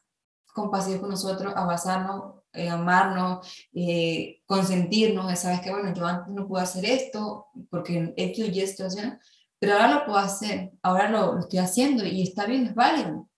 compasivos 0.61 1.01
con 1.01 1.09
nosotros, 1.09 1.53
abrazarnos, 1.55 2.35
eh, 2.53 2.69
amarnos, 2.69 3.67
eh, 3.73 4.41
consentirnos, 4.45 5.37
sabes 5.39 5.61
que, 5.61 5.71
bueno, 5.71 5.93
yo 5.93 6.05
antes 6.05 6.33
no 6.33 6.47
pude 6.47 6.61
hacer 6.61 6.85
esto 6.85 7.47
porque 7.69 8.13
esto 8.17 8.41
y 8.45 8.59
esto, 8.59 8.87
pero 9.59 9.73
ahora 9.73 9.93
lo 9.93 10.05
puedo 10.05 10.17
hacer, 10.17 10.71
ahora 10.81 11.09
lo, 11.09 11.33
lo, 11.33 11.39
estoy 11.41 11.59
haciendo 11.59 12.05
y 12.05 12.23
está 12.23 12.45
bien, 12.45 12.65
es 12.65 12.75
válido. 12.75 13.29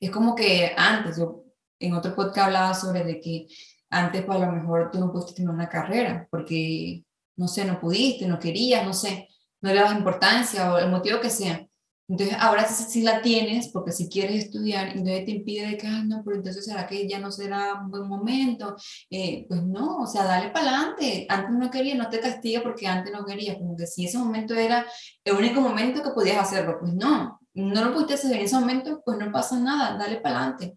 Es 0.00 0.10
como 0.10 0.34
que 0.34 0.72
antes, 0.76 1.16
yo 1.16 1.44
en 1.80 1.94
otro 1.94 2.14
podcast 2.14 2.46
hablaba 2.46 2.74
sobre 2.74 3.04
de 3.04 3.20
que 3.20 3.46
antes 3.90 4.24
pues 4.24 4.40
a 4.40 4.46
lo 4.46 4.52
mejor 4.52 4.90
tú 4.90 4.98
no 5.00 5.12
pudiste 5.12 5.34
tener 5.34 5.50
una 5.50 5.68
carrera 5.68 6.26
porque, 6.30 7.04
no 7.36 7.48
sé, 7.48 7.64
no 7.64 7.80
pudiste, 7.80 8.26
no 8.26 8.38
querías, 8.38 8.84
no 8.86 8.92
sé, 8.92 9.28
no 9.60 9.70
le 9.70 9.76
dabas 9.76 9.96
importancia 9.96 10.72
o 10.72 10.78
el 10.78 10.90
motivo 10.90 11.20
que 11.20 11.30
sea. 11.30 11.66
Entonces, 12.08 12.36
ahora 12.40 12.66
sí, 12.66 13.02
la 13.02 13.22
tienes, 13.22 13.68
porque 13.68 13.92
si 13.92 14.08
quieres 14.08 14.44
estudiar, 14.44 14.88
entonces 14.88 15.24
te 15.24 15.30
impide 15.30 15.78
que, 15.78 15.86
ah, 15.86 16.02
no, 16.04 16.22
pero 16.24 16.36
entonces 16.36 16.64
será 16.64 16.86
que 16.86 17.08
ya 17.08 17.18
no 17.18 17.30
será 17.30 17.74
un 17.74 17.90
buen 17.90 18.08
momento. 18.08 18.76
Eh, 19.08 19.46
pues 19.48 19.62
no, 19.62 19.98
o 19.98 20.06
sea, 20.06 20.24
dale 20.24 20.50
para 20.50 20.68
adelante. 20.68 21.26
Antes 21.28 21.56
no 21.56 21.70
quería, 21.70 21.94
no 21.94 22.08
te 22.08 22.20
castiga 22.20 22.62
porque 22.62 22.86
antes 22.86 23.12
no 23.12 23.24
quería. 23.24 23.56
Como 23.58 23.76
que 23.76 23.86
si 23.86 24.06
ese 24.06 24.18
momento 24.18 24.54
era 24.54 24.86
el 25.24 25.36
único 25.36 25.60
momento 25.60 26.02
que 26.02 26.10
podías 26.10 26.38
hacerlo, 26.38 26.78
pues 26.80 26.92
no, 26.94 27.40
no 27.54 27.84
lo 27.84 27.92
pudiste 27.92 28.14
hacer 28.14 28.32
en 28.36 28.42
ese 28.42 28.58
momento, 28.58 29.02
pues 29.04 29.18
no 29.18 29.30
pasa 29.32 29.58
nada, 29.58 29.96
dale 29.96 30.20
para 30.20 30.38
adelante. 30.38 30.76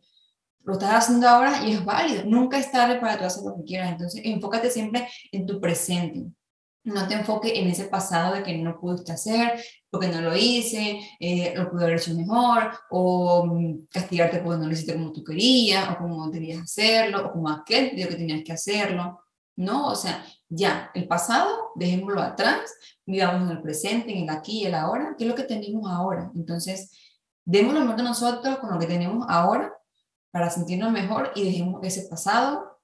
Lo 0.63 0.73
estás 0.73 1.05
haciendo 1.05 1.27
ahora 1.27 1.65
y 1.67 1.73
es 1.73 1.83
válido. 1.85 2.23
Nunca 2.25 2.57
es 2.57 2.71
tarde 2.71 2.99
para 2.99 3.17
tú 3.17 3.25
hacer 3.25 3.43
lo 3.43 3.55
que 3.57 3.63
quieras. 3.65 3.91
Entonces, 3.91 4.21
enfócate 4.23 4.69
siempre 4.69 5.07
en 5.31 5.45
tu 5.45 5.59
presente 5.59 6.25
no 6.85 7.07
te 7.07 7.15
enfoques 7.15 7.51
en 7.55 7.67
ese 7.67 7.85
pasado 7.85 8.35
de 8.35 8.43
que 8.43 8.57
no 8.57 8.79
pudiste 8.79 9.11
hacer, 9.11 9.59
porque 9.89 10.07
no 10.07 10.21
lo 10.21 10.35
hice, 10.35 10.99
eh, 11.19 11.53
lo 11.55 11.69
pude 11.69 11.85
haber 11.85 11.97
hecho 11.97 12.13
mejor, 12.13 12.71
o 12.89 13.45
mm, 13.45 13.87
castigarte 13.91 14.39
porque 14.39 14.59
no 14.59 14.67
lo 14.67 14.73
hiciste 14.73 14.93
como 14.93 15.11
tú 15.11 15.23
querías, 15.23 15.89
o 15.89 15.97
como 15.97 16.29
debías 16.29 16.61
hacerlo, 16.61 17.27
o 17.27 17.31
como 17.31 17.49
aquel 17.49 17.95
dijo 17.95 18.09
que 18.09 18.15
tenías 18.15 18.43
que 18.43 18.53
hacerlo. 18.53 19.19
No, 19.57 19.87
o 19.87 19.95
sea, 19.95 20.25
ya, 20.47 20.91
el 20.93 21.07
pasado, 21.07 21.71
dejémoslo 21.75 22.21
atrás, 22.21 22.71
vivamos 23.05 23.49
en 23.49 23.57
el 23.57 23.61
presente, 23.63 24.11
en 24.15 24.23
el 24.23 24.29
aquí 24.29 24.61
y 24.63 24.65
el 24.65 24.75
ahora, 24.75 25.15
¿qué 25.17 25.23
es 25.23 25.29
lo 25.29 25.35
que 25.35 25.43
tenemos 25.43 25.89
ahora? 25.89 26.31
Entonces, 26.35 26.91
demos 27.45 27.73
lo 27.73 27.79
mejor 27.81 27.95
de 27.95 28.03
nosotros 28.03 28.57
con 28.59 28.71
lo 28.71 28.79
que 28.79 28.87
tenemos 28.87 29.25
ahora 29.29 29.73
para 30.31 30.49
sentirnos 30.49 30.91
mejor 30.91 31.31
y 31.35 31.45
dejemos 31.45 31.81
ese 31.83 32.07
pasado 32.09 32.74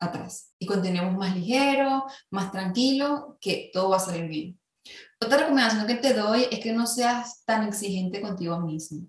atrás 0.00 0.54
y 0.58 0.66
continuemos 0.66 1.16
más 1.16 1.36
ligero, 1.36 2.04
más 2.30 2.50
tranquilo, 2.50 3.38
que 3.40 3.70
todo 3.72 3.90
va 3.90 3.98
a 3.98 4.00
salir 4.00 4.28
bien. 4.28 4.58
Otra 5.20 5.38
recomendación 5.38 5.86
que 5.86 5.96
te 5.96 6.14
doy 6.14 6.46
es 6.50 6.60
que 6.60 6.72
no 6.72 6.86
seas 6.86 7.44
tan 7.44 7.68
exigente 7.68 8.20
contigo 8.20 8.58
mismo. 8.60 9.06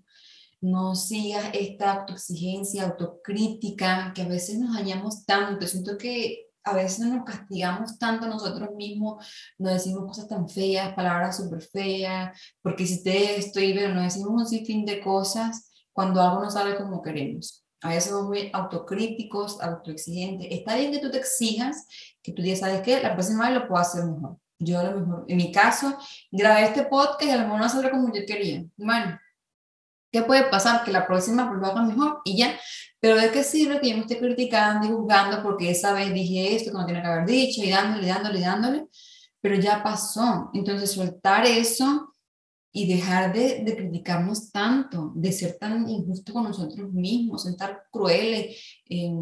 No 0.60 0.94
sigas 0.94 1.46
esta 1.54 1.92
autoexigencia, 1.92 2.84
autocrítica, 2.84 4.12
que 4.14 4.22
a 4.22 4.28
veces 4.28 4.58
nos 4.58 4.74
dañamos 4.74 5.24
tanto. 5.24 5.66
Siento 5.66 5.96
que 5.96 6.50
a 6.64 6.74
veces 6.74 7.00
nos 7.06 7.24
castigamos 7.24 7.98
tanto 7.98 8.28
nosotros 8.28 8.70
mismos, 8.76 9.26
nos 9.58 9.72
decimos 9.72 10.04
cosas 10.04 10.28
tan 10.28 10.48
feas, 10.48 10.94
palabras 10.94 11.36
súper 11.36 11.62
feas, 11.62 12.38
porque 12.60 12.86
si 12.86 13.02
te 13.02 13.38
estoy, 13.38 13.74
pero 13.74 13.92
nos 13.92 14.04
decimos 14.04 14.30
un 14.30 14.46
sinfín 14.46 14.84
de 14.84 15.00
cosas 15.00 15.72
cuando 15.92 16.20
algo 16.20 16.42
no 16.42 16.50
sale 16.50 16.76
como 16.76 17.02
queremos. 17.02 17.61
A 17.82 17.88
veces 17.88 18.10
somos 18.10 18.28
muy 18.28 18.50
autocríticos, 18.52 19.60
autoexigentes. 19.60 20.46
Está 20.50 20.76
bien 20.76 20.92
que 20.92 20.98
tú 20.98 21.10
te 21.10 21.18
exijas, 21.18 21.86
que 22.22 22.32
tú 22.32 22.40
digas, 22.40 22.60
¿sabes 22.60 22.80
qué? 22.82 23.02
La 23.02 23.14
próxima 23.14 23.48
vez 23.48 23.58
lo 23.58 23.66
puedo 23.66 23.82
hacer 23.82 24.04
mejor. 24.04 24.38
Yo 24.58 24.78
a 24.78 24.84
lo 24.84 25.00
mejor, 25.00 25.24
en 25.26 25.36
mi 25.36 25.50
caso, 25.50 25.98
grabé 26.30 26.64
este 26.64 26.84
podcast 26.84 27.24
y 27.24 27.30
a 27.30 27.36
lo 27.38 27.42
mejor 27.42 27.60
no 27.60 27.68
salió 27.68 27.90
como 27.90 28.14
yo 28.14 28.22
quería. 28.24 28.64
Bueno, 28.76 29.18
¿qué 30.12 30.22
puede 30.22 30.44
pasar? 30.44 30.84
Que 30.84 30.92
la 30.92 31.06
próxima 31.06 31.52
lo 31.52 31.66
haga 31.66 31.82
mejor 31.82 32.20
y 32.24 32.36
ya. 32.36 32.56
Pero 33.00 33.16
¿de 33.16 33.32
qué 33.32 33.42
sirve 33.42 33.80
que 33.80 33.90
yo 33.90 33.96
me 33.96 34.02
esté 34.02 34.18
criticando 34.18 34.86
y 34.86 34.90
juzgando 34.90 35.42
porque 35.42 35.70
esa 35.70 35.92
vez 35.92 36.14
dije 36.14 36.54
esto 36.54 36.70
que 36.70 36.78
no 36.78 36.86
tiene 36.86 37.02
que 37.02 37.08
haber 37.08 37.26
dicho 37.26 37.62
y 37.64 37.70
dándole, 37.70 38.06
dándole, 38.06 38.40
dándole? 38.40 38.86
Pero 39.40 39.56
ya 39.56 39.82
pasó. 39.82 40.50
Entonces 40.54 40.92
soltar 40.92 41.44
eso 41.44 42.11
y 42.72 42.92
dejar 42.92 43.32
de, 43.32 43.62
de 43.64 43.76
criticarnos 43.76 44.50
tanto, 44.50 45.12
de 45.14 45.30
ser 45.30 45.58
tan 45.58 45.88
injusto 45.88 46.32
con 46.32 46.44
nosotros 46.44 46.90
mismos, 46.92 47.42
ser 47.42 47.56
tan 47.56 47.76
crueles. 47.90 48.56
Eh, 48.88 49.12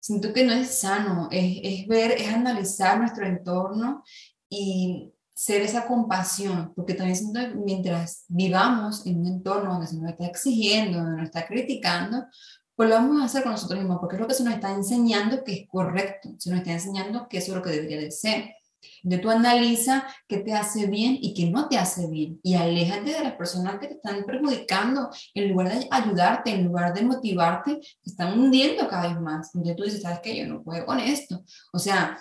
siento 0.00 0.32
que 0.32 0.44
no 0.44 0.52
es 0.52 0.80
sano, 0.80 1.28
es, 1.30 1.60
es 1.62 1.86
ver, 1.86 2.12
es 2.12 2.28
analizar 2.28 2.98
nuestro 2.98 3.26
entorno 3.26 4.02
y 4.48 5.12
ser 5.34 5.62
esa 5.62 5.86
compasión, 5.86 6.72
porque 6.74 6.94
también 6.94 7.16
siento 7.16 7.40
que 7.40 7.54
mientras 7.54 8.24
vivamos 8.28 9.06
en 9.06 9.20
un 9.20 9.26
entorno 9.26 9.72
donde 9.72 9.86
se 9.86 9.96
nos 9.96 10.10
está 10.10 10.26
exigiendo, 10.26 10.98
donde 10.98 11.16
nos 11.16 11.26
está 11.26 11.46
criticando, 11.46 12.26
pues 12.74 12.88
lo 12.88 12.94
vamos 12.96 13.20
a 13.20 13.24
hacer 13.24 13.42
con 13.42 13.52
nosotros 13.52 13.78
mismos, 13.78 13.98
porque 14.00 14.16
es 14.16 14.20
lo 14.20 14.28
que 14.28 14.34
se 14.34 14.44
nos 14.44 14.54
está 14.54 14.72
enseñando 14.72 15.44
que 15.44 15.52
es 15.52 15.68
correcto, 15.68 16.30
se 16.38 16.50
nos 16.50 16.60
está 16.60 16.72
enseñando 16.72 17.28
que 17.28 17.38
eso 17.38 17.52
es 17.52 17.56
lo 17.56 17.62
que 17.62 17.70
debería 17.70 17.98
de 17.98 18.10
ser. 18.10 18.54
Entonces 19.02 19.22
tú 19.22 19.30
analiza 19.30 20.06
qué 20.28 20.38
te 20.38 20.54
hace 20.54 20.86
bien 20.86 21.18
y 21.20 21.34
qué 21.34 21.50
no 21.50 21.68
te 21.68 21.78
hace 21.78 22.06
bien 22.08 22.40
y 22.42 22.54
aléjate 22.54 23.12
de 23.12 23.24
las 23.24 23.34
personas 23.34 23.78
que 23.78 23.88
te 23.88 23.94
están 23.94 24.24
perjudicando 24.24 25.10
en 25.34 25.50
lugar 25.50 25.70
de 25.70 25.88
ayudarte, 25.90 26.50
en 26.50 26.64
lugar 26.64 26.94
de 26.94 27.02
motivarte, 27.02 27.76
te 27.76 28.10
están 28.10 28.38
hundiendo 28.38 28.88
cada 28.88 29.08
vez 29.08 29.20
más. 29.20 29.54
Entonces 29.54 29.76
tú 29.76 29.84
dices, 29.84 30.02
¿sabes 30.02 30.20
qué? 30.20 30.36
Yo 30.36 30.46
no 30.46 30.62
puedo 30.62 30.84
con 30.86 31.00
esto. 31.00 31.42
O 31.72 31.78
sea, 31.78 32.18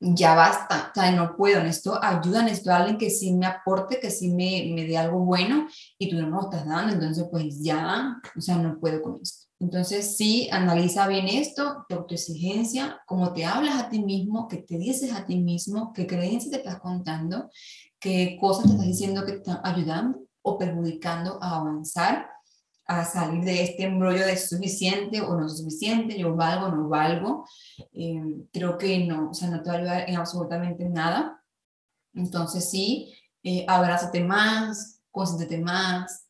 ya 0.00 0.34
basta, 0.34 0.90
o 0.90 0.94
sea, 0.94 1.12
no 1.12 1.36
puedo, 1.36 1.62
necesito 1.62 2.02
ayuda, 2.02 2.42
necesito 2.42 2.72
a 2.72 2.78
alguien 2.78 2.98
que 2.98 3.10
sí 3.10 3.32
me 3.34 3.46
aporte, 3.46 4.00
que 4.00 4.10
sí 4.10 4.30
me, 4.34 4.72
me 4.74 4.84
dé 4.84 4.98
algo 4.98 5.20
bueno 5.20 5.68
y 5.96 6.10
tú 6.10 6.16
no 6.16 6.26
me 6.26 6.32
lo 6.32 6.42
estás 6.42 6.66
dando, 6.66 6.92
entonces 6.92 7.24
pues 7.30 7.62
ya, 7.62 8.20
o 8.36 8.40
sea, 8.40 8.56
no 8.56 8.78
puedo 8.80 9.00
con 9.00 9.20
esto. 9.22 9.41
Entonces 9.62 10.16
sí, 10.16 10.48
analiza 10.50 11.06
bien 11.06 11.28
esto, 11.28 11.86
tu 11.88 11.94
autoexigencia, 11.94 13.00
cómo 13.06 13.32
te 13.32 13.44
hablas 13.44 13.80
a 13.80 13.88
ti 13.88 14.02
mismo, 14.02 14.48
qué 14.48 14.56
te 14.56 14.76
dices 14.76 15.12
a 15.12 15.24
ti 15.24 15.36
mismo, 15.36 15.92
qué 15.92 16.04
creencias 16.04 16.50
te 16.50 16.56
estás 16.56 16.80
contando, 16.80 17.48
qué 18.00 18.36
cosas 18.40 18.64
te 18.64 18.70
estás 18.72 18.86
diciendo 18.86 19.24
que 19.24 19.34
te 19.34 19.38
están 19.38 19.60
ayudando 19.62 20.18
o 20.42 20.58
perjudicando 20.58 21.38
a 21.40 21.60
avanzar 21.60 22.28
a 22.86 23.04
salir 23.04 23.44
de 23.44 23.62
este 23.62 23.84
embrollo 23.84 24.26
de 24.26 24.36
suficiente 24.36 25.20
o 25.20 25.38
no 25.38 25.48
suficiente, 25.48 26.18
yo 26.18 26.34
valgo, 26.34 26.68
no 26.68 26.88
valgo, 26.88 27.46
eh, 27.92 28.20
creo 28.52 28.76
que 28.76 29.06
no, 29.06 29.30
o 29.30 29.34
sea, 29.34 29.48
no 29.48 29.62
te 29.62 29.70
va 29.70 29.76
a 29.76 29.78
ayudar 29.78 30.10
en 30.10 30.16
absolutamente 30.16 30.88
nada. 30.88 31.40
Entonces 32.14 32.68
sí, 32.68 33.14
eh, 33.44 33.64
abrázate 33.68 34.24
más, 34.24 35.00
concéntrate 35.12 35.58
más, 35.58 36.26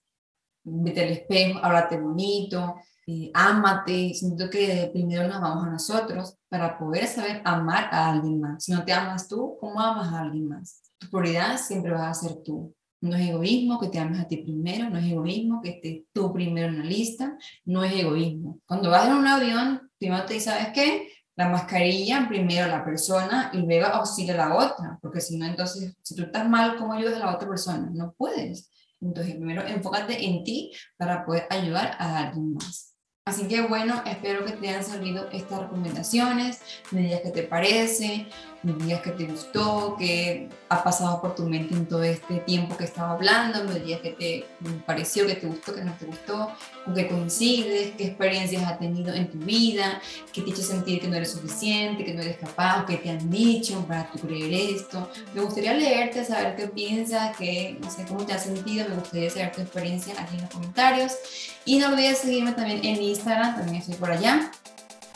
vete 0.64 1.02
al 1.02 1.12
espejo, 1.12 1.60
háblate 1.62 1.98
bonito, 1.98 2.76
eh, 3.06 3.30
ámate, 3.34 4.14
siento 4.14 4.48
que 4.48 4.88
primero 4.92 5.26
nos 5.26 5.36
amamos 5.36 5.66
a 5.66 5.70
nosotros 5.70 6.36
para 6.48 6.78
poder 6.78 7.06
saber 7.06 7.42
amar 7.44 7.88
a 7.90 8.12
alguien 8.12 8.40
más. 8.40 8.64
Si 8.64 8.72
no 8.72 8.84
te 8.84 8.92
amas 8.92 9.26
tú, 9.26 9.56
¿cómo 9.60 9.80
amas 9.80 10.12
a 10.12 10.20
alguien 10.20 10.48
más? 10.48 10.82
Tu 10.98 11.08
prioridad 11.10 11.58
siempre 11.58 11.92
va 11.92 12.10
a 12.10 12.14
ser 12.14 12.36
tú. 12.44 12.74
No 13.00 13.16
es 13.16 13.28
egoísmo 13.28 13.80
que 13.80 13.88
te 13.88 13.98
ames 13.98 14.20
a 14.20 14.28
ti 14.28 14.36
primero, 14.36 14.88
no 14.88 14.98
es 14.98 15.06
egoísmo 15.06 15.60
que 15.60 15.70
estés 15.70 16.02
tú 16.12 16.32
primero 16.32 16.68
en 16.68 16.78
la 16.78 16.84
lista, 16.84 17.36
no 17.64 17.82
es 17.82 17.92
egoísmo. 17.92 18.60
Cuando 18.64 18.90
vas 18.90 19.08
en 19.08 19.14
un 19.14 19.26
avión, 19.26 19.90
primero 19.98 20.24
te 20.24 20.38
¿sabes 20.38 20.68
qué? 20.72 21.08
La 21.34 21.48
mascarilla, 21.48 22.28
primero 22.28 22.68
la 22.68 22.84
persona 22.84 23.50
y 23.52 23.58
luego 23.58 23.86
auxilia 23.86 24.34
a 24.34 24.48
la 24.48 24.54
otra, 24.54 24.98
porque 25.02 25.20
si 25.20 25.36
no, 25.36 25.46
entonces, 25.46 25.96
si 26.02 26.14
tú 26.14 26.22
estás 26.22 26.48
mal, 26.48 26.76
¿cómo 26.76 26.92
ayudas 26.92 27.16
a 27.16 27.26
la 27.26 27.34
otra 27.34 27.48
persona? 27.48 27.90
No 27.92 28.14
puedes. 28.16 28.70
Entonces, 29.00 29.34
primero 29.34 29.66
enfócate 29.66 30.24
en 30.24 30.44
ti 30.44 30.70
para 30.96 31.24
poder 31.24 31.46
ayudar 31.50 31.96
a 31.98 32.18
alguien 32.18 32.54
más. 32.54 32.91
Así 33.24 33.46
que 33.46 33.62
bueno, 33.62 34.02
espero 34.04 34.44
que 34.44 34.50
te 34.52 34.68
hayan 34.68 34.82
servido 34.82 35.28
estas 35.30 35.60
recomendaciones, 35.60 36.60
me 36.90 37.02
digas 37.02 37.20
qué 37.22 37.30
te 37.30 37.42
parece, 37.44 38.26
digas 38.62 39.00
qué 39.02 39.10
te 39.10 39.24
gustó, 39.24 39.96
qué 39.98 40.48
ha 40.68 40.84
pasado 40.84 41.20
por 41.20 41.34
tu 41.34 41.44
mente 41.44 41.74
en 41.74 41.86
todo 41.86 42.02
este 42.04 42.36
tiempo 42.38 42.76
que 42.76 42.84
estaba 42.84 43.12
hablando, 43.12 43.64
me 43.64 43.80
digas 43.80 44.00
qué 44.00 44.10
te 44.10 44.44
pareció, 44.86 45.26
qué 45.26 45.34
te 45.34 45.46
gustó, 45.48 45.74
qué 45.74 45.82
no 45.82 45.92
te 45.94 46.06
gustó, 46.06 46.52
con 46.84 46.94
qué 46.94 47.08
coincides, 47.08 47.94
qué 47.96 48.06
experiencias 48.06 48.62
has 48.62 48.78
tenido 48.78 49.12
en 49.12 49.30
tu 49.30 49.38
vida, 49.38 50.00
qué 50.32 50.42
te 50.42 50.50
hecho 50.50 50.62
sentir 50.62 51.00
que 51.00 51.08
no 51.08 51.16
eres 51.16 51.32
suficiente, 51.32 52.04
que 52.04 52.14
no 52.14 52.22
eres 52.22 52.36
capaz, 52.36 52.86
qué 52.86 52.96
te 52.98 53.10
han 53.10 53.30
dicho 53.30 53.84
para 53.86 54.10
tú 54.10 54.20
creer 54.20 54.52
esto. 54.74 55.10
Me 55.34 55.42
gustaría 55.42 55.74
leerte, 55.74 56.24
saber 56.24 56.54
qué 56.54 56.68
piensas, 56.68 57.36
qué, 57.36 57.76
no 57.80 57.90
sé, 57.90 58.04
cómo 58.06 58.24
te 58.24 58.32
has 58.32 58.44
sentido, 58.44 58.88
me 58.88 58.96
gustaría 58.96 59.30
saber 59.30 59.52
tu 59.52 59.60
experiencia 59.62 60.14
aquí 60.18 60.36
en 60.36 60.42
los 60.42 60.50
comentarios. 60.50 61.12
Y 61.64 61.78
no 61.78 61.88
olvides 61.88 62.18
seguirme 62.18 62.52
también 62.52 62.84
en 62.84 63.02
Instagram, 63.02 63.56
también 63.56 63.76
estoy 63.76 63.94
por 63.94 64.10
allá, 64.10 64.50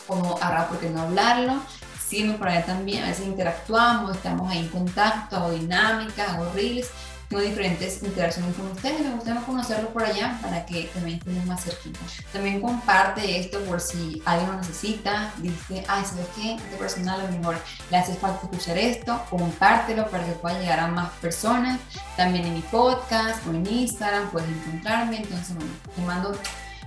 como 0.05 0.37
Arra 0.41 0.67
porque 0.67 0.89
no 0.89 1.01
hablarlo. 1.01 1.61
Sígueme 2.07 2.35
por 2.35 2.47
allá 2.47 2.65
también, 2.65 3.03
a 3.03 3.07
veces 3.07 3.27
interactuamos, 3.27 4.15
estamos 4.15 4.49
ahí 4.49 4.59
en 4.59 4.69
contacto, 4.69 5.35
hago 5.35 5.51
dinámicas, 5.51 6.29
hago 6.29 6.51
reels 6.53 6.89
tengo 7.29 7.43
diferentes 7.43 8.01
interacciones 8.03 8.55
con 8.55 8.67
ustedes. 8.67 9.01
Me 9.01 9.11
gustaría 9.11 9.41
conocerlo 9.41 9.89
por 9.89 10.03
allá 10.03 10.39
para 10.41 10.65
que 10.65 10.83
también 10.93 11.17
estemos 11.17 11.45
más 11.45 11.61
cerquita. 11.61 11.99
También 12.31 12.61
comparte 12.61 13.39
esto 13.39 13.59
por 13.65 13.81
si 13.81 14.21
alguien 14.25 14.49
lo 14.49 14.57
necesita. 14.57 15.33
Dice, 15.37 15.83
ay, 15.89 16.05
¿sabes 16.05 16.27
qué? 16.35 16.55
Este 16.55 16.77
personal 16.77 17.19
a 17.19 17.23
lo 17.25 17.37
mejor 17.37 17.57
le 17.91 17.97
hace 17.97 18.13
falta 18.15 18.43
escuchar 18.43 18.77
esto. 18.77 19.21
Compártelo 19.29 20.09
para 20.09 20.25
que 20.25 20.31
pueda 20.33 20.57
llegar 20.57 20.79
a 20.79 20.87
más 20.87 21.09
personas. 21.15 21.79
También 22.15 22.45
en 22.45 22.53
mi 22.53 22.61
podcast 22.61 23.45
o 23.45 23.51
en 23.51 23.67
Instagram 23.67 24.29
puedes 24.29 24.49
encontrarme. 24.49 25.17
Entonces, 25.17 25.53
bueno, 25.53 25.71
te 25.95 26.01
mando 26.03 26.31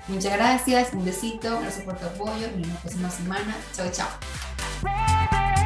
muchas 0.09 0.33
gracias. 0.33 0.93
Un 0.93 1.05
besito. 1.05 1.61
Gracias 1.61 1.85
por 1.85 1.97
tu 1.97 2.07
apoyo. 2.07 2.49
Y 2.55 2.59
nos 2.59 2.61
vemos 2.61 2.69
la 2.69 2.81
próxima 2.81 3.11
semana. 3.11 3.57
Chao, 3.73 3.91
chao. 3.91 5.60